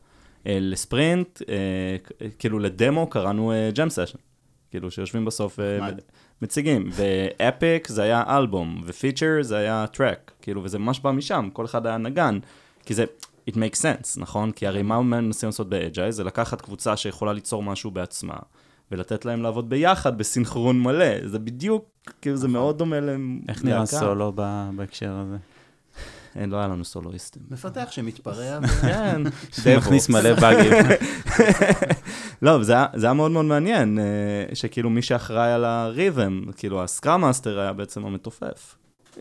אה, 0.46 0.58
לספרינט, 0.60 1.42
אה, 1.48 1.54
כ- 2.04 2.12
כאילו 2.38 2.58
לדמו 2.58 3.06
קראנו 3.06 3.52
jam 3.74 3.88
session. 3.90 4.18
כאילו 4.70 4.90
שיושבים 4.90 5.24
בסוף 5.24 5.60
אה, 5.60 5.78
נחמד. 5.80 6.00
מציגים, 6.42 6.90
ו 6.92 7.11
epic 7.11 7.88
זה 7.88 8.02
היה 8.02 8.22
אלבום, 8.28 8.82
ו 8.84 8.91
feature 8.91 9.38
זה 9.42 9.56
היה 9.56 9.86
track, 9.92 10.32
כאילו, 10.42 10.64
וזה 10.64 10.78
ממש 10.78 11.00
בא 11.00 11.10
משם, 11.10 11.48
כל 11.52 11.64
אחד 11.64 11.86
היה 11.86 11.96
נגן, 11.98 12.38
כי 12.84 12.94
זה, 12.94 13.04
it 13.50 13.52
makes 13.52 13.80
sense, 13.80 14.20
נכון? 14.20 14.52
כי 14.52 14.66
הרי 14.66 14.82
מה 14.82 15.02
מנסים 15.02 15.48
לעשות 15.48 15.68
ב 15.68 15.74
agile? 15.74 16.12
זה 16.12 16.24
לקחת 16.24 16.60
קבוצה 16.60 16.96
שיכולה 16.96 17.32
ליצור 17.32 17.62
משהו 17.62 17.90
בעצמה, 17.90 18.36
ולתת 18.92 19.24
להם 19.24 19.42
לעבוד 19.42 19.70
ביחד 19.70 20.18
בסינכרון 20.18 20.80
מלא, 20.82 21.28
זה 21.28 21.38
בדיוק, 21.38 21.84
כאילו, 22.22 22.36
זה 22.36 22.48
מאוד 22.48 22.78
דומה 22.78 23.00
ללהקה. 23.00 23.20
איך 23.48 23.64
נראה 23.64 23.86
סולו 23.86 24.32
ב- 24.34 24.70
בהקשר 24.76 25.12
הזה? 25.12 25.36
אין, 26.36 26.50
לא 26.50 26.56
היה 26.56 26.68
לנו 26.68 26.84
סולויסטים. 26.84 27.42
מפתח 27.50 27.88
שמתפרע, 27.90 28.58
כן, 28.82 29.22
מכניס 29.76 30.08
מלא 30.08 30.34
באגים. 30.34 30.72
לא, 32.42 32.62
זה 32.62 32.74
היה, 33.02 33.12
מאוד 33.12 33.30
מאוד 33.30 33.44
מעניין, 33.44 33.98
אה, 33.98 34.54
שכאילו 34.54 34.90
מי 34.90 35.02
שאחראי 35.02 35.52
על 35.52 35.64
ה 35.64 35.74
rhythm, 35.74 36.44
כאילו 36.56 36.82
ה 36.82 36.88
scrum 36.88 37.20
master 37.20 37.60
היה 37.60 37.72
בעצם 37.72 38.04
המתופף. 38.06 38.76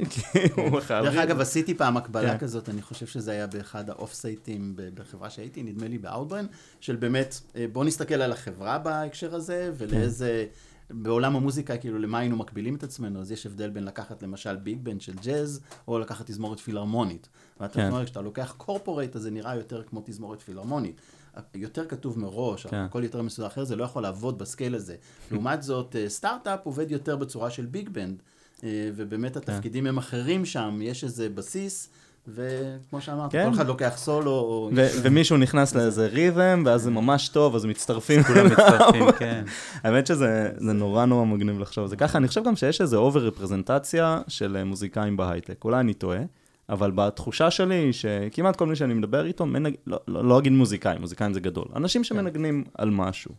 כאילו, 0.10 0.82
חייב... 0.82 1.06
דרך 1.06 1.16
אגב, 1.16 1.40
עשיתי 1.40 1.74
פעם 1.74 1.98
הקבלה 1.98 2.32
כן. 2.32 2.38
כזאת, 2.38 2.70
אני 2.70 2.82
חושב 2.82 3.06
שזה 3.06 3.32
היה 3.32 3.48
באחד 3.48 3.90
ה 3.90 4.14
off-siteים 4.14 4.74
בחברה 4.76 5.30
שהייתי, 5.30 5.64
נדמה 5.64 5.88
לי 5.88 5.98
באאוטבריין, 5.98 6.46
של 6.80 6.96
באמת, 6.96 7.42
אה, 7.56 7.66
בוא 7.74 7.86
נסתכל 7.86 8.22
על 8.22 8.32
החברה 8.32 8.80
בהקשר 8.80 9.36
הזה, 9.36 9.72
ולאיזה, 9.78 10.46
בעולם 10.90 11.36
המוזיקה, 11.36 11.78
כאילו, 11.78 12.00
למה 12.00 12.20
היינו 12.20 12.38
מקבילים 12.38 12.76
את 12.76 12.84
עצמנו, 12.84 13.22
אז 13.22 13.32
יש 13.32 13.46
הבדל 13.46 13.70
בין 13.70 13.84
לקחת 13.84 14.24
למשל 14.24 14.56
big 14.56 14.80
band 14.84 15.02
של 15.02 15.14
ג'אז, 15.24 15.62
או 15.88 16.00
לקחת 16.00 16.26
תזמורת 16.26 16.60
פילהרמונית. 16.60 17.30
ואתה 17.60 17.74
כן. 17.74 17.88
אומר, 17.88 18.06
כשאתה 18.06 18.22
לוקח 18.22 18.54
corporate, 18.58 19.16
אז 19.16 19.22
זה 19.22 19.32
נראה 19.32 19.56
יותר 19.56 19.84
כמו 19.84 20.02
תזמורת 20.06 20.42
פילהרמונית. 20.42 21.02
יותר 21.56 21.86
כתוב 21.86 22.20
מראש, 22.20 22.68
כן. 22.68 22.78
הכל 22.78 23.04
יותר 23.04 23.22
מסודר 23.22 23.48
אחר, 23.48 23.64
זה 23.64 23.76
לא 23.76 23.84
יכול 23.84 24.04
לעבוד 24.04 24.40
ב 24.40 24.46
scale 24.46 24.76
הזה. 24.76 24.96
לעומת 25.32 25.64
זאת, 25.64 25.96
אה, 25.96 26.10
סטארט-אפ 26.10 26.60
עובד 26.64 26.92
יותר 26.92 27.16
בצורה 27.16 27.50
של 27.50 27.66
big 27.66 27.90
band, 27.90 28.22
ובאמת 28.64 29.38
התפקידים 29.38 29.88
הם 29.88 29.98
אחרים 29.98 30.46
שם, 30.46 30.80
יש 30.82 31.04
איזה 31.04 31.30
בסיס, 31.30 31.90
וכמו 32.28 33.02
שאמרת, 33.02 33.32
כן. 33.32 33.48
כל 33.50 33.56
אחד 33.56 33.68
לוקח 33.68 33.94
סולו, 33.98 34.32
או... 34.32 34.70
ו- 34.76 34.88
ומישהו 35.04 35.38
נכנס 35.38 35.76
לאיזה 35.76 36.08
rhythm, 36.08 36.64
ואז 36.66 36.82
זה 36.82 36.92
ממש 36.92 37.30
טוב, 37.30 37.56
אז 37.56 37.66
מצטרפים. 37.66 38.24
כולם 38.24 38.46
מצטרפים, 38.46 39.12
כן. 39.20 39.44
האמת 39.84 40.08
שזה 40.08 40.50
זה 40.58 40.74
נורא 40.74 41.06
נורא 41.06 41.26
מגניב 41.26 41.60
לחשוב 41.60 41.82
על 41.82 41.90
זה 41.90 41.96
ככה. 41.96 42.18
אני 42.18 42.28
חושב 42.28 42.44
גם 42.44 42.56
שיש 42.56 42.82
איזו 42.82 42.98
over 42.98 43.28
רפרזנטציה 43.28 44.22
של 44.28 44.58
אה, 44.58 44.64
מוזיקאים 44.64 45.18
בהייטק. 45.18 45.64
אולי 45.64 45.80
אני 45.80 45.94
טועה, 45.94 46.20
אבל 46.70 46.92
בתחושה 46.92 47.52
שלי 47.52 47.76
היא 47.76 47.92
שכמעט 47.92 48.56
כל 48.56 48.68
מי 48.68 48.76
שאני 48.76 48.94
מדבר 48.94 49.26
איתו, 49.26 49.46
מנג... 49.46 49.76
לא, 49.88 50.00
לא, 50.08 50.26
לא 50.26 50.40
אגיד 50.40 50.52
מוזיקאים, 50.52 51.02
מוזיקאים 51.02 51.34
זה 51.34 51.40
גדול. 51.40 51.66
אנשים 51.76 52.04
שמנגנים 52.04 52.64
על 52.78 52.90
משהו. 52.90 53.32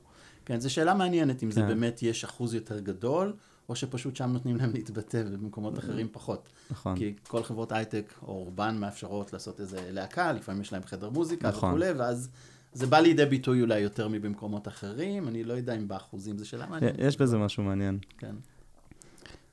כן, 0.44 0.60
זו 0.60 0.72
שאלה 0.72 0.94
מעניינת, 0.94 1.42
אם 1.42 1.50
זה 1.50 1.60
כן. 1.60 1.68
באמת 1.68 2.02
יש 2.02 2.24
אחוז 2.24 2.54
יותר 2.54 2.80
גדול, 2.80 3.32
או 3.68 3.76
שפשוט 3.76 4.16
שם 4.16 4.32
נותנים 4.32 4.56
להם 4.56 4.72
להתבטא, 4.72 5.22
ובמקומות 5.26 5.78
אחרים 5.78 6.08
פחות. 6.12 6.48
נכון. 6.70 6.96
כי 6.96 7.14
כל 7.28 7.42
חברות 7.42 7.72
הייטק 7.72 8.12
או 8.22 8.44
רובן 8.44 8.76
מאפשרות 8.78 9.32
לעשות 9.32 9.60
איזה 9.60 9.88
להקה, 9.90 10.32
לפעמים 10.32 10.60
יש 10.60 10.72
להם 10.72 10.82
חדר 10.82 11.10
מוזיקה 11.10 11.48
נכון. 11.48 11.68
וכולי, 11.68 11.92
ואז 11.92 12.28
זה 12.72 12.86
בא 12.86 12.98
לידי 12.98 13.26
ביטוי 13.26 13.60
אולי 13.60 13.78
יותר 13.78 14.08
מבמקומות 14.08 14.68
אחרים, 14.68 15.28
אני 15.28 15.44
לא 15.44 15.52
יודע 15.52 15.76
אם 15.76 15.88
באחוזים, 15.88 16.38
זו 16.38 16.48
שאלה 16.48 16.66
מעניינת. 16.66 16.94
יש 16.98 17.16
בזה 17.16 17.38
משהו 17.38 17.62
מעניין. 17.62 17.98
כן. 18.18 18.34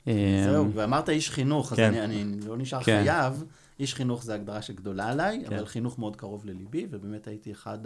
אה, 0.08 0.45
זהו, 0.49 0.73
ואמרת 0.73 1.10
איש 1.10 1.30
חינוך, 1.30 1.71
אז 1.71 1.78
כן. 1.78 1.93
אני, 1.93 2.23
אני 2.23 2.39
לא 2.47 2.58
נשאר 2.58 2.84
כן. 2.84 3.02
חייב. 3.04 3.43
איש 3.80 3.95
חינוך 3.95 4.23
זה 4.23 4.34
הגדרה 4.34 4.62
שגדולה 4.62 5.10
עליי, 5.10 5.43
כן. 5.47 5.56
אבל 5.56 5.65
חינוך 5.65 5.99
מאוד 5.99 6.15
קרוב 6.15 6.45
לליבי, 6.45 6.88
ובאמת 6.89 7.28
הייתי 7.28 7.52
אחד 7.52 7.80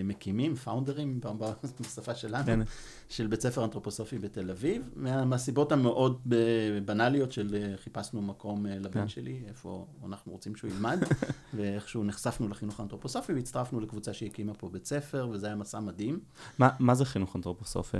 המקימים, 0.00 0.54
founderים 0.56 1.20
ב- 1.20 1.26
ב- 1.44 1.52
בשפה 1.80 2.14
שלנו, 2.14 2.44
כן. 2.46 2.60
של 3.08 3.26
בית 3.26 3.40
ספר 3.40 3.64
אנתרופוסופי 3.64 4.18
בתל 4.18 4.50
אביב, 4.50 4.90
מה- 4.96 5.24
מהסיבות 5.24 5.72
המאוד 5.72 6.20
ב- 6.28 6.36
בנאליות 6.84 7.32
של 7.32 7.54
אה, 7.54 7.76
חיפשנו 7.76 8.22
מקום 8.22 8.66
אה, 8.66 8.78
לבן 8.78 8.90
כן. 8.92 9.08
שלי, 9.08 9.42
איפה 9.48 9.86
אנחנו 10.06 10.32
רוצים 10.32 10.56
שהוא 10.56 10.70
ילמד, 10.70 10.98
ואיכשהו 11.54 12.04
נחשפנו 12.04 12.48
לחינוך 12.48 12.80
האנתרופוסופי 12.80 13.32
והצטרפנו 13.32 13.80
לקבוצה 13.80 14.12
שהקימה 14.12 14.54
פה 14.54 14.68
בית 14.68 14.86
ספר, 14.86 15.28
וזה 15.32 15.46
היה 15.46 15.56
מסע 15.56 15.80
מדהים. 15.80 16.20
מה, 16.58 16.68
מה 16.78 16.94
זה 16.94 17.04
חינוך 17.04 17.36
אנתרופוסופי? 17.36 17.98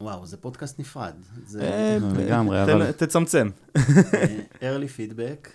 וואו, 0.00 0.26
זה 0.26 0.36
פודקאסט 0.36 0.78
נפרד. 0.80 1.12
זה 1.46 1.60
אה, 1.62 1.98
לגמרי, 2.16 2.56
תן- 2.66 2.72
אבל- 2.72 2.92
תצמצם. 2.92 3.48
אה, 3.76 3.82
early 4.60 4.88
feedback. 4.98 5.48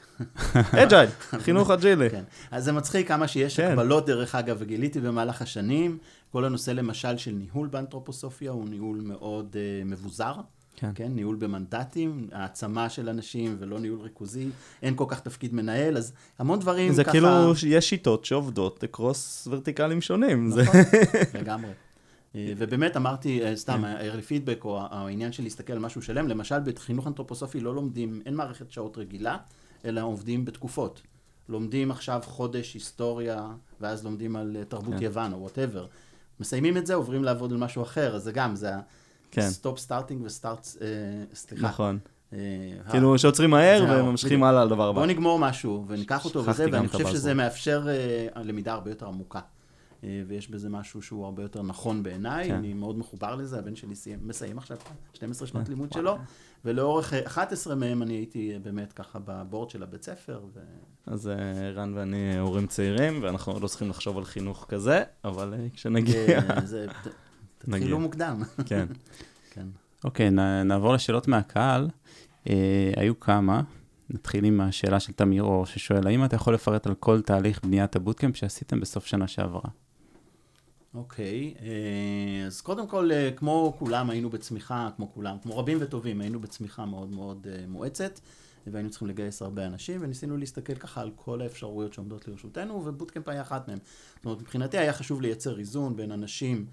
agile, 0.73 1.09
חינוך 1.39 1.69
agileי. 1.71 2.09
כן. 2.09 2.23
אז 2.51 2.63
זה 2.65 2.71
מצחיק 2.71 3.07
כמה 3.07 3.27
שיש 3.27 3.59
כן. 3.59 3.69
הקבלות, 3.71 4.05
דרך 4.05 4.35
אגב, 4.35 4.55
וגיליתי 4.59 4.99
במהלך 4.99 5.41
השנים, 5.41 5.97
כל 6.31 6.45
הנושא 6.45 6.71
למשל 6.71 7.17
של 7.17 7.31
ניהול 7.31 7.67
באנתרופוסופיה 7.67 8.51
הוא 8.51 8.69
ניהול 8.69 9.01
מאוד 9.03 9.53
uh, 9.55 9.87
מבוזר. 9.89 10.33
כן. 10.75 10.91
כן, 10.95 11.11
ניהול 11.15 11.35
במנדטים, 11.35 12.27
העצמה 12.31 12.89
של 12.89 13.09
אנשים 13.09 13.55
ולא 13.59 13.79
ניהול 13.79 13.99
ריכוזי, 14.01 14.49
אין 14.83 14.95
כל 14.95 15.05
כך 15.07 15.19
תפקיד 15.19 15.53
מנהל, 15.53 15.97
אז 15.97 16.13
המון 16.39 16.59
דברים 16.59 16.93
זה 16.93 17.03
ככה... 17.03 17.11
כאילו, 17.11 17.27
יש 17.67 17.89
שיטות 17.89 18.25
שעובדות 18.25 18.83
across 18.83 19.47
verticalים 19.51 20.01
שונים. 20.01 20.51
זה- 20.51 20.61
נכון, 20.61 20.81
לגמרי. 21.33 21.69
אה, 22.35 22.53
ובאמת 22.57 22.97
אמרתי, 22.97 23.41
אה, 23.41 23.45
כן. 23.45 23.55
סתם, 23.55 23.85
ה-early 23.85 24.29
feedback 24.29 24.65
או 24.65 24.79
העניין 24.91 25.31
של 25.31 25.43
להסתכל 25.43 25.73
על 25.73 25.79
משהו 25.79 26.01
שלם, 26.01 26.27
למשל 26.27 26.59
בחינוך 26.59 27.07
אנתרופוסופי 27.07 27.59
לא 27.59 27.75
לומדים, 27.75 28.21
אין 28.25 28.35
מערכת 28.35 28.71
שעות 28.71 28.97
רגילה, 28.97 29.37
אלא 29.85 30.01
עובדים 30.01 30.45
בתקופות. 30.45 31.01
לומדים 31.49 31.91
עכשיו 31.91 32.21
חודש 32.25 32.73
היסטוריה, 32.73 33.47
ואז 33.81 34.03
לומדים 34.03 34.35
על 34.35 34.57
אה, 34.59 34.65
תרבות 34.65 34.93
כן. 34.93 35.03
יוון 35.03 35.33
או 35.33 35.39
וואטאבר. 35.39 35.87
מסיימים 36.39 36.77
את 36.77 36.85
זה, 36.85 36.93
עוברים 36.93 37.23
לעבוד 37.23 37.51
על 37.51 37.57
משהו 37.57 37.83
אחר, 37.83 38.15
אז 38.15 38.23
זה 38.23 38.31
גם, 38.31 38.55
זה 38.55 38.71
כן, 39.31 39.41
ה-stop 39.41 39.87
starting 39.87 40.23
ו-start, 40.23 40.77
אה, 40.81 40.87
סליחה. 41.33 41.67
נכון. 41.67 41.99
אה, 42.33 42.37
כאילו 42.89 43.17
שעוצרים 43.17 43.49
מהר 43.49 43.85
וממשיכים. 43.89 44.43
הלאה 44.43 44.65
לדבר 44.65 44.89
הבא. 44.89 44.99
בוא 44.99 45.05
נגמור 45.05 45.39
משהו 45.39 45.85
וניקח 45.87 46.25
אותו 46.25 46.45
וזה, 46.45 46.65
ואני 46.71 46.87
חושב 46.87 47.07
שזה. 47.07 47.33
מאפשר 47.33 47.87
אה, 47.89 48.43
למידה 48.43 48.73
הרבה 48.73 48.91
יותר 48.91 49.07
עמוקה. 49.07 49.39
אה, 50.03 50.23
ויש 50.27 50.49
בזה 50.49 50.69
משהו 50.69 51.01
שהוא 51.01 51.25
הרבה 51.25 51.43
יותר 51.43 51.61
נכון 51.63 52.03
בעיניי, 52.03 52.47
כן. 52.47 52.55
אני 52.55 52.73
מאוד 52.73 52.97
מחובר 52.97 53.35
לזה, 53.35 53.59
הבן 53.59 53.75
שלי 53.75 53.95
סיים, 53.95 54.19
מסיים 54.23 54.57
עכשיו 54.57 54.77
12 55.13 55.47
שנות 55.47 55.69
לימוד 55.69 55.93
שלו, 55.93 56.17
ולאורך 56.65 57.13
אה, 57.13 57.25
11 57.27 57.75
מהם 57.75 58.01
אני 58.01 58.13
הייתי 58.13 58.53
אה, 58.53 58.59
באמת 58.59 58.93
ככה 58.93 59.19
בבורד 59.25 59.69
של 59.69 59.83
הבית 59.83 60.03
ספר, 60.03 60.41
ו... 60.53 60.59
אז 61.05 61.27
אה, 61.27 61.71
רן 61.71 61.93
ואני 61.95 62.31
אה, 62.33 62.39
הורים 62.39 62.67
צעירים, 62.67 63.23
ואנחנו 63.23 63.59
לא 63.59 63.67
צריכים 63.67 63.89
לחשוב 63.89 64.17
על 64.17 64.25
חינוך 64.25 64.65
כזה, 64.69 65.03
אבל 65.23 65.53
אה, 65.53 65.67
כשנגיע, 65.73 66.39
אה, 66.49 66.65
זה-. 66.65 66.85
תתחילו 67.57 67.99
מוקדם. 67.99 68.41
כן. 68.65 68.85
כן. 69.53 69.67
אוקיי, 70.03 70.29
נ- 70.31 70.61
נעבור 70.67 70.93
לשאלות 70.93 71.27
מהקהל. 71.27 71.89
אה, 72.49 72.91
היו 72.95 73.19
כמה. 73.19 73.61
נתחיל 74.09 74.45
עם 74.45 74.61
השאלה 74.61 74.99
של 74.99 75.13
תמיר 75.13 75.43
אור, 75.43 75.65
ששואל, 75.65 76.07
האם 76.07 76.25
אתה 76.25 76.35
יכול 76.35 76.53
לפרט 76.53 76.87
על 76.87 76.93
כל 76.95 77.21
תהליך 77.21 77.63
בניית 77.63 77.95
הבוטקאמפ 77.95 78.35
שעשיתם 78.37 78.79
בסוף 78.79 79.05
שנה 79.05 79.27
שעברה? 79.27 79.69
אוקיי, 80.93 81.53
אה, 81.61 82.45
אז 82.47 82.61
קודם 82.61 82.87
כל, 82.87 83.11
אה, 83.11 83.31
כמו 83.35 83.75
כולם, 83.79 84.09
היינו 84.09 84.29
בצמיחה, 84.29 84.89
כמו 84.95 85.11
כולם, 85.13 85.37
כמו 85.43 85.57
רבים 85.57 85.77
וטובים, 85.81 86.21
היינו 86.21 86.39
בצמיחה 86.39 86.85
מאוד 86.85 87.09
מאוד 87.09 87.47
אה, 87.51 87.67
מואצת, 87.67 88.19
והיינו 88.67 88.89
צריכים 88.89 89.07
לגייס 89.07 89.41
הרבה 89.41 89.65
אנשים, 89.65 89.99
וניסינו 90.03 90.37
להסתכל 90.37 90.75
ככה 90.75 91.01
על 91.01 91.11
כל 91.15 91.41
האפשרויות 91.41 91.93
שעומדות 91.93 92.27
לרשותנו, 92.27 92.85
ובוטקאמפ 92.85 93.29
היה 93.29 93.41
אחת 93.41 93.67
מהן. 93.67 93.77
זאת 94.15 94.25
אומרת, 94.25 94.41
מבחינתי 94.41 94.77
היה 94.77 94.93
חשוב 94.93 95.21
לייצר 95.21 95.59
איזון 95.59 95.95
בין 95.95 96.11
אנשים 96.11 96.65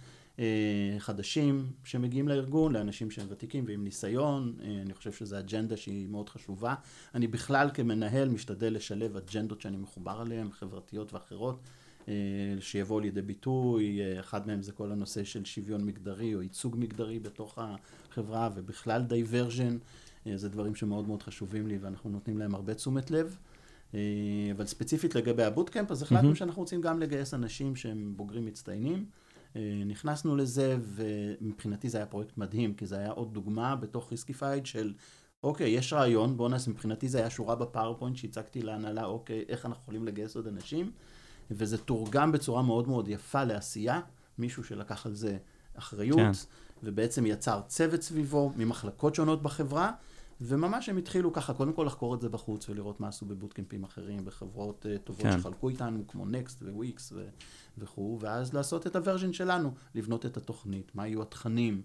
חדשים 0.99 1.73
שמגיעים 1.85 2.29
לארגון, 2.29 2.73
לאנשים 2.73 3.11
שהם 3.11 3.27
ותיקים 3.31 3.65
ועם 3.67 3.85
ניסיון, 3.85 4.57
אני 4.83 4.95
חושב 4.95 5.13
שזו 5.13 5.39
אג'נדה 5.39 5.77
שהיא 5.77 6.09
מאוד 6.09 6.29
חשובה. 6.29 6.75
אני 7.15 7.27
בכלל 7.27 7.71
כמנהל 7.75 8.29
משתדל 8.29 8.75
לשלב 8.75 9.17
אג'נדות 9.17 9.61
שאני 9.61 9.77
מחובר 9.77 10.23
אליהן, 10.23 10.51
חברתיות 10.51 11.13
ואחרות. 11.13 11.61
אה, 12.09 12.15
שיבואו 12.61 13.01
לידי 13.01 13.23
ביטוי, 13.23 14.01
אה, 14.01 14.21
אחד 14.21 14.47
מהם 14.47 14.63
זה 14.63 14.73
כל 14.73 14.93
הנושא 14.93 15.25
של 15.25 15.45
שוויון 15.45 15.85
מגדרי 15.85 16.35
או 16.35 16.43
ייצוג 16.43 16.77
מגדרי 16.79 17.19
בתוך 17.19 17.59
החברה 17.59 18.51
ובכלל 18.55 19.03
diversion, 19.03 19.77
זה 20.35 20.49
דברים 20.49 20.75
שמאוד 20.75 21.07
מאוד 21.07 21.23
חשובים 21.23 21.67
לי 21.67 21.79
ואנחנו 21.79 22.11
נותנים 22.11 22.39
להם 22.39 22.55
הרבה 22.55 22.75
תשומת 22.75 23.11
לב. 23.11 23.39
אבל 24.53 24.67
ספציפית 24.67 25.15
לגבי 25.15 25.45
ה 25.45 25.49
bootcamp, 25.49 25.91
אז 25.91 26.03
החלטנו 26.03 26.33
mm-hmm. 26.33 26.35
שאנחנו 26.35 26.63
רוצים 26.63 26.81
גם 26.81 27.01
לגייס 27.01 27.35
אנשים 27.35 27.77
שהם 27.77 28.13
בוגרים 28.17 28.47
מצטיינים. 28.47 29.05
נכנסנו 29.87 30.37
לזה, 30.37 30.77
ומבחינתי 30.81 31.89
זה 31.89 31.99
היה 31.99 32.07
פרויקט 32.07 32.39
מדהים, 32.39 32.75
כי 32.75 32.87
זה 32.87 32.99
היה 32.99 33.11
עוד 33.11 33.35
דוגמה 33.35 33.77
בתוך 33.77 34.11
ריסקיפייד 34.13 34.67
של 34.67 34.93
אוקיי, 35.43 35.71
יש 35.71 35.93
רעיון, 35.93 36.37
בואו 36.37 36.49
נעשה, 36.49 36.71
מבחינתי 36.71 37.09
זה 37.09 37.19
היה 37.19 37.31
שורה 37.31 37.55
בפאוורפוינט 37.55 38.17
שהצגתי 38.17 38.63
להנהלה, 38.63 39.05
אוקיי, 39.05 39.45
איך 39.49 39.67
אנחנו 39.67 39.83
יכולים 39.83 40.05
לגייס 40.05 40.37
עוד 40.37 40.47
אנשים, 40.47 40.91
וזה 41.51 41.79
תורגם 41.79 42.33
בצורה 42.33 42.63
מאוד 42.63 42.89
מאוד 42.89 43.09
יפה 43.09 43.45
לעשייה, 43.45 44.01
מישהו 44.39 44.65
שלקח 44.65 45.07
על 45.07 45.15
זה 45.15 45.37
אחריות, 45.75 46.19
כן. 46.19 46.31
ובעצם 46.83 47.27
יצר 47.27 47.61
צוות 47.67 48.03
סביבו 48.03 48.53
ממחלקות 48.57 49.15
שונות 49.15 49.43
בחברה, 49.43 49.93
וממש 50.41 50.89
הם 50.89 50.97
התחילו 50.97 51.33
ככה, 51.33 51.55
קודם 51.55 51.73
כל 51.73 51.85
לחקור 51.85 52.15
את 52.15 52.21
זה 52.21 52.29
בחוץ 52.29 52.69
ולראות 52.69 53.01
מה 53.01 53.09
עשו 53.09 53.27
בבוטקמפים 53.27 53.85
אחרים, 53.85 54.25
בחברות 54.25 54.87
uh, 54.87 54.99
טובות 54.99 55.23
כן. 55.23 55.39
שחלקו 55.39 55.69
איתנו, 55.69 56.07
כמו 56.09 56.27
נקסט 56.27 56.63
וויקס 56.63 57.13
וכו', 57.79 58.19
ואז 58.21 58.55
לעשות 58.55 58.87
את 58.87 58.97
הוורז'ן 58.97 59.33
שלנו, 59.33 59.71
לבנות 59.95 60.27
את 60.27 60.37
התוכנית, 60.37 60.95
מה 60.95 61.07
יהיו 61.07 61.23
התכנים. 61.23 61.83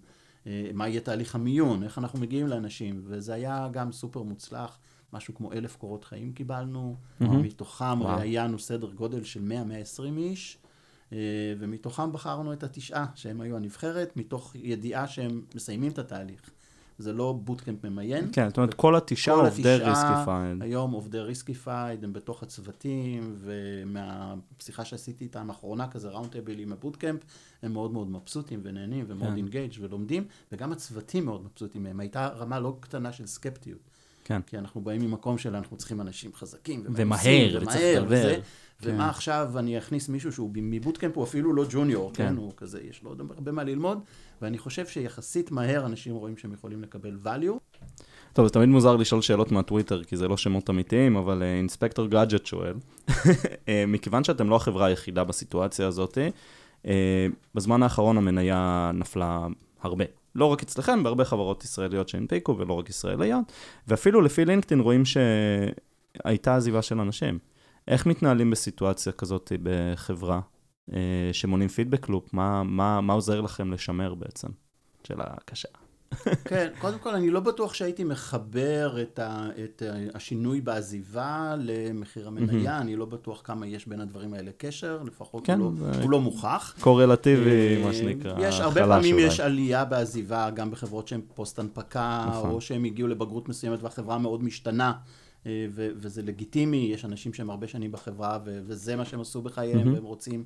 אה, 0.48 0.70
מה 0.74 0.88
יהיה 0.88 1.02
תהליך 1.02 1.36
המיון, 1.36 1.84
איך 1.84 1.98
אנחנו 1.98 2.20
מגיעים 2.20 2.48
לאנשים, 2.48 3.02
וזה 3.04 3.34
היה 3.34 3.70
גם 3.72 3.92
סופר 3.92 4.22
מוצלח, 4.22 4.78
משהו 5.14 5.36
כמו 5.36 5.54
אלף 5.54 5.76
קורות 5.76 6.04
חיים 6.04 6.34
קיבלנו, 6.34 6.96
mm-hmm. 6.96 7.26
מתוכם 7.26 8.04
ראיינו 8.04 8.60
סדר 8.60 8.92
גודל 8.92 9.24
של 9.24 9.52
100-120 9.98 10.04
איש, 10.18 10.58
אה, 11.14 11.18
ומתוכם 11.60 12.12
בחרנו 12.12 12.54
את 12.54 12.64
התשעה 12.64 13.06
שהם 13.16 13.42
היו 13.42 13.56
הנבחרת, 13.56 14.18
מתוך 14.18 14.56
ידיעה 14.56 15.08
שהם 15.08 15.42
מסיימים 15.56 15.92
את 15.92 16.00
התהליך. 16.00 16.50
זה 17.02 17.14
לא 17.14 17.40
bootcamp 17.44 17.86
ממיין. 17.86 18.30
כן, 18.32 18.48
זאת 18.48 18.58
אומרת, 18.58 18.74
כל 18.74 18.96
התשעה 18.96 19.36
עובדי 19.36 19.76
ריסקיפייד. 19.76 20.62
היום 20.62 20.92
עובדי 20.92 21.20
ריסקיפייד, 21.20 22.04
הם 22.04 22.14
בתוך 22.14 22.44
הצוותים, 22.44 23.36
ומהשיחה 23.38 24.86
שעשיתי 24.86 25.24
איתם 25.24 25.50
האחרונה, 25.50 25.88
כזה 25.88 26.10
round 26.10 26.32
table 26.32 26.60
עם 26.60 26.72
ה 26.72 26.77
bootcamp, 26.77 27.22
הם 27.64 27.74
מאוד 27.74 27.92
מאוד 27.92 28.10
מבסוטים 28.10 28.60
ונהנים 28.64 29.06
ומאוד 29.08 29.36
engaged 29.36 29.74
כן. 29.74 29.84
ולומדים, 29.84 30.24
וגם 30.52 30.72
הצוותים 30.72 31.26
מאוד 31.26 31.44
מבסוטים 31.44 31.84
מהם. 31.84 32.00
הייתה 32.00 32.28
רמה 32.28 32.60
לא 32.60 32.78
קטנה 32.80 33.12
של 33.12 33.26
סקפטיות. 33.26 33.91
כן. 34.24 34.42
כי 34.42 34.58
אנחנו 34.58 34.82
באים 34.82 35.02
ממקום 35.02 35.38
של 35.38 35.56
אנחנו 35.56 35.78
צריכים 35.78 36.02
אנשים 36.02 36.32
חזקים. 36.34 36.84
ומהר, 36.86 37.60
וצריך 37.62 38.02
לדבר. 38.02 38.34
כן. 38.82 38.94
ומה 38.94 39.10
עכשיו 39.10 39.52
אני 39.56 39.78
אכניס 39.78 40.10
מישהו 40.10 40.32
שהוא 40.32 40.52
מבוטקאמפ, 40.56 41.18
הוא 41.18 41.24
אפילו 41.24 41.54
לא 41.54 41.66
ג'וניור, 41.70 42.12
כן. 42.14 42.28
כן, 42.28 42.36
הוא 42.36 42.54
כזה, 42.58 42.80
יש 42.90 43.04
לו 43.04 43.10
עוד 43.10 43.22
הרבה 43.36 43.52
מה 43.52 43.64
ללמוד, 43.64 44.00
ואני 44.42 44.58
חושב 44.58 44.88
שיחסית 44.88 45.52
מהר 45.52 45.86
אנשים 45.86 46.16
רואים 46.16 46.38
שהם 46.38 46.54
יכולים 46.54 46.82
לקבל 46.82 47.18
value. 47.24 47.80
טוב, 48.34 48.48
זה 48.48 48.54
תמיד 48.54 48.70
מוזר 48.70 48.96
לשאול 48.96 49.22
שאלות 49.22 49.52
מהטוויטר, 49.52 50.04
כי 50.04 50.18
זה 50.18 50.28
לא 50.28 50.38
שמות 50.38 50.70
אמיתיים, 50.70 51.16
אבל 51.16 51.44
אינספקטור 51.44 52.06
uh, 52.06 52.10
גאדג'ט 52.10 52.46
שואל, 52.46 52.74
אה, 53.68 53.84
מכיוון 53.88 54.24
שאתם 54.24 54.50
לא 54.50 54.56
החברה 54.56 54.86
היחידה 54.86 55.24
בסיטואציה 55.24 55.88
הזאת, 55.88 56.18
uh, 56.84 56.88
בזמן 57.56 57.84
האחרון 57.84 58.18
המניה 58.18 58.92
נפלה 58.94 59.48
הרבה. 59.82 60.06
לא 60.36 60.46
רק 60.46 60.64
אצלכם, 60.64 61.04
בהרבה 61.04 61.26
חברות 61.26 61.64
ישראליות 61.64 62.10
שהנפיקו, 62.10 62.58
ולא 62.58 62.74
רק 62.74 62.90
ישראליות, 62.90 63.52
ואפילו 63.88 64.22
לפי 64.22 64.46
לינקדאין 64.46 64.80
רואים 64.80 65.04
שהייתה 65.06 66.56
עזיבה 66.56 66.82
של 66.82 67.00
אנשים. 67.00 67.40
איך 67.88 68.06
מתנהלים 68.06 68.52
בסיטואציה 68.52 69.12
כזאת 69.12 69.52
בחברה 69.64 70.42
אה, 70.94 71.30
שמונים 71.32 71.68
פידבק 71.68 72.10
לופ? 72.10 72.34
מה, 72.34 72.64
מה, 72.64 73.02
מה 73.02 73.14
עוזר 73.14 73.42
לכם 73.42 73.74
לשמר 73.74 74.14
בעצם? 74.14 74.48
שאלה 75.04 75.26
קשה. 75.46 75.81
כן, 76.46 76.68
קודם 76.80 77.00
כל, 77.00 77.16
אני 77.16 77.30
לא 77.30 77.40
בטוח 77.40 77.74
שהייתי 77.74 78.04
מחבר 78.04 79.02
את, 79.02 79.20
ה, 79.20 79.50
את 79.64 79.84
השינוי 80.14 80.62
בעזיבה 80.62 81.56
למחיר 81.60 82.28
המניה, 82.28 82.78
אני 82.78 82.96
לא 82.96 83.06
בטוח 83.06 83.42
כמה 83.44 83.68
יש 83.68 83.88
בין 83.88 84.02
הדברים 84.02 84.34
האלה 84.34 84.52
קשר, 84.58 85.00
לפחות 85.06 85.46
כן, 85.46 85.60
הוא, 85.60 85.74
לא, 85.80 86.02
הוא 86.02 86.12
לא 86.12 86.22
מוכח. 86.22 86.76
קורלטיבי, 86.80 87.82
מה 87.84 87.88
אה, 87.88 87.94
שנקרא, 87.94 88.36
יש, 88.40 88.60
הרבה 88.60 88.82
פעמים. 88.88 89.20
יש 89.20 89.40
עלייה 89.40 89.86
בעזיבה, 89.86 90.50
גם 90.50 90.72
בחברות 90.72 91.08
שהן 91.08 91.22
פוסט 91.34 91.60
הנפקה, 91.60 92.26
נכון. 92.30 92.50
או 92.50 92.62
שהן 92.62 92.86
הגיעו 92.86 93.08
לבגרות 93.08 93.50
מסוימת 93.50 93.84
והחברה 93.84 94.18
מאוד 94.18 94.44
משתנה. 94.44 94.94
אה, 95.46 95.66
ו- 95.70 95.90
וזה 95.96 96.22
לגיטימי, 96.22 96.90
יש 96.94 97.06
אנשים 97.06 97.34
שהם 97.34 97.50
הרבה 97.50 97.68
שנים 97.68 97.92
בחברה, 97.92 98.40
ו- 98.46 98.62
וזה 98.66 98.96
מה 98.96 99.06
שהם 99.06 99.22
עשו 99.22 99.42
בחייהם, 99.42 99.88
mm-hmm. 99.88 99.94
והם 99.94 100.04
רוצים 100.04 100.44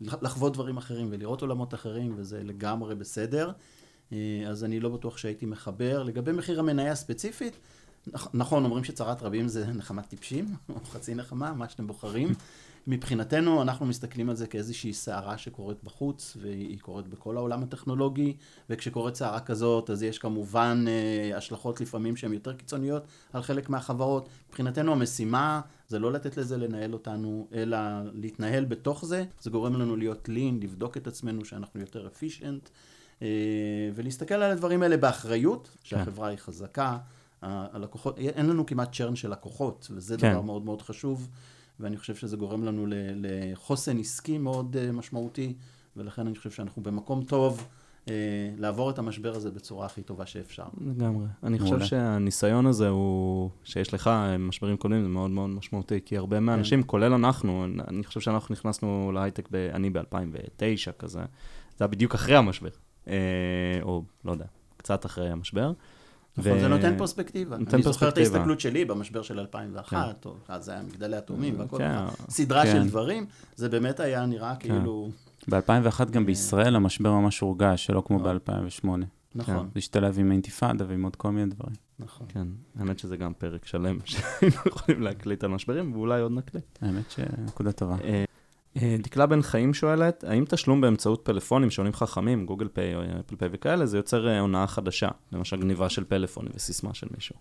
לחוות 0.00 0.52
דברים 0.52 0.76
אחרים 0.76 1.08
ולראות 1.10 1.42
עולמות 1.42 1.74
אחרים, 1.74 2.14
וזה 2.16 2.42
לגמרי 2.44 2.94
בסדר. 2.94 3.50
אה, 4.12 4.44
אז 4.48 4.64
אני 4.64 4.80
לא 4.80 4.88
בטוח 4.88 5.16
שהייתי 5.16 5.46
מחבר. 5.46 6.02
לגבי 6.02 6.32
מחיר 6.32 6.60
המניה 6.60 6.94
ספציפית, 6.94 7.56
נכון, 8.34 8.64
אומרים 8.64 8.84
שצרת 8.84 9.22
רבים 9.22 9.48
זה 9.48 9.66
נחמת 9.78 10.06
טיפשים, 10.06 10.46
או 10.74 10.84
חצי 10.84 11.14
נחמה, 11.14 11.52
מה 11.52 11.68
שאתם 11.68 11.86
בוחרים. 11.86 12.28
מבחינתנו, 12.86 13.62
אנחנו 13.62 13.86
מסתכלים 13.86 14.30
על 14.30 14.36
זה 14.36 14.46
כאיזושהי 14.46 14.92
סערה 14.92 15.38
שקורית 15.38 15.84
בחוץ, 15.84 16.36
והיא 16.40 16.80
קורית 16.80 17.08
בכל 17.08 17.36
העולם 17.36 17.62
הטכנולוגי, 17.62 18.36
וכשקורית 18.70 19.14
סערה 19.14 19.40
כזאת, 19.40 19.90
אז 19.90 20.02
יש 20.02 20.18
כמובן 20.18 20.84
אה, 20.88 21.36
השלכות 21.36 21.80
לפעמים 21.80 22.16
שהן 22.16 22.32
יותר 22.32 22.52
קיצוניות 22.52 23.02
על 23.32 23.42
חלק 23.42 23.70
מהחברות. 23.70 24.28
מבחינתנו 24.48 24.92
המשימה 24.92 25.60
זה 25.88 25.98
לא 25.98 26.12
לתת 26.12 26.36
לזה 26.36 26.56
לנהל 26.56 26.92
אותנו, 26.92 27.48
אלא 27.52 27.78
להתנהל 28.12 28.64
בתוך 28.64 29.04
זה. 29.04 29.24
זה 29.40 29.50
גורם 29.50 29.74
לנו 29.74 29.96
להיות 29.96 30.28
לין, 30.28 30.60
לבדוק 30.62 30.96
את 30.96 31.06
עצמנו 31.06 31.44
שאנחנו 31.44 31.80
יותר 31.80 32.06
אה, 32.06 32.70
ולהסתכל 33.94 34.34
על 34.34 34.50
הדברים 34.50 34.82
האלה 34.82 34.96
באחריות, 34.96 35.68
כן. 35.68 35.78
שהחברה 35.82 36.28
היא 36.28 36.38
חזקה. 36.38 36.98
הלקוחות, 37.42 38.18
אין 38.18 38.46
לנו 38.46 38.66
כמעט 38.66 38.94
צ'רן 38.96 39.16
של 39.16 39.32
לקוחות, 39.32 39.88
וזה 39.90 40.16
כן. 40.16 40.32
דבר 40.32 40.40
מאוד 40.40 40.64
מאוד 40.64 40.82
חשוב. 40.82 41.28
ואני 41.80 41.96
חושב 41.96 42.14
שזה 42.14 42.36
גורם 42.36 42.64
לנו 42.64 42.86
לחוסן 43.16 43.98
עסקי 43.98 44.38
מאוד 44.38 44.76
אה, 44.76 44.92
משמעותי, 44.92 45.54
ולכן 45.96 46.26
אני 46.26 46.36
חושב 46.36 46.50
שאנחנו 46.50 46.82
במקום 46.82 47.24
טוב. 47.24 47.68
אה, 48.10 48.14
לעבור 48.58 48.90
את 48.90 48.98
המשבר 48.98 49.36
הזה 49.36 49.50
בצורה 49.50 49.86
הכי 49.86 50.02
טובה 50.02 50.26
שאפשר. 50.26 50.64
לגמרי. 50.80 51.26
אני 51.42 51.58
חושב 51.58 51.80
שהניסיון 51.80 52.66
הזה 52.66 52.88
הוא, 52.88 53.50
שיש 53.64 53.94
לך 53.94 54.10
משברים 54.38 54.76
קודמים, 54.76 55.02
זה 55.02 55.08
מאוד 55.08 55.30
מאוד 55.30 55.50
משמעותי, 55.50 56.00
כי 56.04 56.16
הרבה 56.16 56.40
מהאנשים, 56.40 56.82
כן. 56.82 56.88
כולל 56.88 57.12
אנחנו, 57.12 57.66
אני 57.88 58.04
חושב 58.04 58.20
שאנחנו 58.20 58.52
נכנסנו 58.52 59.12
להייטק, 59.14 59.48
אני 59.72 59.90
ב-2009 59.90 60.92
כזה, 60.98 61.18
זה 61.78 61.84
היה 61.84 61.88
בדיוק 61.88 62.14
אחרי 62.14 62.36
המשבר, 62.36 62.68
אה, 62.68 62.83
או 63.82 64.02
לא 64.24 64.32
יודע, 64.32 64.44
קצת 64.76 65.06
אחרי 65.06 65.30
המשבר. 65.30 65.72
נכון, 66.36 66.52
ו... 66.52 66.60
זה 66.60 66.68
נותן 66.68 66.98
פרספקטיבה. 66.98 67.56
נותן 67.56 67.74
אני 67.74 67.82
פרספקטיבה. 67.82 67.92
זוכר 67.92 68.08
את 68.08 68.18
ההסתכלות 68.18 68.60
שלי 68.60 68.84
במשבר 68.84 69.22
של 69.22 69.38
2001, 69.38 69.90
כן. 70.22 70.28
או 70.28 70.34
אז 70.48 70.64
זה 70.64 70.72
היה 70.72 70.82
מגדלי 70.82 71.16
התאומים, 71.16 71.60
והכל 71.60 71.78
כן. 71.78 71.96
סדרה 72.28 72.62
כן. 72.62 72.72
של 72.72 72.88
דברים, 72.88 73.26
זה 73.56 73.68
באמת 73.68 74.00
היה 74.00 74.26
נראה 74.26 74.56
כן. 74.56 74.68
כאילו... 74.68 75.10
ב-2001 75.48 76.04
גם 76.10 76.26
בישראל 76.26 76.76
המשבר 76.76 77.12
ממש 77.12 77.40
הורגש, 77.40 77.86
שלא 77.86 78.02
כמו 78.06 78.18
נכון. 78.18 78.38
ב-2008. 78.38 79.06
נכון. 79.34 79.68
זה 79.74 79.78
השתלב 79.78 80.18
עם 80.18 80.30
האינתיפאדה 80.30 80.84
ועם 80.88 81.02
עוד 81.02 81.16
כל 81.16 81.30
מיני 81.30 81.50
דברים. 81.50 81.74
נכון. 81.98 82.26
כן, 82.28 82.46
האמת 82.78 82.98
שזה 82.98 83.16
גם 83.16 83.32
פרק 83.38 83.64
שלם 83.64 83.98
שהיינו 84.04 84.56
יכולים 84.66 85.02
להקליט 85.02 85.44
על 85.44 85.50
משברים, 85.50 85.92
ואולי 85.92 86.20
עוד 86.20 86.32
נקליט. 86.32 86.78
האמת 86.82 87.10
שנקודה 87.10 87.72
טובה. 87.72 87.96
אה, 88.76 88.82
אה, 88.82 88.96
דקלה 89.02 89.26
בן 89.26 89.42
חיים 89.42 89.74
שואלת, 89.74 90.24
האם 90.24 90.44
תשלום 90.48 90.80
באמצעות 90.80 91.20
פלאפונים 91.24 91.70
שעונים 91.70 91.92
חכמים, 91.92 92.46
גוגל 92.46 92.68
פיי 92.68 92.94
או 92.94 93.00
אפל 93.20 93.36
פיי 93.36 93.48
וכאלה, 93.52 93.86
זה 93.86 93.96
יוצר 93.96 94.28
אה, 94.28 94.40
הונאה 94.40 94.66
חדשה, 94.66 95.08
למשל 95.32 95.56
גניבה 95.56 95.88
של 95.88 96.04
פלאפון 96.04 96.46
וסיסמה 96.54 96.94
של 96.94 97.06
מישהו? 97.14 97.36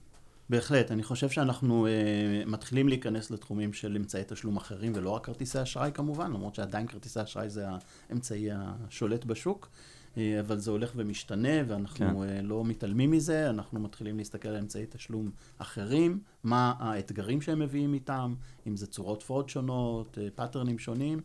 בהחלט, 0.49 0.91
אני 0.91 1.03
חושב 1.03 1.29
שאנחנו 1.29 1.87
uh, 1.87 2.49
מתחילים 2.49 2.87
להיכנס 2.87 3.31
לתחומים 3.31 3.73
של 3.73 3.95
אמצעי 3.95 4.23
תשלום 4.27 4.57
אחרים, 4.57 4.91
ולא 4.95 5.09
רק 5.09 5.25
כרטיסי 5.25 5.61
אשראי 5.61 5.91
כמובן, 5.93 6.31
למרות 6.31 6.55
שעדיין 6.55 6.87
כרטיסי 6.87 7.23
אשראי 7.23 7.49
זה 7.49 7.65
האמצעי 8.09 8.49
השולט 8.51 9.25
בשוק. 9.25 9.69
אה, 10.17 10.39
אבל 10.39 10.57
זה 10.57 10.71
הולך 10.71 10.91
ומשתנה, 10.95 11.63
ואנחנו 11.67 12.19
כן. 12.19 12.35
אה, 12.35 12.41
לא 12.41 12.65
מתעלמים 12.65 13.11
מזה, 13.11 13.49
אנחנו 13.49 13.79
מתחילים 13.79 14.17
להסתכל 14.17 14.49
על 14.49 14.55
אמצעי 14.55 14.85
תשלום 14.89 15.29
אחרים, 15.57 16.19
מה 16.43 16.73
האתגרים 16.79 17.41
שהם 17.41 17.59
מביאים 17.59 17.93
איתם, 17.93 18.33
אם 18.67 18.75
זה 18.75 18.87
צורות 18.87 19.23
fraud 19.23 19.49
שונות, 19.49 20.17
פאטרנים 20.35 20.75
אה, 20.75 20.81
שונים, 20.81 21.19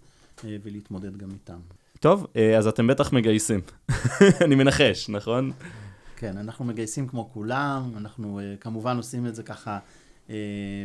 ולהתמודד 0.45 1.17
גם 1.17 1.31
איתם. 1.31 1.59
טוב, 2.01 2.27
אז 2.59 2.67
אתם 2.67 2.87
בטח 2.87 3.13
מגייסים. 3.13 3.61
אני 4.45 4.55
מנחש, 4.55 5.09
נכון? 5.09 5.53
כן, 6.17 6.37
אנחנו 6.37 6.65
מגייסים 6.65 7.09
כמו 7.09 7.31
כולם, 7.33 7.93
אנחנו 7.97 8.41
כמובן 8.61 8.97
עושים 8.97 9.27
את 9.27 9.35
זה 9.35 9.43
ככה 9.43 9.79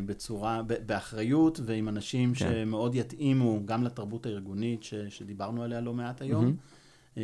בצורה, 0.06 0.62
באחריות, 0.86 1.60
ועם 1.66 1.90
אנשים 1.90 2.34
כן. 2.34 2.50
שמאוד 2.52 2.96
יתאימו 2.96 3.62
גם 3.66 3.84
לתרבות 3.84 4.26
הארגונית 4.26 4.84
ש, 4.84 4.94
שדיברנו 4.94 5.64
עליה 5.64 5.82
לא 5.82 5.94
מעט 5.94 6.22
היום. 6.22 6.46
Mm-hmm. 6.46 6.83
אה, 7.18 7.24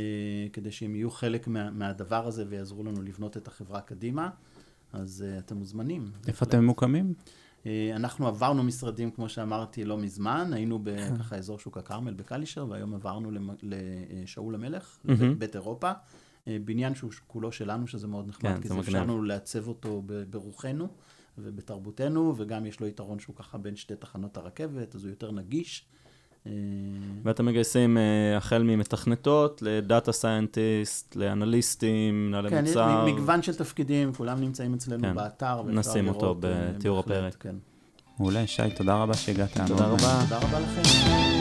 כדי 0.53 0.71
שהם 0.71 0.95
יהיו 0.95 1.11
חלק 1.11 1.47
מה, 1.47 1.71
מהדבר 1.71 2.27
הזה 2.27 2.45
ויעזרו 2.49 2.83
לנו 2.83 3.01
לבנות 3.01 3.37
את 3.37 3.47
החברה 3.47 3.81
קדימה. 3.81 4.29
אז 4.93 5.25
uh, 5.27 5.39
אתם 5.39 5.57
מוזמנים. 5.57 6.11
איפה 6.27 6.45
אתם 6.45 6.59
ממוקמים? 6.59 7.13
אה, 7.65 7.91
אנחנו 7.95 8.27
עברנו 8.27 8.63
משרדים, 8.63 9.11
כמו 9.11 9.29
שאמרתי, 9.29 9.85
לא 9.85 9.97
מזמן, 9.97 10.53
היינו 10.53 10.79
בככה 10.83 11.35
אזור 11.35 11.59
שוק 11.59 11.77
הכרמל 11.77 12.13
בקלישר, 12.13 12.65
והיום 12.69 12.93
עברנו 12.93 13.31
לשאול 13.61 14.55
המלך, 14.55 14.97
מהמם. 15.03 15.39
בית 15.39 15.55
אירופה. 15.55 15.91
אה, 16.47 16.57
בניין 16.65 16.95
שהוא 16.95 17.11
כולו 17.27 17.51
שלנו, 17.51 17.87
שזה 17.87 18.07
מאוד 18.07 18.27
נחמד, 18.27 18.55
כן, 18.55 18.61
כי 18.61 18.67
זה. 18.67 18.79
אפשר 18.79 19.01
לנו 19.03 19.23
לעצב 19.23 19.67
אותו 19.67 20.03
ברוחנו 20.29 20.87
ובתרבותנו, 21.37 22.33
וגם 22.37 22.65
יש 22.65 22.79
לו 22.79 22.87
יתרון 22.87 23.19
שהוא 23.19 23.35
ככה 23.35 23.57
בין 23.57 23.75
שתי 23.75 23.95
תחנות 23.95 24.37
הרכבת, 24.37 24.95
אז 24.95 25.03
הוא 25.03 25.09
יותר 25.09 25.31
נגיש. 25.31 25.85
אה, 26.47 26.51
ואתם 27.23 27.45
מגייסים 27.45 27.97
אה, 27.97 28.37
החל 28.37 28.63
ממתכנתות 28.63 29.61
לדאטה 29.61 30.11
סיינטיסט, 30.11 31.15
לאנליסטים, 31.15 32.27
מנהלי 32.27 32.49
כן, 32.49 32.65
מוצר. 32.65 33.05
מגוון 33.05 33.41
של 33.41 33.55
תפקידים, 33.55 34.13
כולם 34.13 34.41
נמצאים 34.41 34.73
אצלנו 34.73 35.03
כן. 35.03 35.15
באתר. 35.15 35.61
נשים 35.67 36.07
אותו 36.07 36.29
אה, 36.29 36.33
בתיאור 36.39 36.99
הפרק. 36.99 37.35
כן. 37.39 37.55
מעולה, 38.19 38.47
שי, 38.47 38.63
תודה 38.77 38.95
רבה 38.95 39.13
שהגעת. 39.13 39.57
תודה. 39.67 39.85
רבה. 39.85 40.19
תודה 40.23 40.37
רבה 40.37 40.59
לכם. 40.59 41.38